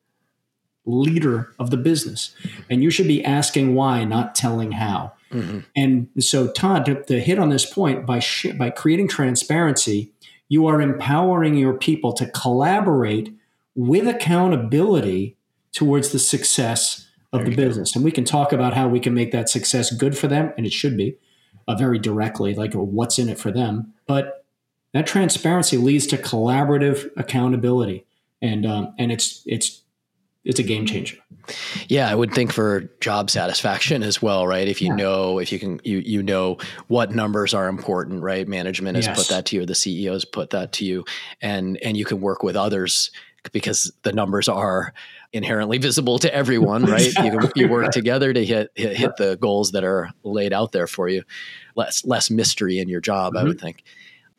leader 0.85 1.53
of 1.59 1.69
the 1.71 1.77
business. 1.77 2.35
And 2.69 2.83
you 2.83 2.89
should 2.89 3.07
be 3.07 3.23
asking 3.23 3.75
why, 3.75 4.03
not 4.03 4.35
telling 4.35 4.73
how. 4.73 5.13
Mm-hmm. 5.31 5.59
And 5.75 6.07
so, 6.19 6.51
Todd, 6.51 6.85
to, 6.85 7.03
to, 7.03 7.19
hit 7.19 7.39
on 7.39 7.49
this 7.49 7.65
point, 7.65 8.05
by, 8.05 8.19
sh- 8.19 8.53
by 8.57 8.69
creating 8.69 9.07
transparency, 9.07 10.13
you 10.47 10.67
are 10.67 10.81
empowering 10.81 11.55
your 11.55 11.73
people 11.73 12.13
to 12.13 12.29
collaborate 12.29 13.35
with 13.75 14.07
accountability 14.07 15.37
towards 15.71 16.11
the 16.11 16.19
success 16.19 17.07
of 17.33 17.41
there 17.41 17.49
the 17.49 17.55
business. 17.55 17.93
Go. 17.93 17.97
And 17.97 18.05
we 18.05 18.11
can 18.11 18.23
talk 18.23 18.53
about 18.53 18.73
how 18.73 18.87
we 18.87 18.99
can 18.99 19.13
make 19.13 19.31
that 19.31 19.49
success 19.49 19.91
good 19.91 20.17
for 20.17 20.27
them, 20.27 20.53
and 20.57 20.65
it 20.65 20.73
should 20.73 20.95
be 20.95 21.17
uh, 21.67 21.75
very 21.75 21.99
directly, 21.99 22.55
like 22.55 22.73
what's 22.73 23.19
in 23.19 23.27
it 23.29 23.37
for 23.37 23.51
them. 23.51 23.93
But 24.07 24.45
that 24.93 25.07
transparency 25.07 25.77
leads 25.77 26.07
to 26.07 26.17
collaborative 26.17 27.09
accountability, 27.17 28.05
and 28.41 28.65
um, 28.65 28.93
and 28.97 29.11
it's 29.11 29.43
it's 29.45 29.81
it's 30.45 30.59
a 30.59 30.63
game 30.63 30.85
changer. 30.85 31.17
Yeah, 31.87 32.09
I 32.09 32.15
would 32.15 32.33
think 32.33 32.53
for 32.53 32.81
job 33.01 33.29
satisfaction 33.29 34.03
as 34.03 34.21
well, 34.21 34.47
right? 34.47 34.67
If 34.67 34.81
you 34.81 34.89
yeah. 34.89 34.95
know, 34.95 35.39
if 35.39 35.51
you 35.51 35.59
can, 35.59 35.81
you 35.83 35.97
you 35.97 36.23
know 36.23 36.57
what 36.87 37.13
numbers 37.13 37.53
are 37.53 37.67
important, 37.67 38.23
right? 38.23 38.47
Management 38.47 38.95
has 38.95 39.07
yes. 39.07 39.17
put 39.17 39.27
that 39.29 39.45
to 39.47 39.57
you, 39.57 39.65
the 39.65 39.73
CEO 39.73 40.13
has 40.13 40.23
put 40.23 40.51
that 40.51 40.71
to 40.73 40.85
you, 40.85 41.03
and 41.41 41.77
and 41.83 41.97
you 41.97 42.05
can 42.05 42.21
work 42.21 42.43
with 42.43 42.55
others 42.55 43.11
because 43.51 43.91
the 44.03 44.11
numbers 44.11 44.47
are 44.47 44.93
inherently 45.33 45.77
visible 45.77 46.17
to 46.19 46.33
everyone, 46.33 46.85
right? 46.85 47.07
exactly. 47.07 47.51
You 47.55 47.67
you 47.67 47.71
work 47.71 47.91
together 47.91 48.31
to 48.31 48.45
hit 48.45 48.71
hit, 48.75 48.95
hit, 48.95 49.17
the 49.17 49.37
goals 49.37 49.71
that 49.71 49.83
are 49.83 50.09
laid 50.23 50.53
out 50.53 50.71
there 50.71 50.87
for 50.87 51.09
you. 51.09 51.23
Less 51.75 52.05
less 52.05 52.29
mystery 52.29 52.79
in 52.79 52.87
your 52.87 53.01
job, 53.01 53.33
mm-hmm. 53.33 53.45
I 53.45 53.47
would 53.47 53.59
think. 53.59 53.83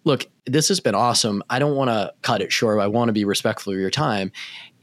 Look, 0.05 0.27
this 0.45 0.69
has 0.69 0.79
been 0.79 0.95
awesome. 0.95 1.43
I 1.51 1.59
don't 1.59 1.75
want 1.75 1.91
to 1.91 2.15
cut 2.23 2.41
it 2.41 2.53
short. 2.53 2.79
I 2.79 2.87
want 2.87 3.09
to 3.09 3.13
be 3.13 3.25
respectful 3.25 3.73
of 3.73 3.79
your 3.81 3.91
time 3.91 4.31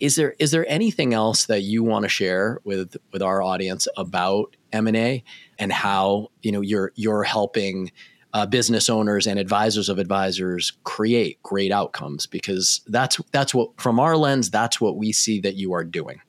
is 0.04 0.18
there 0.18 0.36
is 0.38 0.52
there 0.52 0.66
anything 0.68 1.14
else 1.14 1.46
that 1.46 1.62
you 1.62 1.82
want 1.82 2.04
to 2.04 2.10
share 2.10 2.60
with 2.66 2.98
with 3.14 3.22
our 3.22 3.42
audience 3.42 3.88
about 3.96 4.58
M&A 4.74 5.24
and 5.58 5.72
how 5.72 6.28
you 6.42 6.52
know 6.52 6.60
you're 6.60 6.92
you're 6.96 7.24
helping 7.24 7.90
uh, 8.34 8.46
business 8.46 8.90
owners 8.90 9.28
and 9.28 9.40
advisors 9.40 9.88
of 9.88 10.00
advisors 10.00 10.74
create 10.84 11.42
great 11.42 11.72
outcomes? 11.72 12.28
Because 12.28 12.82
that's 12.88 13.22
that's 13.32 13.54
what 13.54 13.80
from 13.80 13.98
our 13.98 14.18
lens 14.18 14.50
that's 14.50 14.82
what 14.82 14.98
we 14.98 15.14
see 15.14 15.40
that 15.40 15.56
you 15.56 15.72
are 15.72 15.86
doing. 15.86 16.20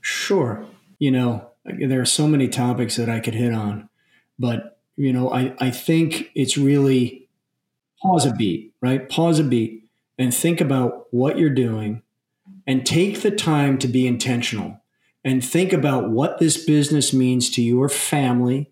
Sure. 0.00 0.64
You 1.00 1.10
know 1.10 1.50
there 1.64 2.00
are 2.00 2.06
so 2.06 2.28
many 2.28 2.46
topics 2.46 2.96
that 2.96 3.08
i 3.08 3.18
could 3.18 3.34
hit 3.34 3.50
on 3.54 3.88
but 4.38 4.78
you 4.96 5.14
know 5.14 5.30
i, 5.30 5.54
I 5.58 5.70
think 5.70 6.30
it's 6.34 6.58
really 6.58 7.30
pause 8.02 8.26
a 8.26 8.34
beat 8.34 8.74
right? 8.84 9.08
Pause 9.08 9.38
a 9.38 9.44
beat 9.44 9.88
and 10.18 10.32
think 10.32 10.60
about 10.60 11.06
what 11.10 11.38
you're 11.38 11.48
doing 11.48 12.02
and 12.66 12.86
take 12.86 13.22
the 13.22 13.30
time 13.30 13.78
to 13.78 13.88
be 13.88 14.06
intentional 14.06 14.80
and 15.24 15.44
think 15.44 15.72
about 15.72 16.10
what 16.10 16.38
this 16.38 16.62
business 16.64 17.12
means 17.12 17.50
to 17.50 17.62
your 17.62 17.88
family, 17.88 18.70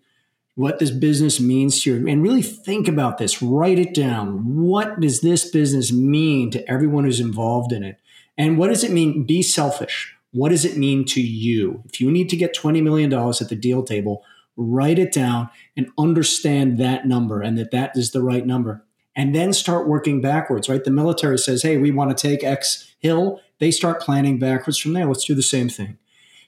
what 0.55 0.79
this 0.79 0.91
business 0.91 1.39
means 1.39 1.81
to 1.81 1.93
you, 1.93 2.07
and 2.07 2.21
really 2.21 2.43
think 2.43 2.87
about 2.87 3.17
this. 3.17 3.41
Write 3.41 3.79
it 3.79 3.93
down. 3.93 4.55
What 4.61 4.99
does 4.99 5.21
this 5.21 5.49
business 5.49 5.91
mean 5.91 6.51
to 6.51 6.69
everyone 6.69 7.05
who's 7.05 7.19
involved 7.19 7.71
in 7.71 7.83
it? 7.83 7.99
And 8.37 8.57
what 8.57 8.67
does 8.67 8.83
it 8.83 8.91
mean? 8.91 9.25
Be 9.25 9.41
selfish. 9.41 10.15
What 10.31 10.49
does 10.49 10.65
it 10.65 10.77
mean 10.77 11.05
to 11.05 11.21
you? 11.21 11.83
If 11.85 12.01
you 12.01 12.11
need 12.11 12.29
to 12.29 12.35
get 12.35 12.55
$20 12.55 12.81
million 12.81 13.11
at 13.13 13.49
the 13.49 13.55
deal 13.55 13.83
table, 13.83 14.23
write 14.55 14.99
it 14.99 15.11
down 15.11 15.49
and 15.75 15.89
understand 15.97 16.77
that 16.79 17.07
number 17.07 17.41
and 17.41 17.57
that 17.57 17.71
that 17.71 17.95
is 17.95 18.11
the 18.11 18.21
right 18.21 18.45
number. 18.45 18.83
And 19.15 19.35
then 19.35 19.53
start 19.53 19.87
working 19.87 20.21
backwards, 20.21 20.67
right? 20.67 20.83
The 20.83 20.91
military 20.91 21.37
says, 21.37 21.61
hey, 21.61 21.77
we 21.77 21.91
want 21.91 22.15
to 22.15 22.27
take 22.27 22.43
X 22.43 22.95
hill 22.99 23.41
they 23.63 23.71
start 23.71 24.01
planning 24.01 24.39
backwards 24.39 24.77
from 24.77 24.91
there. 24.91 25.05
Let's 25.05 25.23
do 25.23 25.33
the 25.33 25.41
same 25.41 25.69
thing. 25.69 25.97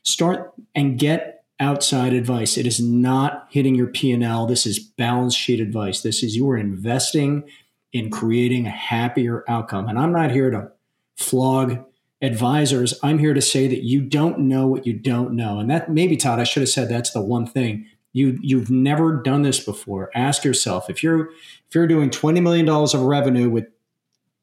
Start 0.03 0.53
and 0.75 0.99
get 0.99 1.45
outside 1.61 2.11
advice. 2.11 2.57
It 2.57 2.67
is 2.67 2.81
not 2.81 3.47
hitting 3.49 3.73
your 3.73 3.87
P&L. 3.87 4.45
This 4.45 4.65
is 4.65 4.79
balance 4.79 5.33
sheet 5.33 5.61
advice. 5.61 6.01
This 6.01 6.23
is 6.23 6.35
you 6.35 6.49
are 6.49 6.57
investing 6.57 7.45
in 7.93 8.09
creating 8.09 8.67
a 8.67 8.71
happier 8.71 9.45
outcome. 9.47 9.87
And 9.87 9.97
I'm 9.97 10.11
not 10.11 10.31
here 10.31 10.51
to 10.51 10.71
flog 11.15 11.85
advisors. 12.21 12.99
I'm 13.01 13.19
here 13.19 13.33
to 13.33 13.41
say 13.41 13.69
that 13.69 13.83
you 13.83 14.01
don't 14.01 14.39
know 14.39 14.67
what 14.67 14.85
you 14.85 14.91
don't 14.91 15.33
know. 15.33 15.59
And 15.59 15.69
that 15.69 15.89
maybe 15.89 16.17
Todd, 16.17 16.41
I 16.41 16.43
should 16.43 16.63
have 16.63 16.69
said 16.69 16.89
that's 16.89 17.11
the 17.11 17.21
one 17.21 17.47
thing. 17.47 17.87
You 18.15 18.39
you've 18.41 18.71
never 18.71 19.21
done 19.21 19.41
this 19.41 19.59
before. 19.59 20.09
Ask 20.15 20.45
yourself 20.45 20.89
if 20.89 21.03
you're 21.03 21.31
if 21.67 21.75
you're 21.75 21.85
doing 21.85 22.09
20 22.09 22.39
million 22.39 22.65
dollars 22.65 22.93
of 22.93 23.01
revenue 23.01 23.49
with 23.49 23.65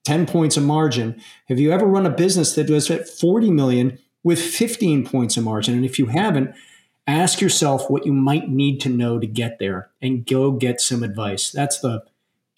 10 0.05 0.27
points 0.27 0.59
of 0.59 0.63
margin. 0.63 1.19
Have 1.49 1.59
you 1.59 1.73
ever 1.73 1.87
run 1.87 2.05
a 2.05 2.11
business 2.11 2.55
that 2.57 2.69
was 2.69 2.91
at 2.91 3.09
40 3.09 3.51
million 3.51 3.99
with 4.23 4.39
15 4.39 5.07
points 5.07 5.39
of 5.39 5.45
margin? 5.45 5.75
And 5.75 5.87
if 5.87 5.99
you 5.99 6.07
haven't, 6.07 6.55
ask 7.07 7.41
yourself 7.41 7.89
what 7.89 8.05
you 8.05 8.13
might 8.13 8.51
need 8.51 8.79
to 8.83 8.91
know 8.91 9.19
to 9.19 9.27
get 9.27 9.59
there 9.59 9.89
and 10.03 10.27
go 10.27 10.53
get 10.53 10.83
some 10.83 11.03
advice. 11.03 11.51
That's 11.51 11.81
the 11.81 12.03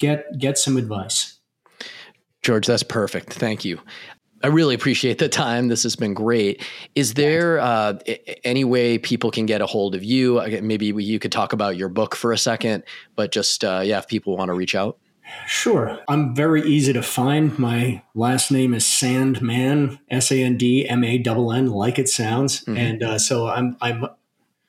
get 0.01 0.37
get 0.39 0.59
some 0.59 0.77
advice. 0.77 1.39
George, 2.43 2.67
that's 2.67 2.83
perfect. 2.83 3.35
Thank 3.35 3.65
you. 3.65 3.79
I 4.45 4.49
really 4.49 4.75
appreciate 4.75 5.17
the 5.17 5.31
time. 5.31 5.69
This 5.69 5.85
has 5.85 5.97
been 5.97 6.13
great. 6.13 6.63
Is 6.95 7.15
there 7.15 7.59
uh, 7.61 7.99
any 8.45 8.63
way 8.63 8.99
people 8.99 9.31
can 9.31 9.47
get 9.47 9.63
a 9.63 9.67
hold 9.67 9.95
of 9.95 10.05
you? 10.05 10.39
Maybe 10.61 10.89
you 10.89 11.19
could 11.19 11.33
talk 11.33 11.55
about 11.55 11.79
your 11.79 11.89
book 11.89 12.15
for 12.15 12.31
a 12.31 12.37
second, 12.37 12.85
but 13.17 13.33
just 13.33 13.65
uh, 13.65 13.81
yeah, 13.83 13.97
if 14.01 14.07
people 14.07 14.37
want 14.37 14.51
to 14.51 14.53
reach 14.53 14.75
out. 14.75 14.99
Sure. 15.47 15.99
I'm 16.09 16.35
very 16.35 16.61
easy 16.61 16.93
to 16.93 17.03
find. 17.03 17.59
My 17.59 18.03
last 18.15 18.51
name 18.51 18.75
is 18.75 18.85
Sandmann, 18.85 19.99
S 20.11 20.31
A 20.31 20.43
N 20.43 20.59
D 20.59 20.87
M 20.87 21.03
A 21.05 21.17
N 21.17 21.25
N, 21.27 21.67
like 21.69 21.99
it 21.99 22.11
sounds. 22.11 22.61
Mm-hmm. 22.67 22.77
And 22.77 23.03
uh, 23.03 23.19
so 23.19 23.49
I'm, 23.49 23.79
I'm 23.81 24.05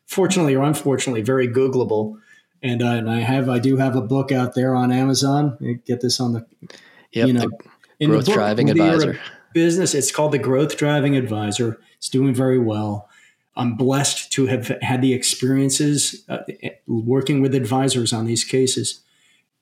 fortunately 0.06 0.56
or 0.56 0.64
unfortunately 0.64 1.22
very 1.22 1.50
Googleable. 1.50 2.18
And, 2.64 2.82
uh, 2.82 2.92
and 2.92 3.12
I 3.12 3.20
have, 3.20 3.50
I 3.50 3.60
do 3.60 3.76
have 3.76 3.98
a 3.98 4.02
book 4.02 4.32
out 4.32 4.56
there 4.56 4.74
on 4.74 4.94
Amazon. 4.94 5.82
Get 5.86 6.00
this 6.00 6.22
on 6.22 6.32
the, 6.32 6.46
yep, 7.12 7.28
you 7.28 7.34
know, 7.34 7.50
the, 8.00 8.08
growth 8.08 8.26
book, 8.28 8.36
driving 8.36 8.70
advisor. 8.70 9.20
Business. 9.56 9.96
It's 9.96 10.12
called 10.12 10.34
the 10.34 10.38
Growth 10.38 10.76
Driving 10.76 11.16
Advisor. 11.16 11.80
It's 11.98 12.10
doing 12.10 12.34
very 12.34 12.60
well. 12.60 13.10
I'm 13.56 13.76
blessed 13.76 14.34
to 14.34 14.48
have 14.48 14.68
had 14.82 15.02
the 15.02 15.14
experiences 15.14 16.26
uh, 16.28 16.40
working 16.88 17.42
with 17.42 17.56
advisors 17.56 18.12
on 18.12 18.26
these 18.26 18.44
cases. 18.44 19.00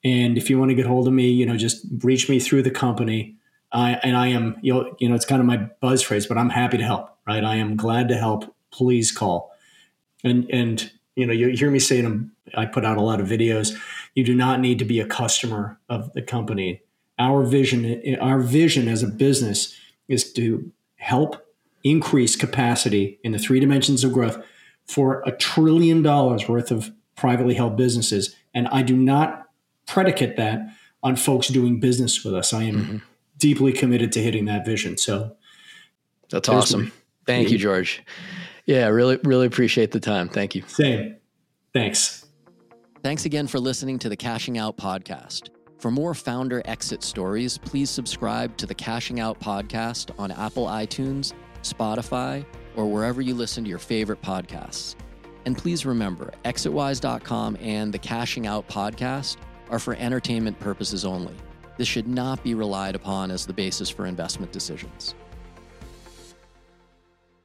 And 0.03 0.35
if 0.35 0.49
you 0.49 0.57
want 0.57 0.69
to 0.69 0.75
get 0.75 0.87
hold 0.87 1.07
of 1.07 1.13
me, 1.13 1.29
you 1.29 1.45
know, 1.45 1.57
just 1.57 1.85
reach 2.03 2.27
me 2.27 2.39
through 2.39 2.63
the 2.63 2.71
company. 2.71 3.35
I, 3.71 3.99
and 4.01 4.17
I 4.17 4.29
am, 4.29 4.57
you 4.63 4.73
know, 4.73 4.95
you 4.97 5.07
know, 5.07 5.13
it's 5.13 5.25
kind 5.25 5.39
of 5.39 5.45
my 5.45 5.57
buzz 5.79 6.01
phrase, 6.01 6.25
but 6.25 6.39
I'm 6.39 6.49
happy 6.49 6.79
to 6.79 6.83
help. 6.83 7.15
Right? 7.27 7.43
I 7.43 7.57
am 7.57 7.77
glad 7.77 8.07
to 8.07 8.17
help. 8.17 8.53
Please 8.71 9.11
call. 9.11 9.51
And 10.23 10.49
and 10.49 10.91
you 11.15 11.27
know, 11.27 11.33
you 11.33 11.49
hear 11.49 11.69
me 11.69 11.77
say 11.77 12.01
them. 12.01 12.31
I 12.55 12.65
put 12.65 12.83
out 12.83 12.97
a 12.97 13.01
lot 13.01 13.21
of 13.21 13.27
videos. 13.27 13.77
You 14.15 14.23
do 14.23 14.33
not 14.33 14.59
need 14.59 14.79
to 14.79 14.85
be 14.85 14.99
a 14.99 15.05
customer 15.05 15.79
of 15.87 16.11
the 16.13 16.23
company. 16.23 16.81
Our 17.19 17.43
vision, 17.43 18.17
our 18.19 18.39
vision 18.39 18.87
as 18.87 19.03
a 19.03 19.07
business, 19.07 19.77
is 20.07 20.31
to 20.33 20.71
help 20.95 21.45
increase 21.83 22.35
capacity 22.35 23.19
in 23.23 23.31
the 23.31 23.39
three 23.39 23.59
dimensions 23.59 24.03
of 24.03 24.13
growth 24.13 24.43
for 24.85 25.21
a 25.25 25.31
trillion 25.31 26.01
dollars 26.01 26.47
worth 26.47 26.71
of 26.71 26.91
privately 27.15 27.55
held 27.55 27.75
businesses. 27.75 28.35
And 28.53 28.67
I 28.69 28.81
do 28.81 28.95
not 28.95 29.47
predicate 29.85 30.37
that 30.37 30.61
on 31.01 31.15
folks 31.15 31.47
doing 31.47 31.79
business 31.79 32.23
with 32.23 32.33
us. 32.33 32.53
I 32.53 32.63
am 32.63 32.75
mm-hmm. 32.75 32.97
deeply 33.37 33.73
committed 33.73 34.11
to 34.13 34.21
hitting 34.21 34.45
that 34.45 34.65
vision. 34.65 34.97
So 34.97 35.35
that's 36.29 36.49
awesome. 36.49 36.91
Thank 37.25 37.51
you, 37.51 37.57
George. 37.57 38.03
Yeah, 38.65 38.87
really, 38.87 39.19
really 39.23 39.45
appreciate 39.45 39.91
the 39.91 39.99
time. 39.99 40.29
Thank 40.29 40.55
you. 40.55 40.63
Same. 40.67 41.17
Thanks. 41.73 42.25
Thanks 43.03 43.25
again 43.25 43.47
for 43.47 43.59
listening 43.59 43.99
to 43.99 44.09
the 44.09 44.15
Cashing 44.15 44.57
Out 44.57 44.77
podcast. 44.77 45.49
For 45.83 45.91
more 45.91 46.13
founder 46.13 46.61
exit 46.63 47.03
stories, 47.03 47.57
please 47.57 47.89
subscribe 47.89 48.55
to 48.55 48.65
the 48.65 48.73
Cashing 48.73 49.19
Out 49.19 49.37
podcast 49.41 50.17
on 50.17 50.31
Apple 50.31 50.67
iTunes 50.67 51.33
Spotify, 51.61 52.45
or 52.77 52.89
wherever 52.89 53.21
you 53.21 53.35
listen 53.35 53.65
to 53.65 53.69
your 53.69 53.79
favorite 53.79 54.21
podcasts. 54.21 54.95
And 55.45 55.57
please 55.57 55.85
remember, 55.85 56.31
exitwise.com 56.45 57.57
and 57.59 57.93
the 57.93 57.99
Cashing 57.99 58.47
Out 58.47 58.65
podcast 58.69 59.35
are 59.69 59.77
for 59.77 59.95
entertainment 59.95 60.57
purposes 60.57 61.03
only. 61.03 61.35
This 61.77 61.89
should 61.89 62.07
not 62.07 62.41
be 62.45 62.55
relied 62.55 62.95
upon 62.95 63.29
as 63.29 63.45
the 63.45 63.51
basis 63.51 63.89
for 63.89 64.05
investment 64.05 64.53
decisions. 64.53 65.15